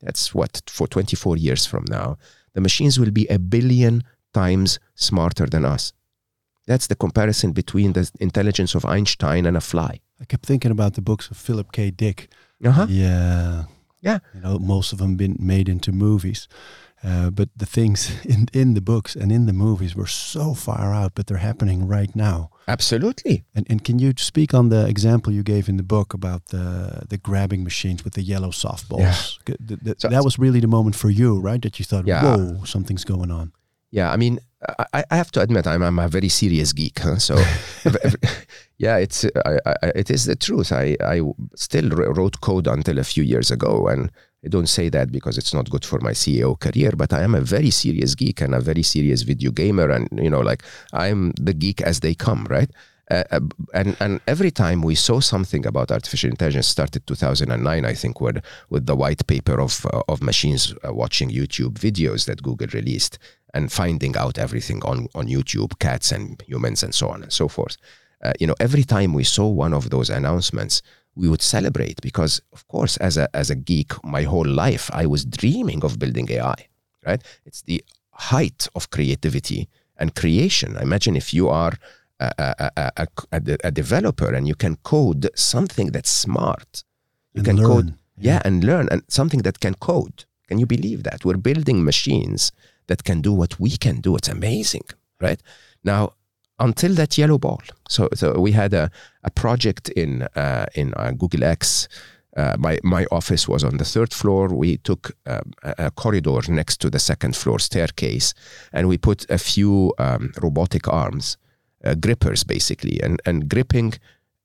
That's 0.00 0.34
what 0.34 0.62
for 0.66 0.86
24 0.86 1.36
years 1.36 1.66
from 1.66 1.84
now, 1.88 2.16
the 2.54 2.60
machines 2.60 2.98
will 2.98 3.10
be 3.10 3.26
a 3.28 3.38
billion 3.38 4.02
times 4.32 4.78
smarter 4.94 5.46
than 5.46 5.64
us. 5.64 5.92
That's 6.66 6.86
the 6.86 6.94
comparison 6.94 7.52
between 7.52 7.92
the 7.92 8.10
intelligence 8.20 8.74
of 8.74 8.84
Einstein 8.84 9.46
and 9.46 9.56
a 9.56 9.60
fly. 9.60 10.00
I 10.20 10.24
kept 10.24 10.46
thinking 10.46 10.70
about 10.70 10.94
the 10.94 11.02
books 11.02 11.30
of 11.30 11.36
Philip 11.36 11.72
K. 11.72 11.90
Dick. 11.90 12.28
Uh-huh. 12.64 12.86
Yeah. 12.88 13.64
Yeah. 14.00 14.20
You 14.34 14.40
know, 14.40 14.58
most 14.58 14.92
of 14.92 14.98
them 14.98 15.16
been 15.16 15.36
made 15.40 15.68
into 15.68 15.90
movies. 15.90 16.46
Uh, 17.04 17.30
but 17.30 17.48
the 17.56 17.66
things 17.66 18.12
in, 18.24 18.48
in 18.52 18.74
the 18.74 18.80
books 18.80 19.16
and 19.16 19.32
in 19.32 19.46
the 19.46 19.52
movies 19.52 19.96
were 19.96 20.06
so 20.06 20.54
far 20.54 20.94
out, 20.94 21.12
but 21.14 21.26
they're 21.26 21.38
happening 21.38 21.88
right 21.88 22.14
now. 22.14 22.50
Absolutely. 22.68 23.44
And, 23.54 23.66
and 23.70 23.84
can 23.84 23.98
you 23.98 24.12
speak 24.16 24.54
on 24.54 24.68
the 24.68 24.86
example 24.86 25.32
you 25.32 25.42
gave 25.42 25.68
in 25.68 25.76
the 25.76 25.82
book 25.82 26.14
about 26.14 26.46
the 26.46 27.02
the 27.08 27.18
grabbing 27.18 27.62
machines 27.64 28.04
with 28.04 28.14
the 28.14 28.22
yellow 28.22 28.50
softballs? 28.50 29.38
G- 29.46 29.56
th- 29.68 29.80
th- 29.84 30.00
So- 30.00 30.08
that 30.08 30.24
was 30.24 30.38
really 30.38 30.60
the 30.60 30.68
moment 30.68 30.96
for 30.96 31.10
you, 31.10 31.40
right? 31.40 31.60
That 31.62 31.78
you 31.78 31.84
thought, 31.84 32.06
Yeah. 32.06 32.22
whoa, 32.24 32.64
something's 32.64 33.04
going 33.04 33.30
on. 33.30 33.52
Yeah, 33.90 34.10
I 34.14 34.16
mean, 34.16 34.38
I, 34.94 35.04
I 35.10 35.16
have 35.16 35.30
to 35.32 35.40
admit, 35.42 35.66
I'm, 35.66 35.82
I'm 35.82 35.98
a 35.98 36.08
very 36.08 36.28
serious 36.30 36.72
geek. 36.72 36.98
Huh? 37.00 37.18
So, 37.18 37.34
yeah, 38.78 38.96
it's 38.96 39.24
I, 39.44 39.58
I, 39.66 39.74
it 39.94 40.10
is 40.10 40.24
the 40.24 40.36
truth. 40.36 40.72
I, 40.72 40.96
I 41.04 41.20
still 41.56 41.90
wrote 41.90 42.40
code 42.40 42.66
until 42.66 42.98
a 42.98 43.04
few 43.04 43.22
years 43.22 43.50
ago, 43.50 43.88
and 43.88 44.10
I 44.44 44.48
don't 44.48 44.68
say 44.68 44.88
that 44.88 45.12
because 45.12 45.38
it's 45.38 45.54
not 45.54 45.70
good 45.70 45.84
for 45.84 46.00
my 46.00 46.12
CEO 46.12 46.58
career. 46.58 46.92
But 46.96 47.12
I 47.12 47.22
am 47.22 47.34
a 47.34 47.40
very 47.40 47.70
serious 47.70 48.14
geek 48.14 48.40
and 48.40 48.54
a 48.54 48.60
very 48.60 48.82
serious 48.82 49.22
video 49.22 49.50
gamer, 49.52 49.90
and 49.90 50.08
you 50.12 50.30
know, 50.30 50.40
like 50.40 50.62
I'm 50.92 51.32
the 51.40 51.54
geek 51.54 51.80
as 51.80 52.00
they 52.00 52.14
come, 52.14 52.46
right? 52.50 52.70
Uh, 53.10 53.24
uh, 53.30 53.40
and 53.74 53.96
and 54.00 54.20
every 54.26 54.50
time 54.50 54.80
we 54.80 54.94
saw 54.94 55.20
something 55.20 55.66
about 55.66 55.90
artificial 55.90 56.30
intelligence, 56.30 56.66
started 56.66 57.06
2009, 57.06 57.84
I 57.84 57.94
think, 57.94 58.20
with 58.20 58.42
with 58.70 58.86
the 58.86 58.96
white 58.96 59.26
paper 59.26 59.60
of 59.60 59.86
uh, 59.92 60.02
of 60.08 60.22
machines 60.22 60.74
uh, 60.86 60.92
watching 60.92 61.30
YouTube 61.30 61.74
videos 61.74 62.24
that 62.26 62.42
Google 62.42 62.68
released 62.72 63.18
and 63.54 63.70
finding 63.70 64.16
out 64.16 64.38
everything 64.38 64.82
on 64.84 65.08
on 65.14 65.26
YouTube, 65.26 65.78
cats 65.78 66.10
and 66.10 66.42
humans, 66.48 66.82
and 66.82 66.94
so 66.94 67.08
on 67.08 67.22
and 67.22 67.32
so 67.32 67.48
forth. 67.48 67.76
Uh, 68.24 68.32
you 68.38 68.46
know, 68.46 68.54
every 68.60 68.84
time 68.84 69.12
we 69.12 69.24
saw 69.24 69.48
one 69.48 69.74
of 69.74 69.90
those 69.90 70.08
announcements, 70.08 70.80
we 71.14 71.28
would 71.28 71.42
celebrate 71.42 72.00
because, 72.00 72.40
of 72.52 72.66
course, 72.68 72.96
as 72.98 73.16
a 73.16 73.28
as 73.36 73.50
a 73.50 73.54
geek, 73.54 73.92
my 74.04 74.22
whole 74.22 74.46
life 74.46 74.90
I 74.92 75.06
was 75.06 75.24
dreaming 75.24 75.84
of 75.84 75.98
building 75.98 76.30
AI. 76.30 76.68
Right? 77.06 77.22
It's 77.44 77.62
the 77.62 77.84
height 78.12 78.68
of 78.74 78.90
creativity 78.90 79.68
and 79.96 80.14
creation. 80.14 80.76
Imagine 80.76 81.16
if 81.16 81.34
you 81.34 81.48
are 81.48 81.72
a, 82.20 82.70
a, 82.76 82.92
a, 83.32 83.58
a, 83.64 83.70
developer 83.70 84.32
and 84.32 84.46
you 84.46 84.54
can 84.54 84.76
code 84.76 85.28
something 85.34 85.88
that's 85.88 86.10
smart. 86.10 86.84
You 87.34 87.40
And 87.40 87.46
can 87.46 87.56
learn. 87.56 87.66
code, 87.66 87.94
yeah, 88.16 88.40
and 88.44 88.62
learn, 88.62 88.88
and 88.90 89.02
something 89.08 89.42
that 89.42 89.60
can 89.60 89.74
code. 89.74 90.24
Can 90.48 90.58
you 90.58 90.66
believe 90.66 91.02
that? 91.04 91.24
We're 91.24 91.36
building 91.36 91.84
machines 91.84 92.52
that 92.86 93.04
can 93.04 93.20
do 93.20 93.32
what 93.32 93.58
we 93.58 93.70
can 93.70 94.00
do. 94.00 94.16
It's 94.16 94.28
amazing, 94.28 94.84
right? 95.20 95.40
Now, 95.82 96.12
until 96.62 96.94
that 96.94 97.18
yellow 97.18 97.38
ball. 97.38 97.60
So, 97.88 98.08
so 98.14 98.38
we 98.38 98.52
had 98.52 98.72
a, 98.72 98.90
a 99.24 99.30
project 99.30 99.88
in 99.90 100.22
uh, 100.36 100.66
in 100.74 100.94
uh, 100.94 101.10
Google 101.12 101.44
X. 101.44 101.88
Uh, 102.36 102.54
my 102.58 102.78
my 102.82 103.04
office 103.10 103.48
was 103.48 103.64
on 103.64 103.76
the 103.76 103.84
third 103.84 104.14
floor. 104.14 104.48
We 104.48 104.78
took 104.78 105.12
um, 105.26 105.52
a, 105.62 105.86
a 105.86 105.90
corridor 105.90 106.40
next 106.48 106.80
to 106.80 106.90
the 106.90 106.98
second 106.98 107.36
floor 107.36 107.58
staircase, 107.58 108.34
and 108.72 108.88
we 108.88 108.98
put 108.98 109.30
a 109.30 109.38
few 109.38 109.92
um, 109.98 110.32
robotic 110.40 110.88
arms, 110.88 111.36
uh, 111.84 111.94
grippers 111.94 112.44
basically. 112.44 113.02
And 113.02 113.20
and 113.26 113.48
gripping 113.48 113.94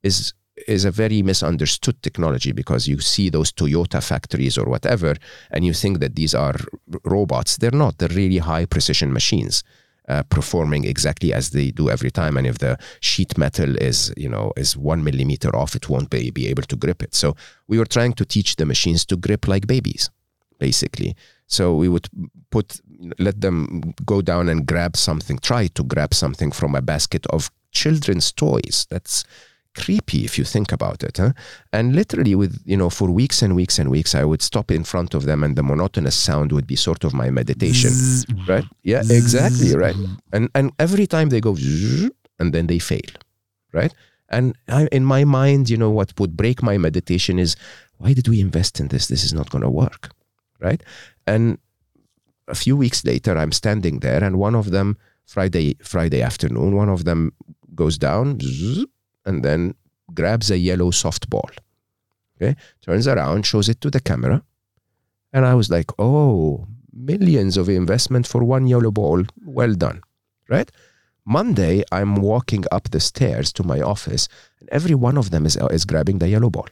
is 0.02 0.34
is 0.66 0.84
a 0.84 0.90
very 0.90 1.22
misunderstood 1.22 2.02
technology 2.02 2.52
because 2.52 2.90
you 2.90 3.00
see 3.00 3.30
those 3.30 3.52
Toyota 3.52 4.02
factories 4.02 4.58
or 4.58 4.66
whatever, 4.68 5.14
and 5.50 5.64
you 5.64 5.72
think 5.72 6.00
that 6.00 6.14
these 6.14 6.34
are 6.34 6.56
robots. 7.04 7.56
They're 7.56 7.78
not. 7.78 7.98
They're 7.98 8.16
really 8.16 8.38
high 8.38 8.66
precision 8.66 9.12
machines. 9.12 9.62
Uh, 10.08 10.22
performing 10.30 10.84
exactly 10.84 11.34
as 11.34 11.50
they 11.50 11.70
do 11.70 11.90
every 11.90 12.10
time, 12.10 12.38
and 12.38 12.46
if 12.46 12.56
the 12.58 12.78
sheet 13.00 13.36
metal 13.36 13.76
is, 13.76 14.10
you 14.16 14.28
know, 14.28 14.52
is 14.56 14.74
one 14.74 15.04
millimeter 15.04 15.54
off, 15.54 15.76
it 15.76 15.90
won't 15.90 16.08
be, 16.08 16.30
be 16.30 16.48
able 16.48 16.62
to 16.62 16.76
grip 16.76 17.02
it. 17.02 17.14
So 17.14 17.36
we 17.66 17.78
were 17.78 17.84
trying 17.84 18.14
to 18.14 18.24
teach 18.24 18.56
the 18.56 18.64
machines 18.64 19.04
to 19.04 19.16
grip 19.18 19.46
like 19.46 19.66
babies, 19.66 20.08
basically. 20.58 21.14
So 21.46 21.74
we 21.74 21.88
would 21.90 22.08
put, 22.48 22.80
let 23.18 23.42
them 23.42 23.94
go 24.06 24.22
down 24.22 24.48
and 24.48 24.64
grab 24.64 24.96
something, 24.96 25.38
try 25.40 25.66
to 25.66 25.84
grab 25.84 26.14
something 26.14 26.52
from 26.52 26.74
a 26.74 26.80
basket 26.80 27.26
of 27.26 27.50
children's 27.72 28.32
toys. 28.32 28.86
That's 28.88 29.24
creepy 29.78 30.24
if 30.24 30.38
you 30.38 30.44
think 30.44 30.72
about 30.72 31.02
it. 31.02 31.16
Huh? 31.16 31.32
And 31.72 31.94
literally, 31.94 32.34
with 32.34 32.60
you 32.64 32.76
know, 32.76 32.90
for 32.90 33.08
weeks 33.10 33.42
and 33.42 33.54
weeks 33.54 33.78
and 33.78 33.90
weeks, 33.90 34.14
I 34.14 34.24
would 34.24 34.42
stop 34.42 34.70
in 34.70 34.84
front 34.84 35.14
of 35.14 35.24
them, 35.24 35.42
and 35.44 35.56
the 35.56 35.62
monotonous 35.62 36.16
sound 36.16 36.52
would 36.52 36.66
be 36.66 36.76
sort 36.76 37.04
of 37.04 37.14
my 37.14 37.30
meditation. 37.30 37.92
Right? 38.46 38.64
Yeah, 38.82 39.02
exactly. 39.08 39.74
Right. 39.74 39.96
And 40.32 40.50
and 40.54 40.72
every 40.78 41.06
time 41.06 41.28
they 41.30 41.40
go, 41.40 41.56
and 42.38 42.52
then 42.52 42.66
they 42.66 42.78
fail. 42.78 43.10
Right. 43.72 43.94
And 44.30 44.56
I, 44.68 44.88
in 44.92 45.04
my 45.04 45.24
mind, 45.24 45.70
you 45.70 45.76
know, 45.76 45.90
what 45.90 46.12
would 46.18 46.36
break 46.36 46.62
my 46.62 46.76
meditation 46.76 47.38
is, 47.38 47.56
why 47.96 48.12
did 48.12 48.28
we 48.28 48.40
invest 48.40 48.78
in 48.80 48.88
this? 48.88 49.06
This 49.08 49.24
is 49.24 49.32
not 49.32 49.48
going 49.50 49.62
to 49.62 49.70
work. 49.70 50.10
Right. 50.60 50.82
And 51.26 51.58
a 52.46 52.54
few 52.54 52.76
weeks 52.76 53.04
later, 53.04 53.38
I'm 53.38 53.52
standing 53.52 54.00
there, 54.00 54.22
and 54.24 54.38
one 54.38 54.54
of 54.54 54.70
them, 54.70 54.96
Friday 55.24 55.76
Friday 55.82 56.22
afternoon, 56.22 56.74
one 56.76 56.88
of 56.88 57.04
them 57.04 57.32
goes 57.74 57.98
down, 57.98 58.40
zzz, 58.40 58.86
and 59.28 59.44
then 59.44 59.74
grabs 60.14 60.50
a 60.50 60.58
yellow 60.58 60.90
softball. 60.90 61.50
Okay, 62.36 62.56
turns 62.80 63.06
around, 63.06 63.46
shows 63.46 63.68
it 63.68 63.80
to 63.82 63.90
the 63.90 64.00
camera, 64.00 64.42
and 65.32 65.44
I 65.44 65.54
was 65.54 65.68
like, 65.76 65.90
"Oh, 65.98 66.66
millions 66.92 67.56
of 67.56 67.68
investment 67.68 68.26
for 68.26 68.42
one 68.42 68.66
yellow 68.66 68.90
ball. 68.90 69.24
Well 69.44 69.74
done." 69.74 70.00
Right? 70.48 70.70
Monday, 71.24 71.84
I'm 71.92 72.14
walking 72.32 72.64
up 72.72 72.84
the 72.90 73.00
stairs 73.00 73.52
to 73.52 73.62
my 73.72 73.80
office, 73.94 74.28
and 74.60 74.68
every 74.70 74.94
one 74.94 75.18
of 75.18 75.30
them 75.30 75.44
is 75.46 75.56
is 75.78 75.84
grabbing 75.84 76.18
the 76.20 76.30
yellow 76.34 76.50
ball. 76.56 76.70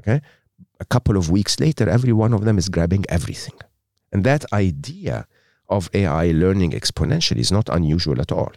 Okay, 0.00 0.20
a 0.80 0.84
couple 0.94 1.16
of 1.16 1.30
weeks 1.30 1.58
later, 1.58 1.88
every 1.88 2.12
one 2.24 2.34
of 2.34 2.44
them 2.44 2.58
is 2.58 2.68
grabbing 2.68 3.04
everything, 3.08 3.58
and 4.12 4.24
that 4.24 4.44
idea 4.52 5.26
of 5.68 5.90
AI 5.94 6.26
learning 6.44 6.72
exponentially 6.72 7.42
is 7.46 7.52
not 7.58 7.74
unusual 7.78 8.20
at 8.20 8.32
all. 8.38 8.52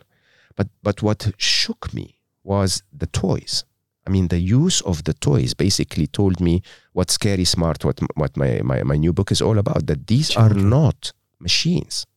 But 0.58 0.68
but 0.84 1.02
what 1.02 1.32
shook 1.38 1.94
me 1.94 2.19
was 2.44 2.84
the 2.92 3.08
toys. 3.08 3.64
I 4.08 4.12
mean, 4.12 4.30
the 4.30 4.40
use 4.40 4.82
of 4.82 5.04
the 5.04 5.14
toys 5.14 5.54
basically 5.54 6.08
told 6.08 6.40
me 6.40 6.64
what 6.94 7.12
Scary 7.12 7.46
Smart, 7.46 7.86
what, 7.86 8.00
what 8.16 8.36
my, 8.36 8.62
my, 8.64 8.82
my 8.84 8.96
new 8.96 9.14
book 9.14 9.32
is 9.32 9.42
all 9.42 9.60
about, 9.60 9.86
that 9.88 10.08
these 10.08 10.36
are 10.36 10.54
not 10.54 11.14
machines. 11.40 12.08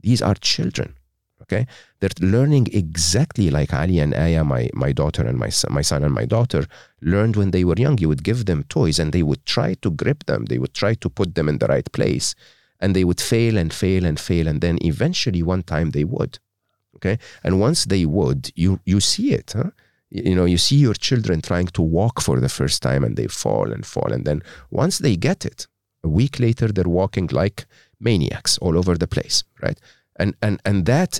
These 0.00 0.20
are 0.20 0.34
children. 0.34 0.96
Okay, 1.42 1.66
they're 2.00 2.10
learning 2.20 2.68
exactly 2.72 3.50
like 3.50 3.74
Ali 3.74 3.98
and 3.98 4.14
Aya, 4.14 4.44
my, 4.44 4.70
my 4.72 4.92
daughter 4.92 5.26
and 5.26 5.38
my 5.38 5.50
son, 5.50 5.74
my 5.74 5.82
son 5.82 6.02
and 6.02 6.14
my 6.14 6.24
daughter 6.24 6.64
learned 7.02 7.36
when 7.36 7.50
they 7.50 7.64
were 7.64 7.74
young. 7.76 7.98
You 7.98 8.08
would 8.08 8.24
give 8.24 8.46
them 8.46 8.62
toys 8.64 8.98
and 8.98 9.12
they 9.12 9.22
would 9.22 9.44
try 9.44 9.74
to 9.82 9.90
grip 9.90 10.24
them. 10.24 10.46
They 10.46 10.58
would 10.58 10.72
try 10.72 10.94
to 10.94 11.10
put 11.10 11.34
them 11.34 11.48
in 11.50 11.58
the 11.58 11.66
right 11.66 11.90
place, 11.92 12.34
and 12.80 12.96
they 12.96 13.04
would 13.04 13.20
fail 13.20 13.58
and 13.58 13.72
fail 13.74 14.06
and 14.06 14.18
fail, 14.18 14.48
and 14.48 14.62
then 14.62 14.78
eventually 14.82 15.42
one 15.42 15.62
time 15.62 15.90
they 15.90 16.04
would. 16.04 16.38
Okay, 17.04 17.18
and 17.42 17.60
once 17.60 17.84
they 17.84 18.04
would, 18.06 18.50
you 18.54 18.80
you 18.84 19.00
see 19.00 19.32
it. 19.32 19.52
Huh? 19.56 19.70
You 20.10 20.34
know, 20.34 20.44
you 20.44 20.58
see 20.58 20.76
your 20.76 20.94
children 20.94 21.40
trying 21.40 21.66
to 21.68 21.82
walk 21.82 22.20
for 22.20 22.38
the 22.40 22.48
first 22.48 22.82
time, 22.82 23.04
and 23.04 23.16
they 23.16 23.26
fall 23.26 23.72
and 23.72 23.84
fall, 23.84 24.12
and 24.12 24.24
then 24.24 24.42
once 24.70 24.98
they 24.98 25.16
get 25.16 25.44
it, 25.44 25.66
a 26.02 26.08
week 26.08 26.38
later 26.38 26.68
they're 26.68 26.84
walking 26.84 27.28
like 27.32 27.66
maniacs 28.00 28.58
all 28.58 28.78
over 28.78 28.96
the 28.96 29.06
place, 29.06 29.44
right? 29.62 29.80
and 30.16 30.34
and 30.42 30.60
and 30.64 30.86
that 30.86 31.18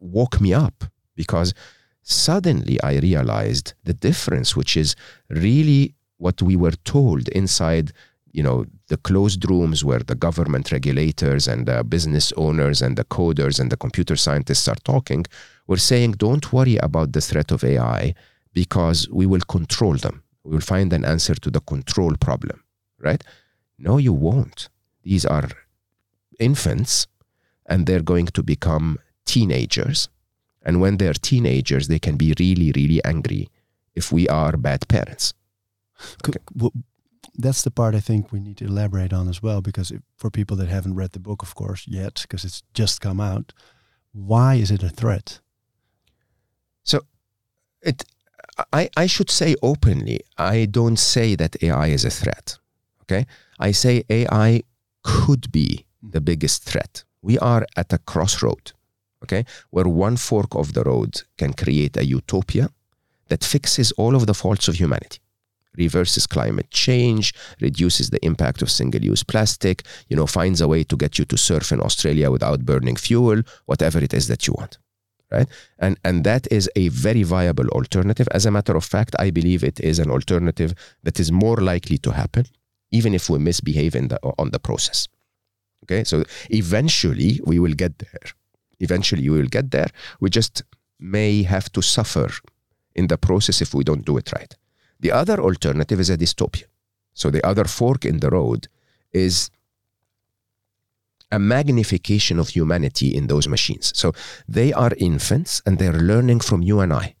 woke 0.00 0.40
me 0.40 0.52
up 0.52 0.84
because 1.14 1.54
suddenly 2.02 2.80
I 2.82 2.98
realized 2.98 3.74
the 3.84 3.94
difference, 3.94 4.56
which 4.56 4.76
is 4.76 4.96
really 5.28 5.94
what 6.18 6.42
we 6.42 6.56
were 6.56 6.76
told 6.84 7.28
inside, 7.28 7.92
you 8.34 8.42
know, 8.42 8.66
the 8.88 8.96
closed 8.96 9.48
rooms 9.48 9.84
where 9.84 10.00
the 10.00 10.16
government 10.16 10.72
regulators 10.72 11.46
and 11.46 11.66
the 11.66 11.84
business 11.84 12.32
owners 12.36 12.82
and 12.82 12.96
the 12.96 13.04
coders 13.04 13.60
and 13.60 13.70
the 13.70 13.76
computer 13.76 14.16
scientists 14.16 14.66
are 14.66 14.80
talking. 14.82 15.24
We're 15.68 15.76
saying, 15.76 16.12
don't 16.12 16.52
worry 16.52 16.76
about 16.78 17.12
the 17.12 17.20
threat 17.20 17.52
of 17.52 17.62
AI 17.62 18.12
because 18.52 19.08
we 19.08 19.24
will 19.24 19.42
control 19.42 19.94
them. 19.94 20.24
We 20.42 20.50
will 20.50 20.60
find 20.60 20.92
an 20.92 21.04
answer 21.04 21.36
to 21.36 21.48
the 21.48 21.60
control 21.60 22.16
problem, 22.20 22.64
right? 22.98 23.22
No, 23.78 23.98
you 23.98 24.12
won't. 24.12 24.68
These 25.04 25.24
are 25.24 25.48
infants 26.40 27.06
and 27.66 27.86
they're 27.86 28.02
going 28.02 28.26
to 28.26 28.42
become 28.42 28.98
teenagers. 29.24 30.08
And 30.62 30.80
when 30.80 30.96
they're 30.96 31.14
teenagers, 31.14 31.86
they 31.86 32.00
can 32.00 32.16
be 32.16 32.34
really, 32.40 32.72
really 32.74 33.02
angry 33.04 33.48
if 33.94 34.10
we 34.10 34.26
are 34.28 34.56
bad 34.56 34.88
parents. 34.88 35.34
W- 36.56 36.72
that's 37.36 37.62
the 37.62 37.70
part 37.70 37.94
I 37.94 38.00
think 38.00 38.32
we 38.32 38.40
need 38.40 38.58
to 38.58 38.66
elaborate 38.66 39.12
on 39.12 39.28
as 39.28 39.42
well, 39.42 39.60
because 39.60 39.90
if, 39.90 40.00
for 40.16 40.30
people 40.30 40.56
that 40.58 40.68
haven't 40.68 40.94
read 40.94 41.12
the 41.12 41.18
book, 41.18 41.42
of 41.42 41.54
course, 41.54 41.86
yet, 41.88 42.22
because 42.22 42.44
it's 42.44 42.62
just 42.74 43.00
come 43.00 43.20
out, 43.20 43.52
why 44.12 44.54
is 44.54 44.70
it 44.70 44.82
a 44.82 44.88
threat? 44.88 45.40
So, 46.84 47.00
it, 47.82 48.04
I, 48.72 48.88
I 48.96 49.06
should 49.06 49.30
say 49.30 49.56
openly, 49.62 50.20
I 50.38 50.66
don't 50.66 50.98
say 50.98 51.34
that 51.34 51.62
AI 51.62 51.88
is 51.88 52.04
a 52.04 52.10
threat. 52.10 52.58
Okay. 53.02 53.26
I 53.58 53.72
say 53.72 54.04
AI 54.08 54.62
could 55.02 55.50
be 55.52 55.84
hmm. 56.00 56.10
the 56.10 56.20
biggest 56.20 56.64
threat. 56.64 57.04
We 57.22 57.38
are 57.38 57.66
at 57.76 57.92
a 57.92 57.98
crossroad, 57.98 58.72
okay, 59.22 59.44
where 59.70 59.88
one 59.88 60.16
fork 60.16 60.54
of 60.54 60.74
the 60.74 60.82
road 60.82 61.22
can 61.38 61.52
create 61.54 61.96
a 61.96 62.04
utopia 62.04 62.68
that 63.28 63.42
fixes 63.42 63.92
all 63.92 64.14
of 64.14 64.26
the 64.26 64.34
faults 64.34 64.68
of 64.68 64.74
humanity, 64.74 65.18
reverses 65.76 66.26
climate 66.26 66.70
change, 66.70 67.34
reduces 67.60 68.10
the 68.10 68.24
impact 68.24 68.62
of 68.62 68.70
single-use 68.70 69.22
plastic, 69.22 69.82
you 70.08 70.16
know, 70.16 70.26
finds 70.26 70.60
a 70.60 70.68
way 70.68 70.84
to 70.84 70.96
get 70.96 71.18
you 71.18 71.24
to 71.26 71.36
surf 71.36 71.72
in 71.72 71.80
Australia 71.80 72.30
without 72.30 72.64
burning 72.64 72.96
fuel, 72.96 73.42
whatever 73.66 73.98
it 73.98 74.14
is 74.14 74.28
that 74.28 74.46
you 74.46 74.54
want. 74.56 74.78
Right? 75.30 75.48
And 75.78 75.98
and 76.04 76.22
that 76.24 76.46
is 76.52 76.70
a 76.76 76.88
very 76.88 77.24
viable 77.24 77.68
alternative. 77.68 78.28
As 78.30 78.46
a 78.46 78.50
matter 78.50 78.76
of 78.76 78.84
fact, 78.84 79.16
I 79.18 79.30
believe 79.30 79.64
it 79.64 79.80
is 79.80 79.98
an 79.98 80.10
alternative 80.10 80.74
that 81.02 81.18
is 81.18 81.32
more 81.32 81.56
likely 81.56 81.98
to 81.98 82.12
happen, 82.12 82.44
even 82.92 83.14
if 83.14 83.28
we 83.28 83.38
misbehave 83.38 83.96
in 83.96 84.08
the 84.08 84.18
on 84.38 84.50
the 84.50 84.60
process. 84.60 85.08
Okay, 85.84 86.04
so 86.04 86.24
eventually 86.50 87.40
we 87.44 87.58
will 87.58 87.74
get 87.74 87.98
there. 87.98 88.26
Eventually 88.80 89.28
we 89.28 89.38
will 89.38 89.48
get 89.48 89.70
there. 89.70 89.88
We 90.20 90.30
just 90.30 90.62
may 91.00 91.42
have 91.42 91.70
to 91.72 91.82
suffer 91.82 92.30
in 92.94 93.08
the 93.08 93.18
process 93.18 93.60
if 93.60 93.74
we 93.74 93.84
don't 93.84 94.04
do 94.04 94.16
it 94.16 94.32
right. 94.32 94.54
The 95.04 95.12
other 95.12 95.38
alternative 95.38 96.00
is 96.00 96.08
a 96.08 96.16
dystopia. 96.16 96.64
So 97.12 97.30
the 97.30 97.46
other 97.46 97.66
fork 97.66 98.06
in 98.06 98.20
the 98.20 98.30
road 98.30 98.68
is 99.12 99.50
a 101.30 101.38
magnification 101.38 102.38
of 102.38 102.48
humanity 102.48 103.14
in 103.14 103.26
those 103.26 103.46
machines. 103.46 103.92
So 103.94 104.14
they 104.48 104.72
are 104.72 104.92
infants 104.96 105.60
and 105.66 105.78
they're 105.78 106.00
learning 106.12 106.40
from 106.40 106.62
you 106.62 106.80
and 106.80 106.90
I. 106.90 107.16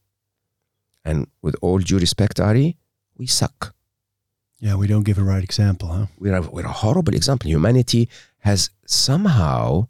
And 1.04 1.26
with 1.42 1.56
all 1.60 1.78
due 1.78 1.98
respect, 1.98 2.40
Arie, 2.40 2.78
we 3.18 3.26
suck. 3.26 3.74
Yeah, 4.60 4.76
we 4.76 4.86
don't 4.86 5.04
give 5.04 5.18
a 5.18 5.22
right 5.22 5.44
example, 5.44 5.88
huh? 5.88 6.06
we're 6.18 6.36
a, 6.36 6.40
we're 6.40 6.64
a 6.64 6.80
horrible 6.84 7.14
example. 7.14 7.50
Humanity 7.50 8.08
has 8.38 8.70
somehow, 8.86 9.88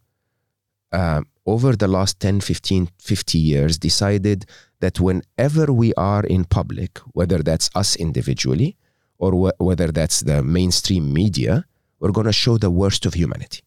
uh, 0.91 1.23
over 1.47 1.77
the 1.77 1.89
last 1.89 2.21
10, 2.21 2.41
15, 2.41 2.89
50 2.99 3.39
years, 3.39 3.79
decided 3.79 4.47
that 4.81 5.01
whenever 5.01 5.73
we 5.73 5.93
are 5.95 6.25
in 6.25 6.45
public, 6.45 6.99
whether 7.13 7.39
that's 7.39 7.71
us 7.75 7.97
individually 7.97 8.77
or 9.19 9.33
wh- 9.33 9.61
whether 9.61 9.89
that's 9.89 10.21
the 10.21 10.43
mainstream 10.43 11.13
media, 11.13 11.65
we're 12.01 12.13
going 12.13 12.27
to 12.27 12.33
show 12.33 12.59
the 12.59 12.71
worst 12.71 13.07
of 13.07 13.15
humanity. 13.15 13.63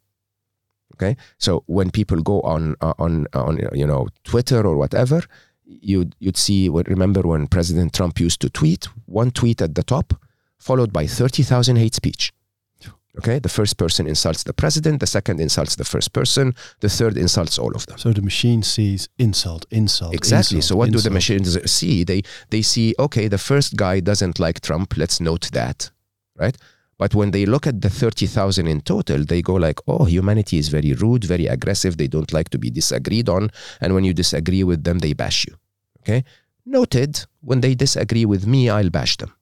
Okay, 0.96 1.16
so 1.38 1.64
when 1.68 1.92
people 1.92 2.22
go 2.22 2.42
on 2.42 2.76
uh, 2.82 2.94
on 2.98 3.28
on 3.34 3.60
you 3.74 3.86
know 3.86 4.08
Twitter 4.24 4.66
or 4.66 4.78
whatever, 4.78 5.22
you'd 5.64 6.16
you'd 6.20 6.38
see. 6.38 6.70
Remember 6.70 7.22
when 7.22 7.46
President 7.46 7.94
Trump 7.94 8.20
used 8.20 8.42
to 8.42 8.50
tweet 8.50 8.86
one 9.06 9.30
tweet 9.30 9.62
at 9.62 9.76
the 9.76 9.84
top, 9.84 10.14
followed 10.58 10.92
by 10.92 11.06
thirty 11.06 11.44
thousand 11.44 11.76
hate 11.76 11.94
speech. 11.94 12.34
Okay, 13.20 13.40
the 13.40 13.50
first 13.50 13.78
person 13.78 14.08
insults 14.08 14.44
the 14.44 14.54
president, 14.54 15.00
the 15.00 15.08
second 15.08 15.40
insults 15.40 15.76
the 15.76 15.84
first 15.84 16.14
person, 16.14 16.54
the 16.82 16.90
third 16.90 17.18
insults 17.18 17.58
all 17.58 17.76
of 17.76 17.86
them. 17.88 17.98
So 17.98 18.14
the 18.14 18.22
machine 18.22 18.62
sees 18.62 19.10
insult, 19.18 19.66
insult. 19.72 20.14
Exactly. 20.14 20.58
insult, 20.58 20.70
so 20.70 20.76
what 20.76 20.86
do 20.92 21.00
the 21.00 21.10
insult. 21.10 21.14
machines 21.14 21.72
see? 21.72 22.04
They 22.04 22.22
they 22.50 22.62
see 22.62 22.94
okay, 23.00 23.28
the 23.28 23.40
first 23.40 23.76
guy 23.76 24.00
doesn't 24.02 24.40
like 24.40 24.62
Trump. 24.62 24.98
Let's 24.98 25.20
note 25.20 25.50
that, 25.54 25.90
right? 26.36 26.56
But 27.00 27.14
when 27.14 27.32
they 27.32 27.46
look 27.46 27.68
at 27.68 27.82
the 27.82 27.90
thirty 27.90 28.28
thousand 28.28 28.68
in 28.68 28.82
total, 28.82 29.24
they 29.24 29.42
go 29.42 29.56
like, 29.56 29.80
oh, 29.88 30.06
humanity 30.06 30.58
is 30.58 30.70
very 30.70 30.94
rude, 30.94 31.24
very 31.24 31.48
aggressive. 31.48 31.98
They 31.98 32.08
don't 32.08 32.32
like 32.34 32.50
to 32.50 32.60
be 32.60 32.70
disagreed 32.70 33.30
on, 33.30 33.50
and 33.82 33.94
when 33.96 34.04
you 34.04 34.14
disagree 34.14 34.64
with 34.64 34.84
them, 34.84 35.00
they 35.00 35.14
bash 35.14 35.46
you. 35.48 35.56
Okay. 36.02 36.24
Noted. 36.66 37.26
When 37.42 37.62
they 37.62 37.76
disagree 37.76 38.26
with 38.26 38.46
me, 38.46 38.70
I'll 38.70 38.90
bash 38.90 39.18
them. 39.18 39.34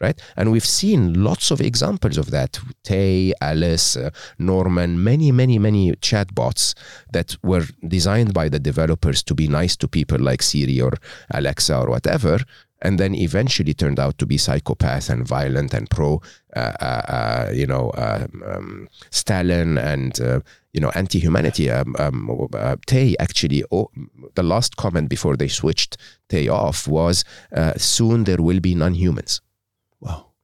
Right. 0.00 0.20
And 0.36 0.52
we've 0.52 0.64
seen 0.64 1.24
lots 1.24 1.50
of 1.50 1.60
examples 1.60 2.18
of 2.18 2.30
that. 2.30 2.60
Tay, 2.84 3.32
Alice, 3.40 3.96
uh, 3.96 4.10
Norman, 4.38 5.02
many, 5.02 5.32
many, 5.32 5.58
many 5.58 5.90
chatbots 5.96 6.74
that 7.12 7.36
were 7.42 7.64
designed 7.88 8.32
by 8.32 8.48
the 8.48 8.60
developers 8.60 9.24
to 9.24 9.34
be 9.34 9.48
nice 9.48 9.74
to 9.76 9.88
people 9.88 10.20
like 10.20 10.40
Siri 10.40 10.80
or 10.80 10.92
Alexa 11.32 11.76
or 11.76 11.90
whatever, 11.90 12.38
and 12.82 12.98
then 12.98 13.14
eventually 13.14 13.74
turned 13.74 13.98
out 13.98 14.18
to 14.18 14.26
be 14.26 14.38
psychopath 14.38 15.10
and 15.10 15.26
violent 15.26 15.74
and 15.74 15.90
pro, 15.90 16.22
uh, 16.54 16.72
uh, 16.80 16.84
uh, 16.84 17.50
you 17.52 17.66
know, 17.66 17.90
um, 17.96 18.42
um, 18.46 18.88
Stalin 19.10 19.78
and 19.78 20.20
uh, 20.20 20.40
you 20.72 20.80
know 20.80 20.90
anti-humanity. 20.90 21.70
Um, 21.70 21.96
um, 21.98 22.48
uh, 22.54 22.76
Tay 22.86 23.16
actually, 23.18 23.64
oh, 23.72 23.90
the 24.34 24.42
last 24.42 24.76
comment 24.76 25.08
before 25.08 25.36
they 25.36 25.48
switched 25.48 25.96
Tay 26.28 26.46
off 26.48 26.86
was, 26.86 27.24
uh, 27.52 27.74
"Soon 27.76 28.24
there 28.24 28.40
will 28.40 28.60
be 28.60 28.74
non-humans." 28.74 29.40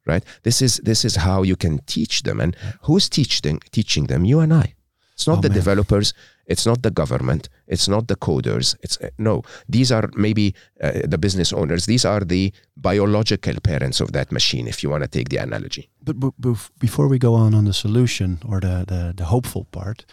Right? 0.06 0.24
This 0.42 0.60
is 0.60 0.80
this 0.84 1.04
is 1.04 1.16
how 1.16 1.42
you 1.44 1.56
can 1.56 1.78
teach 1.86 2.22
them. 2.22 2.40
And 2.40 2.56
who's 2.82 3.08
teaching 3.08 3.60
teaching 3.70 4.06
them? 4.06 4.24
You 4.24 4.40
and 4.40 4.52
i. 4.52 4.74
It's 5.14 5.26
not 5.26 5.38
Oh, 5.38 5.40
the 5.42 5.48
man. 5.48 5.58
developers. 5.58 6.12
It's 6.46 6.66
not 6.66 6.82
the 6.82 6.90
government. 6.90 7.48
It's 7.66 7.88
not 7.88 8.06
the 8.08 8.16
coders. 8.16 8.76
It's 8.82 8.98
uh, 9.00 9.08
no. 9.16 9.42
These 9.68 9.92
are 9.94 10.10
maybe 10.14 10.54
uh, 10.82 11.08
the 11.10 11.16
business 11.18 11.52
owners. 11.52 11.86
These 11.86 12.04
are 12.04 12.20
the 12.26 12.52
biological 12.76 13.54
parents 13.60 14.00
of 14.00 14.10
that 14.12 14.30
machine 14.30 14.68
if 14.68 14.82
you 14.82 14.90
want 14.90 15.02
to 15.04 15.08
take 15.08 15.28
the 15.30 15.38
analogy. 15.42 15.88
But, 16.02 16.16
but, 16.20 16.34
before 16.78 17.08
we 17.08 17.18
go 17.18 17.34
on 17.34 17.54
on 17.54 17.64
the 17.64 17.72
solution 17.72 18.38
or 18.48 18.60
the 18.60 18.84
the, 18.86 19.12
the 19.16 19.24
hopeful 19.24 19.64
part, 19.70 20.04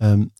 um, 0.00 0.30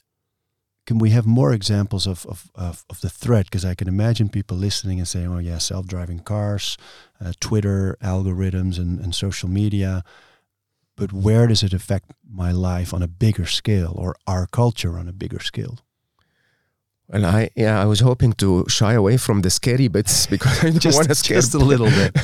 can 0.87 0.99
we 0.99 1.11
have 1.11 1.26
more 1.26 1.53
examples 1.53 2.07
of 2.07 2.26
of, 2.26 2.51
of, 2.55 2.85
of 2.91 3.01
the 3.01 3.11
threat? 3.11 3.47
Because 3.47 3.64
I 3.64 3.74
can 3.74 3.89
imagine 3.89 4.28
people 4.28 4.57
listening 4.57 4.99
and 4.99 5.09
saying, 5.09 5.28
"Oh 5.28 5.39
yeah, 5.39 5.59
self-driving 5.59 6.20
cars, 6.20 6.76
uh, 7.20 7.33
Twitter 7.41 7.97
algorithms, 8.03 8.78
and, 8.78 9.01
and 9.01 9.14
social 9.14 9.49
media." 9.49 10.03
But 10.97 11.12
where 11.12 11.47
does 11.47 11.62
it 11.62 11.72
affect 11.72 12.12
my 12.28 12.53
life 12.53 12.93
on 12.93 13.03
a 13.03 13.09
bigger 13.09 13.47
scale, 13.47 13.95
or 13.97 14.14
our 14.26 14.47
culture 14.47 14.99
on 14.99 15.09
a 15.09 15.12
bigger 15.12 15.41
scale? 15.41 15.78
Well, 17.12 17.26
I 17.26 17.50
yeah, 17.56 17.82
I 17.82 17.84
was 17.86 18.00
hoping 18.00 18.32
to 18.34 18.64
shy 18.68 18.94
away 18.94 19.18
from 19.18 19.42
the 19.42 19.50
scary 19.50 19.88
bits 19.88 20.26
because 20.30 20.58
I 20.64 20.70
don't 20.70 20.80
Just, 20.80 20.96
want 20.96 21.08
to 21.08 21.14
scare. 21.14 21.36
just 21.38 21.54
a 21.54 21.58
little 21.58 21.90
bit. 22.00 22.16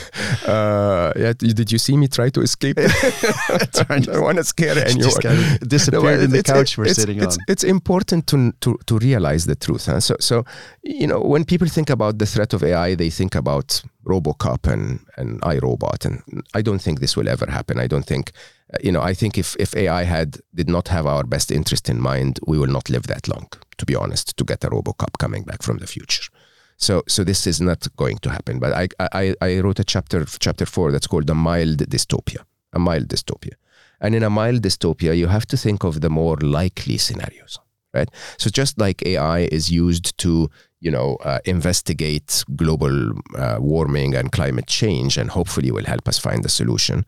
Uh, 0.49 1.13
yeah, 1.17 1.33
did 1.37 1.71
you 1.71 1.79
see 1.79 1.97
me 1.97 2.09
try 2.09 2.31
to 2.31 2.41
escape? 2.41 2.79
I 3.91 3.99
don't 4.01 4.23
want 4.23 4.39
to 4.39 4.45
scare 4.45 4.79
anyone. 4.79 5.03
just 5.03 5.21
kind 5.23 5.39
of 5.39 5.61
No, 5.61 5.69
disappeared 5.69 6.21
in 6.21 6.31
the 6.31 6.39
it's- 6.39 6.55
couch 6.55 6.79
we're 6.79 6.85
it's- 6.85 6.97
sitting 6.97 7.23
it's, 7.23 7.37
on. 7.37 7.45
It's 7.49 7.65
important 7.65 8.27
to, 8.29 8.53
to, 8.61 8.79
to 8.87 8.99
realize 8.99 9.45
the 9.47 9.57
truth. 9.57 9.87
Huh? 9.87 10.01
So, 10.01 10.17
so, 10.21 10.45
you 10.83 11.07
know, 11.07 11.21
when 11.21 11.45
people 11.45 11.69
think 11.69 11.91
about 11.91 12.19
the 12.19 12.27
threat 12.27 12.53
of 12.55 12.63
AI, 12.63 12.95
they 12.95 13.11
think 13.11 13.35
about 13.35 13.83
Robocop 14.07 14.67
and, 14.73 15.01
and 15.17 15.41
iRobot. 15.43 16.05
And 16.07 16.23
I 16.55 16.63
don't 16.63 16.81
think 16.81 17.01
this 17.01 17.17
will 17.17 17.29
ever 17.29 17.47
happen. 17.51 17.79
I 17.79 17.87
don't 17.89 18.07
think, 18.07 18.33
you 18.83 18.93
know, 18.93 19.03
I 19.03 19.13
think 19.15 19.37
if, 19.39 19.55
if 19.59 19.77
AI 19.77 20.05
had 20.05 20.39
did 20.55 20.69
not 20.69 20.89
have 20.89 21.07
our 21.07 21.25
best 21.25 21.51
interest 21.51 21.89
in 21.91 22.01
mind, 22.01 22.39
we 22.47 22.59
will 22.59 22.67
not 22.73 22.89
live 22.89 23.07
that 23.09 23.29
long, 23.29 23.49
to 23.79 23.87
be 23.87 23.95
honest, 23.95 24.37
to 24.37 24.45
get 24.45 24.65
a 24.65 24.71
Robocop 24.71 25.19
coming 25.19 25.45
back 25.45 25.63
from 25.63 25.79
the 25.79 25.87
future. 25.87 26.31
So, 26.77 27.03
so 27.09 27.25
this 27.25 27.47
is 27.47 27.61
not 27.61 27.89
going 27.97 28.19
to 28.19 28.31
happen. 28.31 28.59
But 28.59 28.73
I, 28.73 28.89
I, 29.13 29.35
I 29.41 29.61
wrote 29.61 29.81
a 29.81 29.85
chapter, 29.85 30.25
chapter 30.25 30.67
four, 30.67 30.93
that's 30.93 31.07
called 31.09 31.29
a 31.31 31.35
mild 31.35 31.79
dystopia, 31.79 32.45
a 32.73 32.79
mild 32.79 33.09
dystopia. 33.09 33.55
And 34.01 34.15
in 34.15 34.23
a 34.23 34.31
mild 34.31 34.63
dystopia, 34.63 35.17
you 35.17 35.27
have 35.27 35.47
to 35.47 35.57
think 35.57 35.85
of 35.85 36.01
the 36.01 36.11
more 36.11 36.37
likely 36.37 36.99
scenarios, 36.99 37.59
right? 37.93 38.09
So 38.37 38.49
just 38.49 38.79
like 38.79 39.03
AI 39.05 39.41
is 39.41 39.73
used 39.73 40.17
to, 40.19 40.51
you 40.81 40.91
know, 40.93 41.17
uh, 41.25 41.41
investigate 41.45 42.45
global 42.55 43.13
uh, 43.37 43.57
warming 43.59 44.15
and 44.15 44.31
climate 44.31 44.69
change, 44.69 45.19
and 45.19 45.31
hopefully 45.31 45.73
will 45.73 45.85
help 45.85 46.07
us 46.07 46.19
find 46.19 46.45
a 46.45 46.49
solution. 46.49 47.05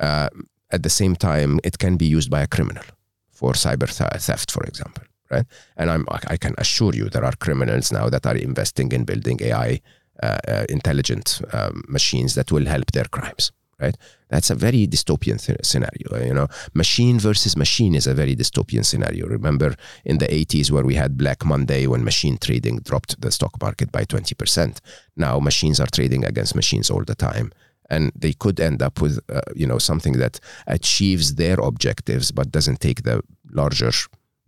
Uh, 0.00 0.28
at 0.72 0.82
the 0.82 0.90
same 0.90 1.14
time, 1.14 1.60
it 1.62 1.78
can 1.78 1.96
be 1.96 2.06
used 2.06 2.30
by 2.30 2.40
a 2.40 2.48
criminal 2.48 2.84
for 3.30 3.52
cyber 3.52 3.86
th- 3.86 4.20
theft, 4.22 4.50
for 4.50 4.64
example, 4.64 5.04
right? 5.32 5.46
And 5.76 5.90
I'm, 5.90 6.06
I 6.28 6.36
can 6.36 6.54
assure 6.58 6.94
you 6.94 7.08
there 7.08 7.24
are 7.24 7.36
criminals 7.36 7.90
now 7.90 8.08
that 8.08 8.26
are 8.26 8.36
investing 8.36 8.92
in 8.92 9.04
building 9.04 9.38
AI 9.42 9.80
uh, 10.22 10.38
uh, 10.46 10.64
intelligent 10.68 11.40
um, 11.52 11.82
machines 11.88 12.34
that 12.34 12.52
will 12.52 12.66
help 12.66 12.92
their 12.92 13.06
crimes, 13.06 13.50
right? 13.80 13.96
That's 14.28 14.50
a 14.50 14.54
very 14.54 14.86
dystopian 14.86 15.44
th- 15.44 15.64
scenario. 15.64 16.24
You 16.24 16.34
know, 16.34 16.48
machine 16.74 17.18
versus 17.18 17.56
machine 17.56 17.94
is 17.94 18.06
a 18.06 18.14
very 18.14 18.36
dystopian 18.36 18.84
scenario. 18.84 19.26
Remember 19.26 19.74
in 20.04 20.18
the 20.18 20.26
80s 20.26 20.70
where 20.70 20.84
we 20.84 20.94
had 20.94 21.16
Black 21.16 21.44
Monday 21.44 21.86
when 21.86 22.04
machine 22.04 22.38
trading 22.38 22.80
dropped 22.80 23.20
the 23.20 23.32
stock 23.32 23.60
market 23.60 23.90
by 23.90 24.04
20%. 24.04 24.78
Now 25.16 25.40
machines 25.40 25.80
are 25.80 25.88
trading 25.90 26.24
against 26.24 26.54
machines 26.54 26.90
all 26.90 27.04
the 27.04 27.14
time. 27.14 27.50
And 27.90 28.12
they 28.14 28.32
could 28.32 28.60
end 28.60 28.80
up 28.80 29.00
with, 29.00 29.18
uh, 29.28 29.40
you 29.56 29.66
know, 29.66 29.78
something 29.78 30.14
that 30.14 30.40
achieves 30.66 31.34
their 31.34 31.58
objectives 31.58 32.30
but 32.30 32.52
doesn't 32.52 32.80
take 32.80 33.02
the 33.02 33.22
larger, 33.50 33.90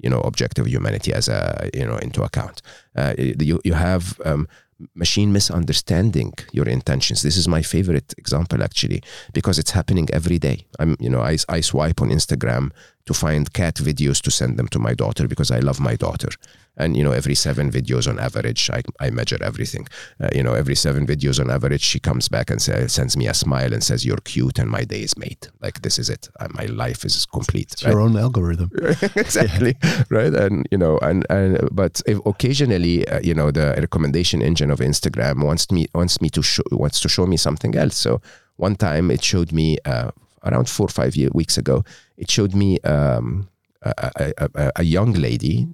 you 0.04 0.10
know, 0.10 0.20
objective 0.20 0.66
humanity 0.74 1.10
as 1.14 1.28
a, 1.28 1.70
you 1.78 1.86
know, 1.88 1.98
into 2.06 2.22
account. 2.22 2.56
Uh, 3.00 3.14
you 3.18 3.56
you 3.64 3.74
have 3.74 4.02
um, 4.24 4.46
machine 4.94 5.32
misunderstanding 5.32 6.32
your 6.52 6.68
intentions. 6.68 7.22
This 7.22 7.36
is 7.36 7.48
my 7.48 7.62
favorite 7.62 8.14
example 8.18 8.62
actually 8.62 9.00
because 9.32 9.58
it's 9.60 9.72
happening 9.72 10.08
every 10.12 10.38
day. 10.38 10.58
I'm, 10.80 10.96
you 11.00 11.10
know, 11.10 11.22
I, 11.22 11.38
I 11.48 11.60
swipe 11.62 12.02
on 12.02 12.10
Instagram 12.10 12.70
to 13.06 13.14
find 13.14 13.52
cat 13.52 13.74
videos 13.76 14.20
to 14.22 14.30
send 14.30 14.58
them 14.58 14.68
to 14.68 14.78
my 14.78 14.94
daughter 14.94 15.28
because 15.28 15.50
I 15.50 15.58
love 15.58 15.80
my 15.80 15.94
daughter. 15.94 16.28
And, 16.76 16.96
you 16.96 17.04
know, 17.04 17.12
every 17.12 17.36
seven 17.36 17.70
videos 17.70 18.08
on 18.08 18.18
average, 18.18 18.68
I, 18.68 18.82
I 18.98 19.10
measure 19.10 19.38
everything. 19.40 19.86
Uh, 20.20 20.30
you 20.34 20.42
know, 20.42 20.54
every 20.54 20.74
seven 20.74 21.06
videos 21.06 21.38
on 21.38 21.48
average, 21.48 21.82
she 21.82 22.00
comes 22.00 22.28
back 22.28 22.50
and 22.50 22.60
say, 22.60 22.88
sends 22.88 23.16
me 23.16 23.28
a 23.28 23.34
smile 23.34 23.72
and 23.72 23.82
says, 23.82 24.04
you're 24.04 24.16
cute 24.24 24.58
and 24.58 24.68
my 24.68 24.82
day 24.82 25.02
is 25.02 25.16
made. 25.16 25.46
Like, 25.60 25.82
this 25.82 26.00
is 26.00 26.10
it. 26.10 26.28
Uh, 26.40 26.48
my 26.52 26.64
life 26.66 27.04
is 27.04 27.26
complete. 27.26 27.74
It's 27.74 27.82
your 27.84 28.00
own 28.00 28.16
algorithm. 28.16 28.70
exactly 29.16 29.76
right 30.10 30.34
and 30.34 30.66
you 30.70 30.78
know 30.78 30.98
and 30.98 31.26
and 31.30 31.68
but 31.72 32.00
if 32.06 32.18
occasionally 32.26 33.06
uh, 33.08 33.20
you 33.20 33.34
know 33.34 33.50
the 33.50 33.74
recommendation 33.78 34.42
engine 34.42 34.70
of 34.70 34.78
instagram 34.80 35.44
wants 35.44 35.70
me 35.70 35.86
wants 35.94 36.20
me 36.20 36.28
to 36.30 36.42
show 36.42 36.62
wants 36.72 37.00
to 37.00 37.08
show 37.08 37.26
me 37.26 37.36
something 37.36 37.74
else 37.76 37.96
so 37.96 38.20
one 38.56 38.76
time 38.76 39.10
it 39.10 39.22
showed 39.22 39.52
me 39.52 39.78
uh, 39.84 40.10
around 40.44 40.68
four 40.68 40.86
or 40.86 40.90
five 40.90 41.16
weeks 41.32 41.58
ago 41.58 41.84
it 42.16 42.30
showed 42.30 42.54
me 42.54 42.78
um, 42.80 43.48
a, 43.82 44.10
a, 44.16 44.48
a, 44.54 44.72
a 44.76 44.82
young 44.82 45.12
lady 45.12 45.68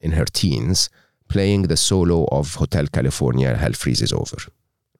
in 0.00 0.12
her 0.12 0.24
teens 0.24 0.90
playing 1.28 1.62
the 1.62 1.76
solo 1.76 2.26
of 2.32 2.54
hotel 2.54 2.86
california 2.86 3.54
hell 3.56 3.72
freezes 3.72 4.12
over. 4.12 4.38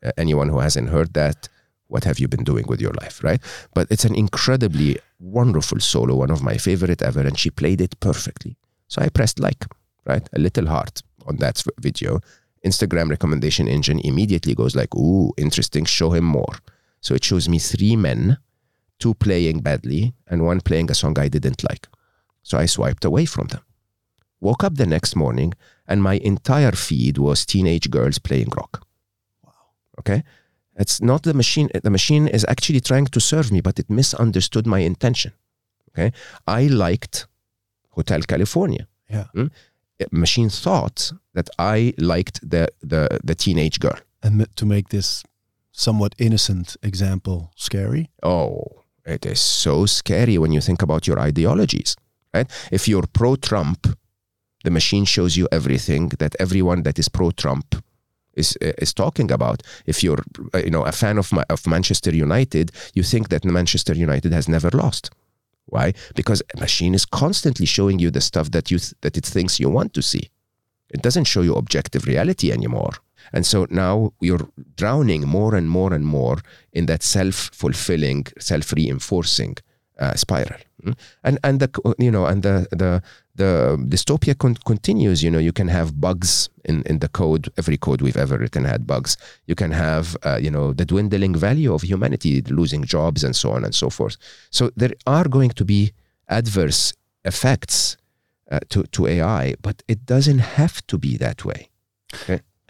Uh, 0.05 0.13
anyone 0.17 0.49
who 0.49 0.59
hasn't 0.59 0.89
heard 0.89 1.13
that 1.15 1.49
what 1.89 2.05
have 2.05 2.19
you 2.19 2.29
been 2.29 2.45
doing 2.45 2.67
with 2.69 2.81
your 2.81 2.93
life 3.01 3.23
right? 3.25 3.41
But 3.75 3.89
it's 3.91 4.05
an 4.05 4.15
incredibly 4.15 4.99
wonderful 5.19 5.81
solo 5.81 6.15
one 6.15 6.31
of 6.31 6.43
my 6.43 6.57
favorite 6.57 7.03
ever 7.03 7.21
and 7.21 7.39
she 7.39 7.51
played 7.51 7.81
it 7.81 7.99
perfectly. 8.01 8.57
So 8.89 9.03
i 9.03 9.09
pressed 9.09 9.39
like 9.39 9.65
right? 10.09 10.27
A 10.33 10.39
little 10.39 10.67
heart 10.67 11.03
on 11.27 11.37
that 11.37 11.63
video. 11.81 12.21
Instagram 12.65 13.11
recommendation 13.11 13.69
engine 13.69 14.01
immediately 14.01 14.55
goes 14.55 14.75
like 14.75 14.95
ooh 14.97 15.33
interesting 15.37 15.85
show 15.85 16.11
him 16.11 16.25
more. 16.25 16.57
So 17.01 17.15
it 17.15 17.23
shows 17.23 17.49
me 17.49 17.59
three 17.59 17.95
men 17.95 18.39
two 18.99 19.15
playing 19.15 19.61
badly 19.61 20.13
and 20.27 20.45
one 20.45 20.61
playing 20.61 20.91
a 20.91 20.95
song 20.95 21.19
i 21.19 21.29
didn't 21.29 21.63
like. 21.69 21.89
So 22.43 22.59
i 22.59 22.67
swiped 22.67 23.05
away 23.05 23.25
from 23.27 23.49
them. 23.49 23.63
Woke 24.41 24.65
up 24.65 24.77
the 24.77 24.87
next 24.87 25.17
morning 25.17 25.55
and 25.87 26.03
my 26.03 26.15
entire 26.15 26.73
feed 26.73 27.19
was 27.19 27.45
teenage 27.45 27.91
girls 27.91 28.19
playing 28.19 28.51
rock. 28.57 28.87
Wow. 29.45 29.53
okay? 30.01 30.23
It's 30.77 31.01
not 31.01 31.23
the 31.25 31.35
machine 31.35 31.69
the 31.83 31.91
machine 31.91 32.29
is 32.29 32.45
actually 32.49 32.81
trying 32.81 33.07
to 33.07 33.21
serve 33.21 33.51
me 33.53 33.61
but 33.61 33.79
it 33.79 33.91
misunderstood 33.91 34.67
my 34.67 34.81
intention. 34.81 35.33
Okay? 35.91 36.13
I 36.47 36.67
liked 36.67 37.27
hotel 37.91 38.21
california. 38.23 38.87
Yeah. 39.11 39.27
Mm? 39.35 39.51
Machine 40.13 40.49
thought 40.49 41.13
that 41.35 41.49
i 41.59 41.93
liked 41.99 42.39
the 42.49 42.69
the, 42.81 43.21
the 43.25 43.35
teenage 43.35 43.81
girl. 43.81 43.99
And 44.23 44.47
to 44.57 44.67
make 44.67 44.89
this 44.89 45.25
somewhat 45.73 46.15
innocent 46.19 46.77
example 46.83 47.53
scary. 47.57 48.11
oh 48.23 48.79
it 49.09 49.27
is 49.27 49.41
so 49.41 49.87
scary 49.87 50.39
when 50.39 50.53
you 50.53 50.61
think 50.61 50.83
about 50.83 51.07
your 51.07 51.19
ideologies 51.19 51.97
right? 52.35 52.51
If 52.71 52.87
you're 52.89 53.07
pro 53.13 53.37
trump 53.37 53.87
the 54.65 54.71
machine 54.71 55.05
shows 55.05 55.37
you 55.37 55.49
everything 55.53 56.09
that 56.19 56.35
everyone 56.39 56.83
that 56.83 56.99
is 56.99 57.09
pro 57.09 57.31
trump 57.31 57.67
is 58.35 58.57
is 58.61 58.95
talking 58.95 59.31
about. 59.31 59.63
If 59.87 60.03
you're 60.03 60.23
uh, 60.55 60.59
you 60.59 60.71
know 60.71 60.85
a 60.85 60.93
fan 60.93 61.19
of 61.19 61.33
Ma- 61.33 61.51
of 61.51 61.67
Manchester 61.67 62.15
United 62.15 62.71
you 62.95 63.03
think 63.03 63.29
that 63.29 63.45
Manchester 63.45 63.95
United 63.95 64.33
has 64.33 64.49
never 64.49 64.71
lost. 64.71 65.11
Why? 65.67 65.93
Because 66.15 66.43
a 66.55 66.61
machine 66.61 66.95
is 66.95 67.05
constantly 67.05 67.67
showing 67.67 67.99
you 67.99 68.11
the 68.11 68.21
stuff 68.21 68.51
that 68.53 68.71
you 68.71 68.79
th- 68.79 68.95
that 69.03 69.17
it 69.17 69.27
thinks 69.27 69.61
you 69.61 69.69
want 69.69 69.93
to 69.95 70.03
see. 70.03 70.31
It 70.91 71.03
doesn't 71.03 71.25
show 71.25 71.43
you 71.43 71.55
objective 71.55 72.07
reality 72.07 72.51
anymore 72.53 72.95
and 73.33 73.47
so 73.47 73.67
now 73.71 74.13
you're 74.21 74.49
drowning 74.77 75.27
more 75.27 75.55
and 75.55 75.69
more 75.71 75.93
and 75.93 76.07
more 76.07 76.39
in 76.73 76.87
that 76.87 77.03
self-fulfilling 77.03 78.27
self-reinforcing 78.39 79.57
uh, 79.99 80.15
spiral. 80.15 80.61
Mm? 80.85 80.95
and 81.25 81.39
and 81.43 81.61
the 81.61 81.95
you 81.99 82.11
know 82.11 82.27
and 82.27 82.45
the 82.45 82.67
the 82.71 83.03
the 83.35 83.77
dystopia 83.89 84.39
con- 84.39 84.59
continues 84.65 85.25
you 85.25 85.31
know 85.31 85.41
you 85.41 85.53
can 85.53 85.67
have 85.67 86.01
bugs 86.01 86.49
in 86.65 86.83
in 86.83 87.01
the 87.01 87.09
code 87.09 87.49
every 87.59 87.77
code 87.77 88.01
we've 88.01 88.17
ever 88.17 88.39
written 88.39 88.65
had 88.65 88.87
bugs. 88.87 89.17
You 89.47 89.57
can 89.57 89.73
have 89.73 90.17
uh, 90.25 90.39
you 90.41 90.51
know 90.51 90.73
the 90.73 90.85
dwindling 90.85 91.35
value 91.35 91.75
of 91.75 91.83
humanity 91.83 92.43
losing 92.43 92.85
jobs 92.85 93.25
and 93.25 93.35
so 93.35 93.51
on 93.51 93.65
and 93.65 93.75
so 93.75 93.91
forth. 93.91 94.17
So 94.51 94.71
there 94.77 94.93
are 95.05 95.29
going 95.29 95.51
to 95.51 95.65
be 95.65 95.93
adverse 96.29 96.93
effects 97.25 97.97
uh, 98.51 98.61
to 98.69 98.85
to 98.85 99.07
AI 99.07 99.55
but 99.61 99.83
it 99.89 100.07
doesn't 100.07 100.39
have 100.39 100.87
to 100.87 100.99
be 100.99 101.17
that 101.17 101.45
way 101.45 101.71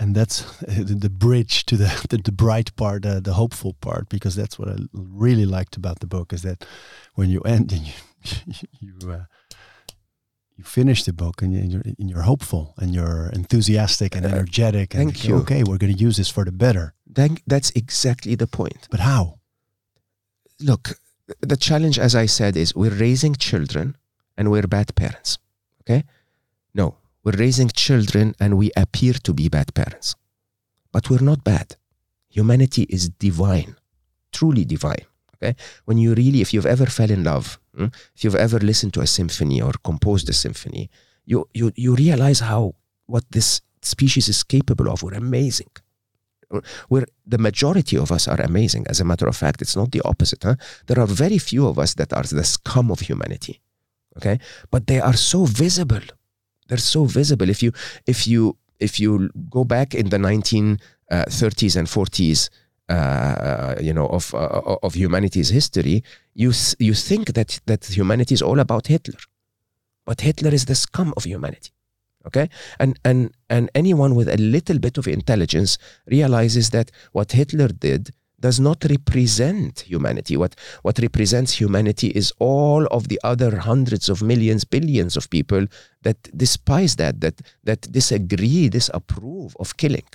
And 0.00 0.14
that's 0.14 0.44
uh, 0.62 0.84
the, 1.00 1.10
bridge 1.10 1.64
to 1.66 1.76
the, 1.76 2.06
the, 2.10 2.18
the 2.18 2.32
bright 2.32 2.74
part, 2.76 3.04
uh, 3.04 3.20
the 3.20 3.32
hopeful 3.34 3.74
part, 3.80 4.08
because 4.08 4.36
that's 4.36 4.58
what 4.58 4.68
I 4.68 4.76
really 4.92 5.46
liked 5.46 5.76
about 5.76 5.98
the 6.00 6.06
book 6.06 6.32
is 6.32 6.42
that 6.42 6.64
when 7.14 7.30
you 7.30 7.40
end 7.40 7.72
and 7.72 7.86
you 7.86 8.68
you 8.80 9.10
uh, 9.10 9.24
you 10.56 10.64
finish 10.64 11.04
the 11.04 11.12
book 11.12 11.42
and 11.42 11.52
you're, 11.72 11.82
and 11.98 12.10
you're 12.10 12.22
hopeful 12.22 12.74
and 12.78 12.94
you're 12.94 13.30
enthusiastic 13.32 14.16
and 14.16 14.24
Uh, 14.26 14.30
energetic 14.30 14.94
and 14.94 15.12
thank 15.12 15.24
you. 15.28 15.36
okay, 15.36 15.62
we're 15.62 15.78
going 15.78 15.96
to 15.96 16.04
use 16.06 16.16
this 16.16 16.30
for 16.30 16.44
the 16.44 16.52
better. 16.52 16.94
then 17.16 17.36
that's 17.46 17.70
exactly 17.74 18.36
the 18.36 18.46
point 18.46 18.88
But 18.90 19.00
how? 19.00 19.38
look, 20.60 20.98
the 21.40 21.56
challenge, 21.56 21.98
as 21.98 22.14
I 22.14 22.26
said, 22.26 22.56
is 22.56 22.74
we're 22.74 22.98
raising 23.00 23.36
children 23.36 23.96
and 24.36 24.48
we're 24.50 24.66
bad 24.68 24.94
parents. 24.94 25.38
Okay? 25.82 26.02
We're 27.28 27.44
raising 27.44 27.68
children 27.68 28.34
and 28.40 28.56
we 28.56 28.70
appear 28.74 29.12
to 29.12 29.34
be 29.34 29.50
bad 29.50 29.74
parents. 29.74 30.16
But 30.92 31.10
we're 31.10 31.20
not 31.20 31.44
bad. 31.44 31.76
Humanity 32.30 32.84
is 32.88 33.10
divine, 33.10 33.76
truly 34.32 34.64
divine. 34.64 35.04
Okay? 35.34 35.54
When 35.84 35.98
you 35.98 36.14
really, 36.14 36.40
if 36.40 36.54
you've 36.54 36.64
ever 36.64 36.86
fell 36.86 37.10
in 37.10 37.24
love, 37.24 37.60
mm, 37.76 37.94
if 38.16 38.24
you've 38.24 38.34
ever 38.34 38.58
listened 38.60 38.94
to 38.94 39.02
a 39.02 39.06
symphony 39.06 39.60
or 39.60 39.72
composed 39.84 40.26
a 40.30 40.32
symphony, 40.32 40.88
you, 41.26 41.46
you, 41.52 41.70
you 41.76 41.94
realize 41.94 42.40
how, 42.40 42.74
what 43.04 43.24
this 43.30 43.60
species 43.82 44.30
is 44.30 44.42
capable 44.42 44.88
of. 44.88 45.02
We're 45.02 45.12
amazing 45.12 45.68
we're 46.88 47.04
the 47.26 47.36
majority 47.36 47.98
of 47.98 48.10
us 48.10 48.26
are 48.26 48.40
amazing. 48.40 48.86
As 48.88 49.00
a 49.00 49.04
matter 49.04 49.28
of 49.28 49.36
fact, 49.36 49.60
it's 49.60 49.76
not 49.76 49.92
the 49.92 50.00
opposite. 50.06 50.44
Huh? 50.44 50.56
There 50.86 50.98
are 50.98 51.06
very 51.06 51.36
few 51.36 51.66
of 51.66 51.78
us 51.78 51.92
that 51.96 52.14
are 52.14 52.22
the 52.22 52.42
scum 52.42 52.90
of 52.90 53.00
humanity. 53.00 53.60
Okay, 54.16 54.38
but 54.70 54.86
they 54.86 54.98
are 54.98 55.12
so 55.12 55.44
visible. 55.44 56.00
They're 56.68 56.78
so 56.78 57.04
visible. 57.04 57.48
If 57.50 57.62
you 57.62 57.72
if 58.06 58.26
you 58.26 58.56
if 58.78 59.00
you 59.00 59.30
go 59.50 59.64
back 59.64 59.94
in 59.94 60.10
the 60.10 60.18
1930s 60.18 61.76
and 61.76 61.88
40s, 61.88 62.48
uh, 62.88 63.74
you 63.80 63.92
know, 63.92 64.06
of 64.06 64.34
uh, 64.34 64.76
of 64.82 64.94
humanity's 64.94 65.48
history, 65.50 66.02
you 66.34 66.52
you 66.78 66.94
think 66.94 67.32
that 67.34 67.60
that 67.66 67.84
humanity 67.86 68.34
is 68.34 68.42
all 68.42 68.60
about 68.60 68.86
Hitler, 68.86 69.20
but 70.04 70.20
Hitler 70.20 70.54
is 70.54 70.64
the 70.64 70.74
scum 70.74 71.12
of 71.16 71.24
humanity. 71.24 71.70
Okay, 72.26 72.48
and 72.78 72.98
and 73.04 73.30
and 73.48 73.70
anyone 73.74 74.14
with 74.14 74.28
a 74.28 74.36
little 74.36 74.78
bit 74.78 74.98
of 74.98 75.06
intelligence 75.06 75.78
realizes 76.06 76.70
that 76.70 76.90
what 77.12 77.32
Hitler 77.32 77.68
did 77.68 78.10
does 78.40 78.60
not 78.60 78.84
represent 78.88 79.80
humanity. 79.80 80.36
What, 80.36 80.54
what 80.82 80.98
represents 80.98 81.52
humanity 81.52 82.08
is 82.08 82.32
all 82.38 82.86
of 82.86 83.08
the 83.08 83.20
other 83.24 83.58
hundreds 83.58 84.08
of 84.08 84.22
millions, 84.22 84.64
billions 84.64 85.16
of 85.16 85.30
people 85.30 85.66
that 86.02 86.36
despise 86.36 86.96
that, 86.96 87.20
that, 87.20 87.40
that 87.64 87.92
disagree, 87.92 88.68
disapprove 88.68 89.56
of 89.58 89.76
killing. 89.76 90.06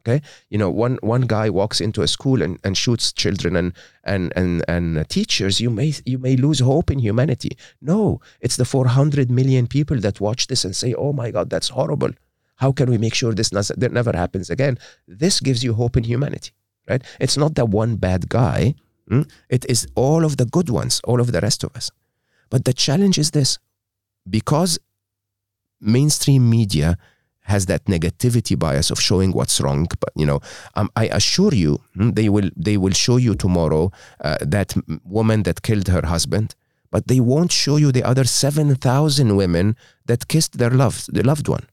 Okay, 0.00 0.22
you 0.50 0.56
know, 0.56 0.70
one 0.70 0.98
one 1.00 1.22
guy 1.22 1.50
walks 1.50 1.80
into 1.80 2.00
a 2.00 2.06
school 2.06 2.40
and, 2.40 2.60
and 2.62 2.78
shoots 2.78 3.12
children 3.12 3.56
and 3.56 3.72
and 4.04 4.32
and 4.36 4.64
and 4.68 5.08
teachers. 5.08 5.60
You 5.60 5.68
may 5.68 5.94
you 6.04 6.18
may 6.18 6.36
lose 6.36 6.60
hope 6.60 6.92
in 6.92 7.00
humanity. 7.00 7.58
No, 7.80 8.20
it's 8.40 8.54
the 8.54 8.64
400 8.64 9.32
million 9.32 9.66
people 9.66 9.98
that 9.98 10.20
watch 10.20 10.46
this 10.46 10.64
and 10.64 10.76
say, 10.76 10.94
"Oh 10.94 11.12
my 11.12 11.32
God, 11.32 11.50
that's 11.50 11.70
horrible. 11.70 12.10
How 12.54 12.70
can 12.70 12.88
we 12.88 12.98
make 12.98 13.14
sure 13.14 13.34
this 13.34 13.50
never 13.50 14.16
happens 14.16 14.48
again?" 14.48 14.78
This 15.08 15.40
gives 15.40 15.64
you 15.64 15.74
hope 15.74 15.96
in 15.96 16.04
humanity 16.04 16.52
right? 16.88 17.02
It's 17.20 17.36
not 17.36 17.54
that 17.56 17.68
one 17.68 17.96
bad 17.96 18.28
guy. 18.28 18.74
Hmm? 19.08 19.22
It 19.48 19.64
is 19.68 19.86
all 19.94 20.24
of 20.24 20.36
the 20.36 20.46
good 20.46 20.68
ones, 20.68 21.00
all 21.04 21.20
of 21.20 21.32
the 21.32 21.40
rest 21.40 21.64
of 21.64 21.74
us. 21.76 21.90
But 22.50 22.64
the 22.64 22.72
challenge 22.72 23.18
is 23.18 23.30
this 23.30 23.58
because 24.28 24.78
mainstream 25.80 26.48
media 26.48 26.96
has 27.42 27.66
that 27.66 27.84
negativity 27.84 28.58
bias 28.58 28.90
of 28.90 29.00
showing 29.00 29.32
what's 29.32 29.60
wrong. 29.60 29.86
But 30.00 30.10
you 30.16 30.26
know, 30.26 30.40
um, 30.74 30.90
I 30.96 31.06
assure 31.06 31.54
you, 31.54 31.80
hmm, 31.94 32.10
they 32.10 32.28
will 32.28 32.50
they 32.56 32.76
will 32.76 32.92
show 32.92 33.16
you 33.16 33.34
tomorrow 33.34 33.92
uh, 34.20 34.38
that 34.40 34.74
woman 35.04 35.44
that 35.44 35.62
killed 35.62 35.88
her 35.88 36.04
husband, 36.04 36.54
but 36.90 37.06
they 37.06 37.20
won't 37.20 37.52
show 37.52 37.76
you 37.76 37.92
the 37.92 38.02
other 38.02 38.24
seven 38.24 38.74
thousand 38.74 39.36
women 39.36 39.76
that 40.06 40.26
kissed 40.28 40.58
their 40.58 40.70
loved 40.70 41.12
their 41.14 41.24
loved 41.24 41.48
one 41.48 41.66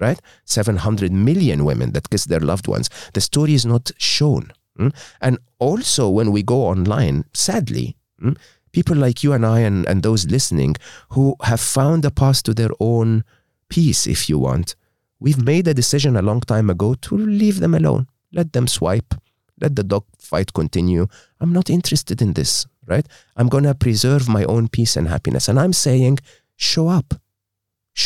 right? 0.00 0.20
700 0.44 1.12
million 1.12 1.64
women 1.64 1.92
that 1.92 2.10
kiss 2.10 2.24
their 2.24 2.40
loved 2.40 2.66
ones. 2.66 2.88
The 3.12 3.20
story 3.20 3.54
is 3.54 3.66
not 3.66 3.90
shown. 3.98 4.52
Mm? 4.78 4.94
And 5.20 5.38
also, 5.58 6.08
when 6.08 6.32
we 6.32 6.42
go 6.42 6.66
online, 6.66 7.24
sadly, 7.34 7.96
mm, 8.20 8.36
people 8.72 8.96
like 8.96 9.22
you 9.22 9.32
and 9.32 9.44
I 9.44 9.60
and, 9.60 9.86
and 9.86 10.02
those 10.02 10.26
listening 10.26 10.76
who 11.10 11.36
have 11.42 11.60
found 11.60 12.04
a 12.04 12.10
path 12.10 12.42
to 12.44 12.54
their 12.54 12.70
own 12.80 13.24
peace, 13.68 14.06
if 14.06 14.28
you 14.28 14.38
want, 14.38 14.74
we've 15.18 15.42
made 15.44 15.68
a 15.68 15.74
decision 15.74 16.16
a 16.16 16.22
long 16.22 16.40
time 16.40 16.70
ago 16.70 16.94
to 16.94 17.16
leave 17.16 17.60
them 17.60 17.74
alone. 17.74 18.06
Let 18.32 18.52
them 18.52 18.66
swipe. 18.66 19.14
Let 19.60 19.76
the 19.76 19.84
dog 19.84 20.04
fight 20.18 20.54
continue. 20.54 21.06
I'm 21.40 21.52
not 21.52 21.68
interested 21.68 22.22
in 22.22 22.32
this, 22.32 22.66
right? 22.86 23.06
I'm 23.36 23.48
going 23.48 23.64
to 23.64 23.74
preserve 23.74 24.28
my 24.28 24.44
own 24.44 24.68
peace 24.68 24.96
and 24.96 25.08
happiness. 25.08 25.48
And 25.48 25.60
I'm 25.60 25.74
saying, 25.74 26.20
show 26.56 26.88
up 26.88 27.14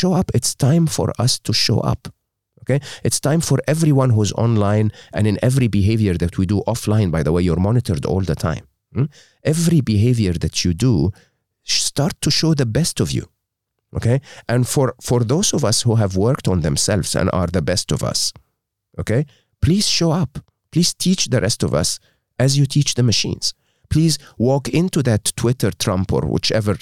show 0.01 0.13
up. 0.21 0.31
It's 0.35 0.55
time 0.55 0.87
for 0.87 1.13
us 1.25 1.39
to 1.47 1.53
show 1.53 1.79
up. 1.81 2.03
Okay? 2.63 2.81
It's 3.07 3.21
time 3.21 3.41
for 3.41 3.59
everyone 3.75 4.11
who's 4.11 4.33
online 4.33 4.89
and 5.13 5.27
in 5.27 5.37
every 5.49 5.69
behavior 5.69 6.15
that 6.23 6.39
we 6.39 6.47
do 6.47 6.63
offline, 6.73 7.11
by 7.11 7.23
the 7.23 7.33
way, 7.33 7.43
you're 7.43 7.65
monitored 7.71 8.05
all 8.05 8.23
the 8.23 8.35
time. 8.49 8.65
Hmm? 8.95 9.07
Every 9.43 9.81
behavior 9.81 10.35
that 10.45 10.65
you 10.65 10.73
do, 10.75 11.13
start 11.65 12.15
to 12.23 12.31
show 12.31 12.55
the 12.55 12.67
best 12.67 13.01
of 13.01 13.11
you. 13.11 13.25
Okay? 13.97 14.21
And 14.49 14.67
for, 14.67 14.95
for 15.01 15.21
those 15.33 15.53
of 15.53 15.65
us 15.65 15.83
who 15.83 15.95
have 15.97 16.17
worked 16.17 16.49
on 16.49 16.61
themselves 16.61 17.15
and 17.15 17.31
are 17.33 17.47
the 17.47 17.63
best 17.63 17.93
of 17.93 18.03
us, 18.03 18.33
okay, 18.99 19.27
please 19.61 19.87
show 19.87 20.11
up. 20.11 20.39
Please 20.73 20.93
teach 20.95 21.27
the 21.27 21.41
rest 21.41 21.63
of 21.63 21.73
us 21.73 22.01
as 22.39 22.59
you 22.59 22.67
teach 22.67 22.95
the 22.95 23.03
machines 23.03 23.55
please 23.95 24.19
walk 24.39 24.69
into 24.71 25.05
that 25.05 25.33
Twitter 25.37 25.71
Trump 25.71 26.13
or 26.13 26.23
whichever, 26.23 26.77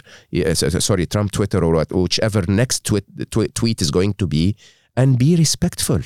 sorry, 0.54 1.04
Trump 1.04 1.30
Twitter 1.30 1.62
or 1.62 1.84
whichever 1.90 2.42
next 2.48 2.86
tweet, 2.86 3.04
tweet 3.54 3.82
is 3.82 3.90
going 3.90 4.14
to 4.14 4.26
be 4.26 4.56
and 4.96 5.18
be 5.18 5.36
respectful 5.36 6.00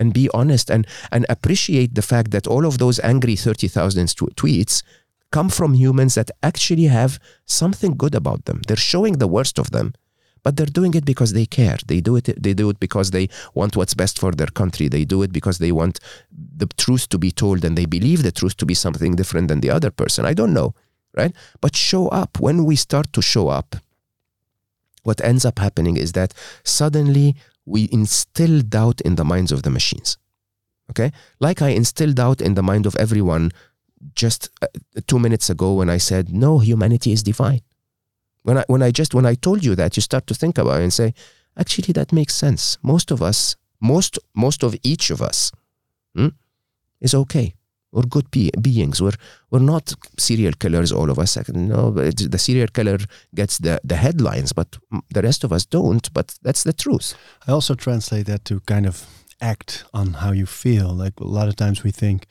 and 0.00 0.12
be 0.12 0.28
honest 0.34 0.68
and, 0.68 0.84
and 1.12 1.24
appreciate 1.28 1.94
the 1.94 2.02
fact 2.02 2.32
that 2.32 2.48
all 2.48 2.66
of 2.66 2.78
those 2.78 2.98
angry 3.04 3.36
30,000 3.36 4.08
tweets 4.34 4.82
come 5.30 5.48
from 5.48 5.74
humans 5.74 6.16
that 6.16 6.32
actually 6.42 6.86
have 6.86 7.20
something 7.46 7.94
good 7.96 8.16
about 8.16 8.44
them. 8.46 8.62
They're 8.66 8.76
showing 8.76 9.18
the 9.18 9.28
worst 9.28 9.60
of 9.60 9.70
them 9.70 9.94
but 10.42 10.56
they're 10.56 10.66
doing 10.66 10.94
it 10.94 11.04
because 11.04 11.32
they 11.32 11.46
care. 11.46 11.78
They 11.86 12.00
do 12.00 12.16
it. 12.16 12.42
They 12.42 12.54
do 12.54 12.68
it 12.70 12.80
because 12.80 13.10
they 13.10 13.28
want 13.54 13.76
what's 13.76 13.94
best 13.94 14.18
for 14.18 14.32
their 14.32 14.48
country. 14.48 14.88
They 14.88 15.04
do 15.04 15.22
it 15.22 15.32
because 15.32 15.58
they 15.58 15.72
want 15.72 16.00
the 16.30 16.66
truth 16.66 17.08
to 17.10 17.18
be 17.18 17.30
told, 17.30 17.64
and 17.64 17.78
they 17.78 17.86
believe 17.86 18.22
the 18.22 18.32
truth 18.32 18.56
to 18.58 18.66
be 18.66 18.74
something 18.74 19.14
different 19.14 19.48
than 19.48 19.60
the 19.60 19.70
other 19.70 19.90
person. 19.90 20.26
I 20.26 20.34
don't 20.34 20.52
know, 20.52 20.74
right? 21.16 21.32
But 21.60 21.76
show 21.76 22.08
up. 22.08 22.40
When 22.40 22.64
we 22.64 22.76
start 22.76 23.12
to 23.12 23.22
show 23.22 23.48
up, 23.48 23.76
what 25.04 25.20
ends 25.24 25.44
up 25.44 25.58
happening 25.58 25.96
is 25.96 26.12
that 26.12 26.34
suddenly 26.64 27.36
we 27.64 27.88
instill 27.92 28.60
doubt 28.60 29.00
in 29.02 29.14
the 29.14 29.24
minds 29.24 29.52
of 29.52 29.62
the 29.62 29.70
machines. 29.70 30.18
Okay, 30.90 31.12
like 31.40 31.62
I 31.62 31.70
instilled 31.70 32.16
doubt 32.16 32.40
in 32.40 32.54
the 32.54 32.62
mind 32.62 32.86
of 32.86 32.96
everyone 32.96 33.52
just 34.14 34.50
uh, 34.60 34.66
two 35.06 35.18
minutes 35.18 35.48
ago 35.48 35.74
when 35.74 35.88
I 35.88 35.98
said, 35.98 36.30
"No, 36.34 36.58
humanity 36.58 37.12
is 37.12 37.22
divine." 37.22 37.62
When 38.42 38.58
I, 38.58 38.64
when 38.66 38.82
I 38.82 38.90
just, 38.90 39.14
when 39.14 39.26
I 39.26 39.34
told 39.34 39.64
you 39.64 39.74
that, 39.76 39.96
you 39.96 40.02
start 40.02 40.26
to 40.26 40.34
think 40.34 40.58
about 40.58 40.80
it 40.80 40.84
and 40.84 40.92
say, 40.92 41.14
actually, 41.56 41.92
that 41.92 42.12
makes 42.12 42.34
sense. 42.34 42.78
Most 42.82 43.10
of 43.10 43.22
us, 43.22 43.56
most, 43.80 44.18
most 44.34 44.62
of 44.62 44.74
each 44.82 45.10
of 45.10 45.22
us 45.22 45.52
hmm, 46.14 46.28
is 47.00 47.14
okay. 47.14 47.54
We're 47.92 48.02
good 48.02 48.30
be- 48.30 48.50
beings. 48.60 49.02
We're, 49.02 49.18
we're 49.50 49.58
not 49.58 49.92
serial 50.18 50.52
killers, 50.52 50.92
all 50.92 51.10
of 51.10 51.18
us. 51.18 51.36
No, 51.50 51.90
the 51.90 52.38
serial 52.38 52.68
killer 52.68 52.98
gets 53.34 53.58
the, 53.58 53.80
the 53.84 53.96
headlines, 53.96 54.52
but 54.52 54.78
the 55.12 55.20
rest 55.22 55.44
of 55.44 55.52
us 55.52 55.66
don't. 55.66 56.12
But 56.14 56.38
that's 56.42 56.64
the 56.64 56.72
truth. 56.72 57.14
I 57.46 57.52
also 57.52 57.74
translate 57.74 58.26
that 58.26 58.46
to 58.46 58.60
kind 58.60 58.86
of 58.86 59.06
act 59.42 59.84
on 59.92 60.14
how 60.14 60.32
you 60.32 60.46
feel. 60.46 60.88
Like 60.88 61.20
a 61.20 61.24
lot 61.24 61.48
of 61.48 61.56
times 61.56 61.84
we 61.84 61.90
think, 61.90 62.26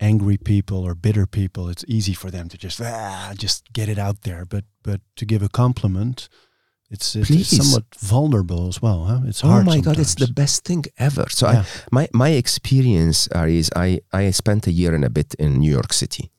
angry 0.00 0.36
people 0.36 0.84
or 0.84 0.94
bitter 0.94 1.26
people, 1.26 1.68
it's 1.68 1.84
easy 1.88 2.12
for 2.12 2.30
them 2.30 2.48
to 2.48 2.58
just 2.58 2.80
ah, 2.80 3.32
just 3.36 3.72
get 3.72 3.88
it 3.88 3.98
out 3.98 4.22
there. 4.22 4.44
But 4.44 4.64
but 4.82 5.00
to 5.16 5.24
give 5.24 5.42
a 5.42 5.48
compliment, 5.48 6.28
it's, 6.90 7.16
it's 7.16 7.56
somewhat 7.56 7.84
vulnerable 7.98 8.68
as 8.68 8.80
well. 8.80 9.04
Huh? 9.04 9.20
It's 9.26 9.40
hard. 9.40 9.62
Oh 9.62 9.64
my 9.64 9.76
sometimes. 9.76 9.96
god, 9.96 10.00
it's 10.00 10.14
the 10.14 10.32
best 10.32 10.64
thing 10.64 10.84
ever. 10.98 11.26
So 11.28 11.50
yeah. 11.50 11.60
I, 11.60 11.64
my 11.90 12.08
my 12.12 12.30
experience 12.30 13.28
uh, 13.34 13.46
is 13.46 13.70
I 13.74 14.00
I 14.12 14.30
spent 14.30 14.66
a 14.66 14.72
year 14.72 14.94
and 14.94 15.04
a 15.04 15.10
bit 15.10 15.34
in 15.34 15.58
New 15.58 15.70
York 15.70 15.92
City. 15.92 16.30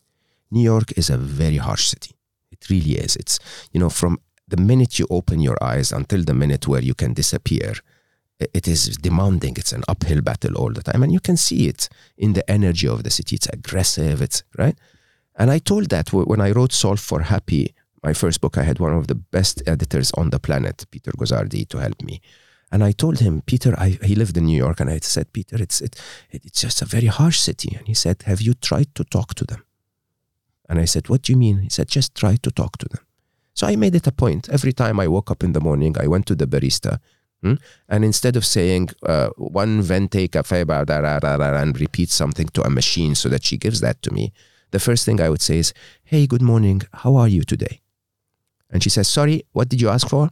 New 0.50 0.64
York 0.64 0.98
is 0.98 1.10
a 1.10 1.18
very 1.18 1.58
harsh 1.58 1.88
city. 1.88 2.16
It 2.52 2.70
really 2.70 2.96
is. 2.96 3.16
It's 3.16 3.40
you 3.74 3.80
know 3.80 3.90
from 3.90 4.20
the 4.48 4.58
minute 4.58 5.00
you 5.00 5.08
open 5.10 5.42
your 5.42 5.58
eyes 5.62 5.92
until 5.92 6.24
the 6.24 6.34
minute 6.34 6.68
where 6.68 6.82
you 6.82 6.94
can 6.94 7.14
disappear 7.14 7.74
it 8.40 8.68
is 8.68 8.98
demanding. 8.98 9.56
It's 9.58 9.74
an 9.74 9.84
uphill 9.88 10.22
battle 10.22 10.56
all 10.56 10.72
the 10.72 10.84
time. 10.84 11.04
And 11.04 11.12
you 11.12 11.20
can 11.20 11.38
see 11.38 11.68
it 11.68 11.90
in 12.18 12.34
the 12.34 12.50
energy 12.50 12.88
of 12.88 13.04
the 13.04 13.10
city. 13.10 13.36
It's 13.36 13.48
aggressive. 13.48 14.22
It's 14.22 14.44
right. 14.58 14.78
And 15.36 15.52
I 15.52 15.60
told 15.60 15.90
that 15.90 16.14
when 16.14 16.42
I 16.42 16.52
wrote 16.52 16.72
Solve 16.72 17.00
for 17.00 17.22
Happy, 17.22 17.74
my 18.04 18.14
first 18.14 18.42
book, 18.42 18.58
I 18.58 18.64
had 18.64 18.80
one 18.80 18.94
of 18.94 19.08
the 19.08 19.16
best 19.16 19.62
editors 19.68 20.12
on 20.12 20.30
the 20.30 20.40
planet, 20.40 20.86
Peter 20.92 21.12
Gozardi, 21.12 21.68
to 21.70 21.78
help 21.78 22.02
me. 22.02 22.22
And 22.72 22.84
I 22.84 22.92
told 22.92 23.20
him, 23.20 23.42
Peter, 23.42 23.74
I, 23.78 23.98
he 24.04 24.16
lived 24.16 24.36
in 24.38 24.46
New 24.46 24.58
York, 24.58 24.80
and 24.80 24.90
I 24.90 25.00
said, 25.00 25.32
Peter, 25.32 25.62
it's 25.62 25.80
it, 25.80 25.96
it's 26.32 26.62
just 26.62 26.82
a 26.82 26.86
very 26.86 27.08
harsh 27.08 27.40
city. 27.40 27.76
And 27.78 27.88
he 27.88 27.94
said, 27.94 28.24
Have 28.24 28.42
you 28.42 28.54
tried 28.54 28.94
to 28.96 29.04
talk 29.04 29.36
to 29.36 29.46
them? 29.46 29.64
And 30.70 30.80
I 30.80 30.86
said, 30.86 31.08
What 31.08 31.22
do 31.22 31.32
you 31.32 31.38
mean? 31.38 31.60
He 31.60 31.70
said, 31.70 31.88
Just 31.88 32.14
try 32.14 32.36
to 32.36 32.52
talk 32.52 32.78
to 32.80 32.90
them. 32.90 33.06
So 33.54 33.68
I 33.68 33.76
made 33.76 33.96
it 33.96 34.06
a 34.06 34.12
point. 34.12 34.50
Every 34.50 34.74
time 34.74 35.00
I 35.00 35.08
woke 35.08 35.32
up 35.32 35.44
in 35.44 35.54
the 35.54 35.62
morning, 35.62 35.96
I 36.00 36.08
went 36.08 36.26
to 36.28 36.36
the 36.36 36.46
barista 36.46 37.00
Hmm? 37.42 37.56
And 37.88 38.04
instead 38.04 38.36
of 38.36 38.46
saying 38.46 38.90
uh, 39.04 39.30
one 39.38 39.82
venti 39.82 40.28
cafe 40.28 40.66
and 40.68 41.80
repeat 41.80 42.10
something 42.10 42.48
to 42.48 42.62
a 42.64 42.70
machine 42.70 43.16
so 43.16 43.30
that 43.30 43.44
she 43.44 43.58
gives 43.58 43.80
that 43.82 44.02
to 44.02 44.12
me, 44.12 44.34
the 44.72 44.80
first 44.80 45.06
thing 45.06 45.22
I 45.22 45.30
would 45.30 45.42
say 45.42 45.60
is, 45.60 45.74
Hey, 46.04 46.28
good 46.28 46.42
morning. 46.42 46.82
How 46.94 47.16
are 47.16 47.28
you 47.28 47.44
today? 47.44 47.82
And 48.70 48.84
she 48.84 48.90
says, 48.90 49.08
Sorry, 49.08 49.44
what 49.54 49.70
did 49.70 49.82
you 49.82 49.90
ask 49.90 50.10
for? 50.10 50.30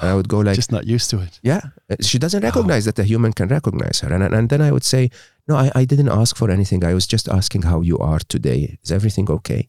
And 0.00 0.10
I 0.10 0.14
would 0.14 0.28
go 0.28 0.38
like, 0.38 0.54
just 0.54 0.70
not 0.70 0.86
used 0.86 1.10
to 1.10 1.20
it. 1.20 1.40
Yeah, 1.42 1.60
uh, 1.90 1.96
she 2.00 2.18
doesn't 2.18 2.42
recognize 2.42 2.86
oh. 2.86 2.92
that 2.92 3.00
a 3.00 3.04
human 3.04 3.32
can 3.32 3.48
recognize 3.48 4.00
her. 4.00 4.12
And, 4.12 4.22
and 4.22 4.48
then 4.48 4.62
I 4.62 4.70
would 4.70 4.84
say, 4.84 5.10
no, 5.48 5.56
I, 5.56 5.72
I 5.74 5.84
didn't 5.84 6.08
ask 6.08 6.36
for 6.36 6.50
anything. 6.50 6.84
I 6.84 6.94
was 6.94 7.06
just 7.06 7.28
asking 7.28 7.62
how 7.62 7.80
you 7.80 7.98
are 7.98 8.20
today. 8.20 8.78
Is 8.82 8.92
everything 8.92 9.28
okay? 9.28 9.68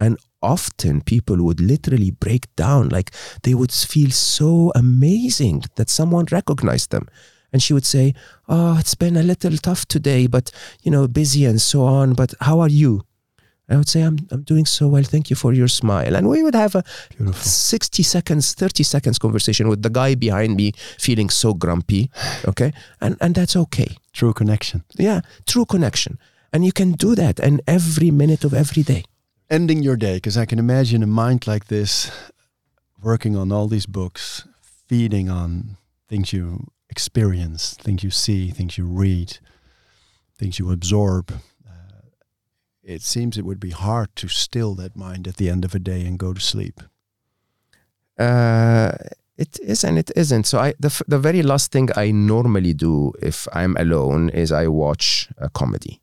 And 0.00 0.18
often 0.42 1.02
people 1.02 1.42
would 1.44 1.60
literally 1.60 2.10
break 2.10 2.54
down. 2.56 2.88
Like 2.88 3.10
they 3.42 3.54
would 3.54 3.72
feel 3.72 4.10
so 4.10 4.72
amazing 4.74 5.64
that 5.76 5.90
someone 5.90 6.26
recognized 6.30 6.90
them. 6.90 7.06
And 7.52 7.62
she 7.62 7.72
would 7.72 7.86
say, 7.86 8.14
Oh, 8.48 8.78
it's 8.78 8.94
been 8.94 9.16
a 9.16 9.22
little 9.22 9.56
tough 9.56 9.86
today, 9.86 10.26
but, 10.26 10.50
you 10.82 10.90
know, 10.90 11.08
busy 11.08 11.44
and 11.44 11.60
so 11.60 11.82
on. 11.82 12.14
But 12.14 12.32
how 12.40 12.60
are 12.60 12.68
you? 12.68 13.04
I 13.68 13.76
would 13.76 13.88
say, 13.88 14.02
I'm, 14.02 14.18
I'm 14.32 14.42
doing 14.42 14.66
so 14.66 14.88
well. 14.88 15.04
Thank 15.04 15.30
you 15.30 15.36
for 15.36 15.52
your 15.52 15.68
smile. 15.68 16.16
And 16.16 16.28
we 16.28 16.42
would 16.42 16.56
have 16.56 16.74
a 16.74 16.82
Beautiful. 17.16 17.40
60 17.40 18.02
seconds, 18.02 18.52
30 18.54 18.82
seconds 18.82 19.16
conversation 19.18 19.68
with 19.68 19.82
the 19.82 19.90
guy 19.90 20.16
behind 20.16 20.56
me 20.56 20.72
feeling 20.98 21.30
so 21.30 21.54
grumpy. 21.54 22.10
Okay. 22.48 22.72
And, 23.00 23.16
and 23.20 23.34
that's 23.36 23.54
okay. 23.54 23.96
True 24.12 24.32
connection. 24.32 24.82
Yeah. 24.96 25.20
True 25.46 25.64
connection. 25.64 26.18
And 26.52 26.64
you 26.64 26.72
can 26.72 26.92
do 26.92 27.14
that 27.14 27.38
in 27.38 27.60
every 27.68 28.10
minute 28.10 28.42
of 28.42 28.54
every 28.54 28.82
day. 28.82 29.04
Ending 29.50 29.82
your 29.82 29.96
day, 29.96 30.14
because 30.14 30.38
I 30.38 30.46
can 30.46 30.60
imagine 30.60 31.02
a 31.02 31.08
mind 31.08 31.48
like 31.48 31.66
this 31.66 32.12
working 33.02 33.36
on 33.36 33.50
all 33.50 33.66
these 33.66 33.84
books, 33.86 34.46
feeding 34.62 35.28
on 35.28 35.76
things 36.08 36.32
you 36.32 36.68
experience, 36.88 37.74
things 37.74 38.04
you 38.04 38.10
see, 38.10 38.52
things 38.52 38.78
you 38.78 38.86
read, 38.86 39.38
things 40.38 40.60
you 40.60 40.70
absorb. 40.70 41.32
Uh, 41.66 42.02
it 42.84 43.02
seems 43.02 43.36
it 43.36 43.44
would 43.44 43.58
be 43.58 43.70
hard 43.70 44.14
to 44.14 44.28
still 44.28 44.76
that 44.76 44.94
mind 44.94 45.26
at 45.26 45.36
the 45.36 45.50
end 45.50 45.64
of 45.64 45.74
a 45.74 45.80
day 45.80 46.06
and 46.06 46.16
go 46.16 46.32
to 46.32 46.40
sleep. 46.40 46.80
Uh, 48.16 48.92
it 49.36 49.58
is 49.60 49.82
and 49.82 49.98
it 49.98 50.12
isn't. 50.14 50.46
So 50.46 50.60
I 50.60 50.74
the 50.78 51.02
the 51.08 51.18
very 51.18 51.42
last 51.42 51.72
thing 51.72 51.88
I 51.96 52.12
normally 52.12 52.72
do 52.72 53.14
if 53.20 53.48
I'm 53.52 53.76
alone 53.76 54.28
is 54.30 54.52
I 54.52 54.68
watch 54.68 55.28
a 55.38 55.48
comedy. 55.48 55.99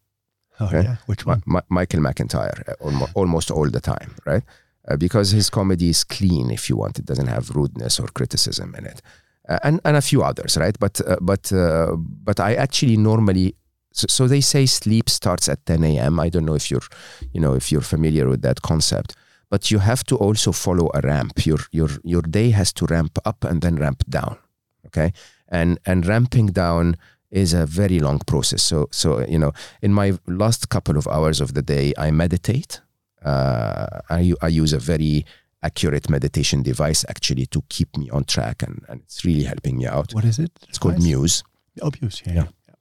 Oh, 0.60 0.66
Okay. 0.66 0.84
yeah. 0.84 0.95
Which 1.05 1.26
one? 1.26 1.41
Ma- 1.45 1.62
Michael 1.70 1.99
McIntyre 2.01 2.64
uh, 2.70 3.05
almost 3.16 3.51
all 3.51 3.70
the 3.70 3.80
time, 3.82 4.16
right? 4.26 4.43
Uh, 4.89 4.97
because 4.97 5.32
his 5.32 5.49
comedy 5.49 5.89
is 5.89 6.03
clean, 6.03 6.49
if 6.51 6.70
you 6.70 6.78
want. 6.78 6.97
It 6.99 7.05
doesn't 7.05 7.28
have 7.28 7.49
rudeness 7.55 7.99
or 7.99 8.08
criticism 8.08 8.74
in 8.76 8.86
it, 8.86 9.01
uh, 9.49 9.60
and 9.64 9.80
and 9.84 9.97
a 9.97 10.01
few 10.01 10.24
others, 10.24 10.58
right? 10.58 10.78
But 10.80 11.01
uh, 11.01 11.18
but 11.22 11.51
uh, 11.51 11.95
but 11.97 12.39
I 12.39 12.55
actually 12.55 12.97
normally. 12.97 13.55
So, 13.91 14.05
so 14.10 14.28
they 14.28 14.41
say 14.41 14.66
sleep 14.68 15.10
starts 15.10 15.49
at 15.49 15.66
10 15.66 15.84
a.m. 15.84 16.20
I 16.20 16.30
don't 16.30 16.45
know 16.45 16.55
if 16.55 16.70
you're, 16.70 16.88
you 17.34 17.41
know, 17.41 17.55
if 17.55 17.72
you're 17.72 17.82
familiar 17.82 18.30
with 18.30 18.41
that 18.43 18.62
concept, 18.62 19.16
but 19.49 19.72
you 19.72 19.80
have 19.80 20.03
to 20.03 20.16
also 20.18 20.51
follow 20.51 20.89
a 20.93 21.01
ramp. 21.01 21.45
Your 21.45 21.60
your 21.72 21.89
your 22.03 22.22
day 22.22 22.51
has 22.51 22.72
to 22.74 22.86
ramp 22.86 23.18
up 23.26 23.43
and 23.43 23.62
then 23.62 23.76
ramp 23.76 24.03
down, 24.10 24.38
okay? 24.86 25.12
And 25.49 25.80
and 25.86 26.05
ramping 26.05 26.47
down 26.53 26.95
is 27.32 27.54
a 27.54 27.66
very 27.66 28.00
long 28.00 28.20
process. 28.20 28.64
So 28.64 28.88
so 28.92 29.26
you 29.28 29.40
know, 29.40 29.52
in 29.82 29.94
my 29.94 30.14
last 30.28 30.70
couple 30.70 30.98
of 30.98 31.08
hours 31.08 31.42
of 31.42 31.54
the 31.54 31.62
day, 31.62 31.94
I 31.98 32.12
meditate. 32.12 32.82
Uh, 33.26 34.00
I, 34.10 34.34
I 34.42 34.48
use 34.48 34.74
a 34.74 34.80
very 34.80 35.26
accurate 35.64 36.10
meditation 36.10 36.64
device 36.64 37.04
actually 37.10 37.46
to 37.48 37.62
keep 37.68 37.98
me 37.98 38.10
on 38.12 38.24
track, 38.24 38.64
and, 38.64 38.86
and 38.88 39.02
it's 39.02 39.26
really 39.26 39.44
helping 39.44 39.78
me 39.78 39.88
out. 39.88 40.14
What 40.14 40.24
is 40.26 40.40
it? 40.40 40.52
It's 40.70 40.78
called 40.78 41.02
Muse, 41.02 41.44
Oh, 41.82 41.92
Muse. 42.02 42.22
Yeah. 42.26 42.34
Yeah. 42.34 42.44
yeah. 42.68 42.76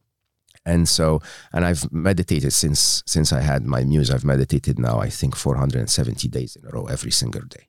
and 0.65 0.89
so 0.89 1.21
and 1.53 1.65
I've 1.65 1.91
meditated 1.93 2.53
since 2.53 3.03
since 3.07 3.33
I 3.33 3.41
had 3.41 3.65
my 3.65 3.85
Muse. 3.85 4.11
I've 4.11 4.25
meditated 4.25 4.79
now 4.79 5.01
I 5.01 5.11
think 5.11 5.35
470 5.37 6.29
days 6.29 6.57
in 6.57 6.67
a 6.67 6.71
row 6.71 6.87
every 6.87 7.11
single 7.13 7.43
day. 7.43 7.69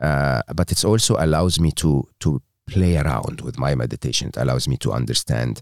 Uh, 0.00 0.40
but 0.54 0.72
it 0.72 0.84
also 0.84 1.16
allows 1.18 1.58
me 1.60 1.70
to 1.72 2.04
to 2.20 2.40
play 2.66 2.96
around 2.96 3.40
with 3.40 3.58
my 3.58 3.74
meditation. 3.74 4.28
It 4.28 4.36
allows 4.36 4.66
me 4.68 4.76
to 4.78 4.92
understand 4.92 5.60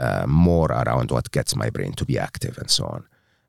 uh, 0.00 0.26
more 0.26 0.72
around 0.72 1.10
what 1.10 1.30
gets 1.30 1.54
my 1.54 1.70
brain 1.70 1.92
to 1.92 2.04
be 2.04 2.18
active 2.18 2.58
and 2.58 2.70
so 2.70 2.86
on. 2.86 3.06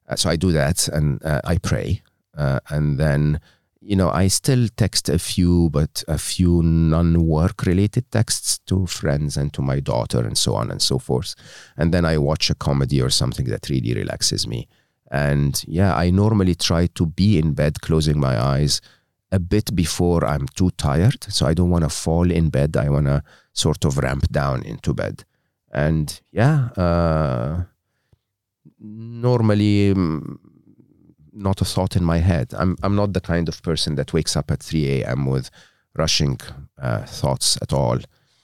Uh, 0.08 0.16
so 0.16 0.30
I 0.30 0.36
do 0.36 0.52
that 0.52 0.88
and 0.89 1.24
uh, 1.24 1.41
I 1.43 1.58
pray. 1.58 2.04
Uh, 2.38 2.60
and 2.70 2.99
then, 2.99 3.39
you 3.82 3.95
know, 3.95 4.10
I 4.10 4.28
still 4.28 4.68
text 4.76 5.10
a 5.10 5.18
few, 5.18 5.70
but 5.72 6.04
a 6.08 6.18
few 6.18 6.62
non 6.62 7.26
work 7.26 7.66
related 7.66 8.12
texts 8.12 8.60
to 8.68 8.86
friends 8.86 9.38
and 9.38 9.54
to 9.54 9.62
my 9.62 9.80
daughter 9.80 10.20
and 10.20 10.38
so 10.38 10.56
on 10.56 10.70
and 10.70 10.82
so 10.82 10.99
forth. 10.99 11.36
And 11.78 11.93
then 11.93 12.06
I 12.06 12.18
watch 12.18 12.49
a 12.49 12.56
comedy 12.56 13.02
or 13.02 13.10
something 13.10 13.45
that 13.47 13.70
really 13.70 13.93
relaxes 13.93 14.45
me. 14.45 14.68
And 15.10 15.62
yeah, 15.68 15.95
I 15.95 16.10
normally 16.10 16.56
try 16.56 16.88
to 16.88 17.06
be 17.06 17.38
in 17.38 17.54
bed, 17.54 17.82
closing 17.82 18.20
my 18.20 18.41
eyes 18.41 18.82
a 19.32 19.39
bit 19.39 19.74
before 19.76 20.26
I'm 20.26 20.47
too 20.56 20.72
tired. 20.72 21.24
So 21.30 21.45
I 21.45 21.54
don't 21.54 21.70
want 21.70 21.84
to 21.84 21.89
fall 21.89 22.30
in 22.30 22.49
bed. 22.49 22.78
I 22.78 22.89
want 22.89 23.08
to 23.08 23.24
sort 23.54 23.86
of 23.86 23.97
ramp 23.97 24.30
down 24.32 24.64
into 24.64 24.93
bed. 24.93 25.26
And 25.74 26.22
yeah, 26.32 26.69
uh, 26.78 27.63
normally 28.80 29.93
mm, 29.93 30.38
not 31.32 31.61
a 31.61 31.65
thought 31.65 31.95
in 31.95 32.03
my 32.03 32.17
head. 32.17 32.53
I'm 32.53 32.78
I'm 32.84 32.95
not 32.95 33.13
the 33.13 33.22
kind 33.22 33.47
of 33.49 33.61
person 33.63 33.95
that 33.95 34.13
wakes 34.13 34.36
up 34.36 34.51
at 34.51 34.61
3 34.61 35.01
a.m. 35.01 35.26
with 35.26 35.49
rushing 35.95 36.39
uh, 36.78 37.03
thoughts 37.05 37.57
at 37.61 37.74
all. 37.74 37.99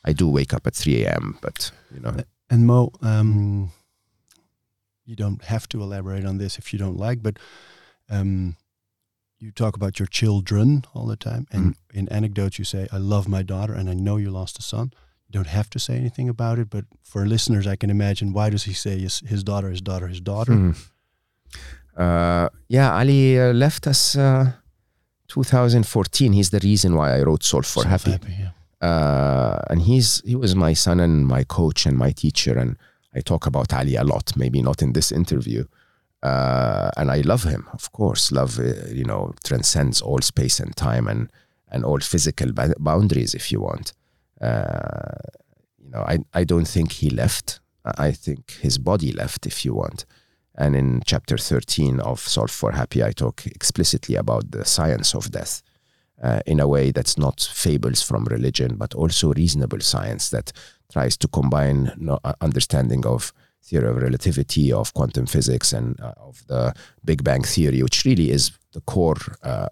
I 0.05 0.13
do 0.13 0.29
wake 0.29 0.53
up 0.53 0.67
at 0.67 0.75
3 0.75 1.03
a.m., 1.03 1.37
but 1.41 1.71
you 1.93 1.99
know, 1.99 2.15
And 2.49 2.65
Mo, 2.65 2.91
um, 3.01 3.71
you 5.05 5.15
don't 5.15 5.43
have 5.43 5.67
to 5.69 5.81
elaborate 5.81 6.25
on 6.25 6.37
this 6.37 6.57
if 6.57 6.71
you 6.71 6.79
don't 6.79 6.97
like, 6.97 7.21
but 7.21 7.37
um, 8.09 8.55
you 9.39 9.51
talk 9.51 9.75
about 9.75 9.99
your 9.99 10.07
children 10.07 10.83
all 10.93 11.05
the 11.05 11.17
time. 11.17 11.45
And 11.51 11.75
in 11.93 12.07
anecdotes, 12.09 12.57
you 12.57 12.65
say, 12.65 12.87
I 12.91 12.97
love 12.97 13.27
my 13.27 13.43
daughter 13.43 13.73
and 13.73 13.89
I 13.89 13.93
know 13.93 14.17
you 14.17 14.31
lost 14.31 14.59
a 14.59 14.61
son. 14.61 14.93
Don't 15.29 15.47
have 15.47 15.69
to 15.71 15.79
say 15.79 15.95
anything 15.97 16.29
about 16.29 16.57
it, 16.59 16.69
but 16.69 16.85
for 17.03 17.25
listeners, 17.25 17.67
I 17.67 17.75
can 17.75 17.89
imagine 17.89 18.31
why 18.33 18.49
does 18.49 18.63
he 18.63 18.73
say 18.73 18.99
his, 18.99 19.19
his 19.27 19.43
daughter, 19.43 19.69
his 19.69 19.81
daughter, 19.81 20.07
his 20.07 20.21
daughter? 20.21 20.53
Hmm. 20.53 20.71
Uh, 21.95 22.47
yeah, 22.69 22.95
Ali 22.95 23.39
uh, 23.39 23.53
left 23.53 23.87
us 23.87 24.15
uh, 24.15 24.51
2014. 25.27 26.33
He's 26.33 26.49
the 26.51 26.59
reason 26.59 26.95
why 26.95 27.17
I 27.17 27.23
wrote 27.23 27.43
Solve 27.43 27.65
for 27.65 27.83
So 27.83 27.89
Happy. 27.89 28.11
yeah. 28.39 28.51
uh, 28.87 29.61
and 29.69 29.81
he's 29.81 30.21
he 30.25 30.35
was 30.35 30.55
my 30.55 30.73
son 30.73 30.99
and 30.99 31.25
my 31.27 31.43
coach 31.43 31.85
and 31.85 31.97
my 31.97 32.11
teacher 32.11 32.57
and 32.57 32.77
I 33.15 33.21
talk 33.21 33.47
about 33.47 33.73
Ali 33.73 33.95
a 33.95 34.03
lot 34.03 34.33
maybe 34.37 34.61
not 34.61 34.81
in 34.81 34.93
this 34.93 35.11
interview 35.11 35.65
uh, 36.21 36.91
and 36.97 37.09
I 37.11 37.21
love 37.21 37.43
him 37.43 37.67
of 37.73 37.91
course 37.91 38.31
love 38.31 38.59
uh, 38.59 38.85
you 38.93 39.03
know 39.03 39.33
transcends 39.43 40.01
all 40.01 40.21
space 40.21 40.59
and 40.59 40.75
time 40.75 41.07
and 41.07 41.31
and 41.71 41.83
all 41.83 41.99
physical 41.99 42.51
ba- 42.53 42.75
boundaries 42.79 43.33
if 43.33 43.51
you 43.51 43.59
want 43.61 43.93
you 44.41 45.89
know 45.89 46.01
I, 46.01 46.19
I 46.33 46.43
don't 46.43 46.67
think 46.67 46.91
he 46.91 47.09
left 47.09 47.59
I 47.83 48.07
I 48.07 48.11
think 48.11 48.51
his 48.61 48.77
body 48.77 49.11
left 49.11 49.45
if 49.45 49.63
you 49.65 49.73
want 49.75 50.05
and 50.55 50.75
in 50.75 51.01
chapter 51.05 51.37
13 51.37 51.99
of 51.99 52.19
Solve 52.19 52.51
for 52.51 52.71
Happy 52.71 53.03
I 53.03 53.11
talk 53.11 53.45
explicitly 53.45 54.15
about 54.15 54.51
the 54.51 54.65
science 54.65 55.13
of 55.13 55.31
death 55.31 55.61
uh, 56.21 56.39
in 56.45 56.59
a 56.59 56.67
way 56.67 56.91
that's 56.91 57.17
not 57.17 57.41
fables 57.41 58.01
from 58.01 58.25
religion, 58.25 58.75
but 58.75 58.93
also 58.93 59.33
reasonable 59.33 59.79
science 59.79 60.29
that 60.29 60.51
tries 60.91 61.17
to 61.17 61.27
combine 61.27 61.91
no, 61.97 62.19
uh, 62.23 62.33
understanding 62.41 63.05
of 63.05 63.33
theory 63.63 63.89
of 63.89 63.97
relativity, 63.97 64.71
of 64.71 64.93
quantum 64.93 65.25
physics, 65.25 65.73
and 65.73 65.99
uh, 65.99 66.13
of 66.17 66.43
the 66.47 66.73
Big 67.03 67.23
Bang 67.23 67.43
theory, 67.43 67.83
which 67.83 68.05
really 68.05 68.31
is 68.31 68.51
the 68.73 68.81
core 68.81 69.17
uh, 69.43 69.67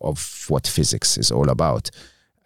of 0.00 0.46
what 0.48 0.66
physics 0.66 1.18
is 1.18 1.30
all 1.30 1.50
about. 1.50 1.90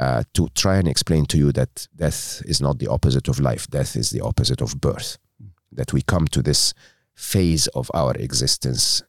Uh, 0.05 0.23
to 0.35 0.49
try 0.55 0.77
and 0.77 0.87
explain 0.87 1.25
to 1.25 1.39
you 1.39 1.51
that 1.51 1.89
death 1.97 2.43
is 2.45 2.61
not 2.61 2.79
the 2.79 2.87
opposite 2.87 3.27
of 3.27 3.41
life, 3.41 3.67
death 3.69 3.97
is 3.97 4.11
the 4.11 4.21
opposite 4.21 4.61
of 4.61 4.79
birth. 4.79 5.17
That 5.73 5.95
we 5.95 6.03
come 6.03 6.27
to 6.29 6.43
this 6.43 6.75
phase 7.15 7.69
of 7.69 7.91
our 7.95 8.13
existence 8.17 9.03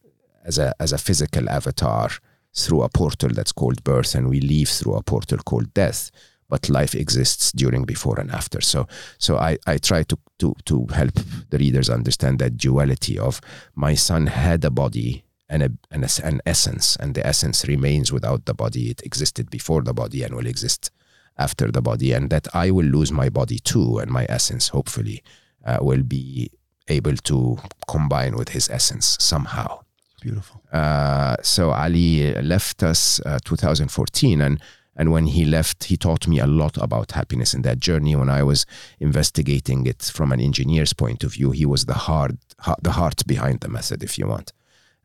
as 0.46 0.58
a 0.58 0.74
as 0.80 0.94
a 0.94 0.98
physical 0.98 1.50
avatar 1.50 2.12
through 2.54 2.84
a 2.84 2.90
portal 2.90 3.30
that's 3.34 3.52
called 3.52 3.84
birth 3.84 4.16
and 4.16 4.30
we 4.30 4.40
leave 4.40 4.70
through 4.70 4.96
a 4.96 5.04
portal 5.04 5.40
called 5.40 5.74
death 5.74 6.12
but 6.48 6.70
life 6.70 6.96
exists 6.96 7.52
during 7.52 7.84
before 7.84 8.18
and 8.22 8.32
after 8.32 8.62
so 8.62 8.88
so 9.18 9.36
i 9.38 9.58
i 9.68 9.78
try 9.78 10.04
to 10.04 10.18
to 10.40 10.56
to 10.64 10.86
help 10.94 11.16
the 11.50 11.58
readers 11.58 11.90
understand 11.90 12.40
that 12.40 12.58
duality 12.58 13.20
of 13.20 13.42
my 13.76 13.96
son 13.96 14.28
had 14.28 14.64
a 14.64 14.72
body 14.72 15.25
and 15.50 15.64
a, 15.64 15.72
and 15.92 16.04
a, 16.04 16.10
an 16.24 16.42
essence 16.46 16.96
and 16.98 17.16
the 17.16 17.26
essence 17.26 17.68
remains 17.68 18.12
without 18.12 18.46
the 18.46 18.54
body 18.54 18.90
it 18.90 19.02
existed 19.04 19.50
before 19.50 19.82
the 19.82 19.94
body 19.94 20.24
and 20.24 20.36
will 20.36 20.48
exist 20.48 20.92
after 21.38 21.72
the 21.72 21.82
body 21.82 22.14
and 22.14 22.30
that 22.30 22.48
i 22.56 22.72
will 22.72 22.86
lose 22.86 23.12
my 23.12 23.30
body 23.30 23.60
too 23.60 24.00
and 24.00 24.10
my 24.10 24.26
essence 24.30 24.70
hopefully 24.70 25.22
uh, 25.66 25.78
will 25.82 26.04
be 26.04 26.50
able 26.88 27.16
to 27.18 27.58
combine 27.88 28.36
with 28.36 28.50
his 28.50 28.70
essence 28.70 29.18
somehow 29.20 29.80
Beautiful. 30.22 30.62
uh, 30.72 31.36
so 31.42 31.70
Ali 31.70 32.34
left 32.42 32.82
us 32.82 33.20
uh, 33.26 33.38
2014, 33.46 34.42
and 34.42 34.60
and 34.98 35.12
when 35.12 35.28
he 35.28 35.46
left, 35.46 35.84
he 35.84 35.98
taught 35.98 36.28
me 36.28 36.40
a 36.40 36.48
lot 36.48 36.78
about 36.78 37.12
happiness 37.12 37.54
in 37.54 37.64
that 37.64 37.80
journey. 37.80 38.16
When 38.16 38.30
I 38.30 38.42
was 38.44 38.66
investigating 39.00 39.86
it 39.86 40.02
from 40.02 40.32
an 40.32 40.40
engineer's 40.40 40.94
point 40.94 41.24
of 41.24 41.34
view, 41.34 41.52
he 41.52 41.66
was 41.66 41.86
the 41.86 41.94
heart, 41.94 42.36
the 42.82 42.94
heart 42.94 43.28
behind 43.28 43.60
the 43.60 43.68
method, 43.68 44.04
if 44.04 44.18
you 44.18 44.26
want. 44.26 44.54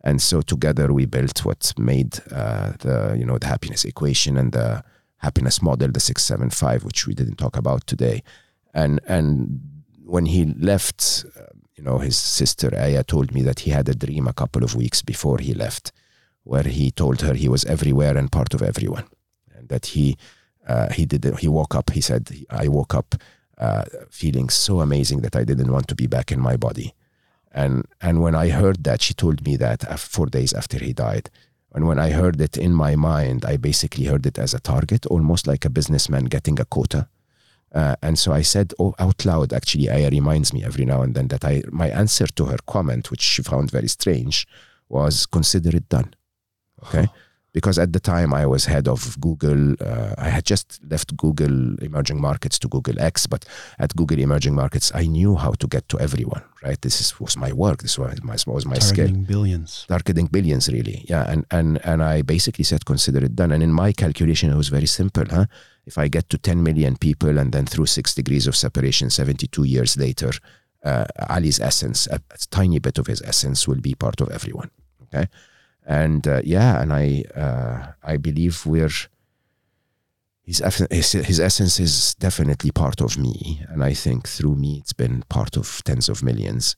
And 0.02 0.22
so 0.22 0.40
together 0.40 0.92
we 0.92 1.06
built 1.06 1.44
what 1.44 1.72
made 1.78 2.18
uh, 2.32 2.72
the 2.78 3.16
you 3.18 3.24
know 3.24 3.38
the 3.38 3.46
happiness 3.46 3.84
equation 3.84 4.36
and 4.36 4.52
the 4.52 4.82
happiness 5.18 5.60
model, 5.62 5.90
the 5.90 6.00
six 6.00 6.22
seven 6.22 6.50
five, 6.50 6.84
which 6.84 7.06
we 7.06 7.14
didn't 7.14 7.36
talk 7.36 7.56
about 7.56 7.86
today. 7.86 8.22
And 8.72 9.00
and 9.06 9.60
when 10.04 10.26
he 10.26 10.46
left, 10.46 11.24
uh, 11.38 11.52
you 11.76 11.84
know, 11.84 11.98
his 11.98 12.16
sister 12.16 12.70
Aya 12.74 13.04
told 13.04 13.32
me 13.34 13.42
that 13.42 13.60
he 13.60 13.70
had 13.70 13.88
a 13.88 13.94
dream 13.94 14.26
a 14.26 14.32
couple 14.32 14.64
of 14.64 14.74
weeks 14.74 15.02
before 15.02 15.38
he 15.38 15.54
left, 15.54 15.92
where 16.44 16.64
he 16.64 16.90
told 16.90 17.20
her 17.20 17.34
he 17.34 17.48
was 17.48 17.64
everywhere 17.64 18.16
and 18.16 18.32
part 18.32 18.54
of 18.54 18.62
everyone, 18.62 19.04
and 19.54 19.68
that 19.68 19.86
he 19.86 20.16
uh, 20.66 20.90
he 20.90 21.04
did 21.04 21.24
he 21.38 21.48
woke 21.48 21.74
up. 21.74 21.90
He 21.90 22.00
said, 22.00 22.30
"I 22.48 22.68
woke 22.68 22.94
up 22.94 23.14
uh, 23.58 23.84
feeling 24.10 24.48
so 24.48 24.80
amazing 24.80 25.20
that 25.20 25.36
I 25.36 25.44
didn't 25.44 25.72
want 25.72 25.88
to 25.88 25.94
be 25.94 26.06
back 26.06 26.32
in 26.32 26.40
my 26.40 26.56
body." 26.56 26.94
And 27.52 27.84
and 28.00 28.20
when 28.20 28.34
I 28.34 28.48
heard 28.50 28.84
that, 28.84 29.02
she 29.02 29.14
told 29.14 29.44
me 29.44 29.56
that 29.56 29.98
four 29.98 30.26
days 30.26 30.52
after 30.52 30.78
he 30.78 30.92
died, 30.92 31.30
And 31.74 31.86
when 31.86 31.98
I 31.98 32.10
heard 32.10 32.40
it 32.40 32.56
in 32.56 32.74
my 32.74 32.96
mind, 32.96 33.44
I 33.44 33.56
basically 33.56 34.04
heard 34.06 34.26
it 34.26 34.38
as 34.38 34.54
a 34.54 34.60
target, 34.60 35.06
almost 35.06 35.46
like 35.46 35.64
a 35.64 35.70
businessman 35.70 36.24
getting 36.24 36.58
a 36.60 36.64
quota. 36.64 37.08
Uh, 37.72 37.94
and 38.02 38.18
so 38.18 38.32
I 38.32 38.42
said 38.42 38.74
oh, 38.80 38.94
out 38.98 39.24
loud, 39.24 39.52
actually, 39.52 39.88
Aya 39.88 40.10
reminds 40.10 40.52
me 40.52 40.64
every 40.64 40.84
now 40.84 41.02
and 41.02 41.14
then 41.14 41.28
that 41.28 41.44
I, 41.44 41.62
my 41.70 41.88
answer 41.88 42.26
to 42.26 42.46
her 42.46 42.58
comment, 42.66 43.10
which 43.10 43.22
she 43.22 43.42
found 43.42 43.70
very 43.70 43.86
strange, 43.88 44.46
was 44.88 45.26
consider 45.26 45.76
it 45.76 45.88
done. 45.88 46.14
Okay. 46.82 47.08
Because 47.52 47.78
at 47.78 47.92
the 47.92 48.00
time 48.00 48.32
I 48.32 48.46
was 48.46 48.66
head 48.66 48.86
of 48.86 49.20
Google, 49.20 49.74
uh, 49.80 50.14
I 50.18 50.28
had 50.28 50.44
just 50.44 50.80
left 50.88 51.16
Google 51.16 51.76
Emerging 51.82 52.20
Markets 52.20 52.58
to 52.60 52.68
Google 52.68 53.00
X, 53.00 53.26
but 53.26 53.44
at 53.78 53.94
Google 53.96 54.18
Emerging 54.20 54.54
Markets, 54.54 54.92
I 54.94 55.06
knew 55.06 55.34
how 55.36 55.52
to 55.52 55.66
get 55.66 55.88
to 55.88 55.98
everyone, 55.98 56.42
right? 56.62 56.80
This 56.80 57.00
is, 57.00 57.18
was 57.18 57.36
my 57.36 57.52
work. 57.52 57.82
This 57.82 57.98
was 57.98 58.22
my, 58.22 58.36
was 58.46 58.66
my 58.66 58.78
skill 58.78 59.06
Targeting 59.08 59.24
billions. 59.24 59.86
targeting 59.88 60.26
billions 60.26 60.68
really 60.68 61.04
yeah 61.08 61.24
and 61.30 61.44
and 61.50 61.78
and 61.84 62.02
i 62.02 62.22
basically 62.22 62.64
said 62.64 62.84
consider 62.84 63.24
it 63.24 63.34
done 63.36 63.52
and 63.52 63.62
in 63.62 63.72
my 63.72 63.92
calculation 63.92 64.50
it 64.50 64.56
was 64.56 64.68
very 64.68 64.86
simple 64.86 65.24
huh 65.30 65.46
if 65.86 65.96
i 65.98 66.08
get 66.08 66.28
to 66.28 66.38
10 66.38 66.62
million 66.62 66.96
people 66.96 67.38
and 67.38 67.52
then 67.52 67.66
through 67.66 67.86
six 67.86 68.14
degrees 68.14 68.46
of 68.46 68.54
separation 68.56 69.10
72 69.10 69.64
years 69.64 69.96
later 69.96 70.30
uh, 70.84 71.04
ali's 71.28 71.60
essence 71.60 72.06
a, 72.08 72.16
a 72.30 72.38
tiny 72.50 72.78
bit 72.78 72.98
of 72.98 73.06
his 73.06 73.22
essence 73.22 73.66
will 73.68 73.80
be 73.80 73.94
part 73.94 74.20
of 74.20 74.28
everyone 74.30 74.70
okay 75.02 75.26
and 75.86 76.26
uh, 76.28 76.40
yeah 76.44 76.80
and 76.82 76.92
i 76.92 77.24
uh, 77.36 77.92
i 78.02 78.16
believe 78.16 78.64
we're 78.66 78.90
his, 80.42 80.58
his 80.90 81.12
his 81.12 81.40
essence 81.40 81.78
is 81.80 82.14
definitely 82.16 82.70
part 82.70 83.00
of 83.00 83.16
me 83.18 83.62
and 83.68 83.82
i 83.84 83.94
think 83.94 84.26
through 84.28 84.56
me 84.56 84.78
it's 84.78 84.92
been 84.92 85.22
part 85.28 85.56
of 85.56 85.82
tens 85.84 86.08
of 86.08 86.22
millions 86.22 86.76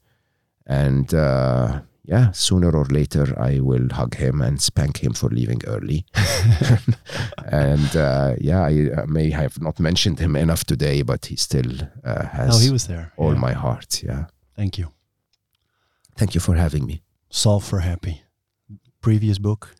and 0.65 1.13
uh, 1.13 1.81
yeah, 2.05 2.31
sooner 2.31 2.69
or 2.75 2.83
later 2.85 3.33
I 3.39 3.59
will 3.61 3.87
hug 3.91 4.15
him 4.15 4.41
and 4.41 4.61
spank 4.61 5.01
him 5.01 5.13
for 5.13 5.29
leaving 5.29 5.61
early. 5.67 6.05
and 7.45 7.95
uh, 7.95 8.35
yeah, 8.41 8.61
I 8.63 8.89
uh, 9.01 9.05
may 9.07 9.29
have 9.29 9.61
not 9.61 9.79
mentioned 9.79 10.19
him 10.19 10.35
enough 10.35 10.63
today, 10.65 11.01
but 11.01 11.25
he 11.27 11.35
still 11.37 11.71
uh, 12.03 12.25
has 12.27 12.55
Oh, 12.55 12.59
he 12.59 12.71
was 12.71 12.87
there. 12.87 13.13
all 13.17 13.33
Yeah. 13.33 13.39
my 13.39 13.53
heart. 13.53 14.03
Yeah, 14.03 14.25
Thank 14.55 14.77
you. 14.77 14.87
thank 16.17 16.33
you 16.35 16.41
for 16.41 16.55
having 16.55 16.85
me. 16.85 17.01
Solve 17.29 17.63
for 17.63 17.79
Happy. 17.79 18.21
Previous 19.03 19.39
book. 19.39 19.73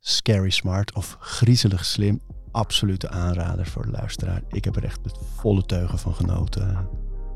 Scary 0.00 0.50
Smart 0.50 0.92
of 0.92 1.16
Griezelig 1.20 1.84
Slim. 1.84 2.20
Absolute 2.52 3.08
aanrader 3.08 3.66
voor 3.66 3.82
de 3.82 3.90
luisteraar. 3.90 4.42
Ik 4.48 4.64
heb 4.64 4.76
er 4.76 4.84
echt 4.84 5.04
met 5.04 5.18
volle 5.36 5.66
teugen 5.66 5.98
van 5.98 6.14
genoten. 6.14 6.88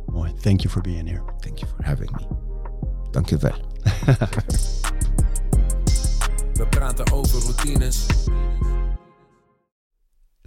Mooi. 0.06 0.34
Thank 0.34 0.60
you 0.60 0.72
for 0.72 0.82
being 0.82 1.08
here. 1.08 1.22
Thank 1.38 1.58
you 1.58 1.70
for 1.70 1.84
having 1.84 2.10
me. 2.10 2.26
Dank 3.10 3.28
je 3.28 3.36
wel. 3.36 3.52
We 6.58 6.66
praten 6.70 7.12
over 7.12 7.40
routines. 7.40 8.06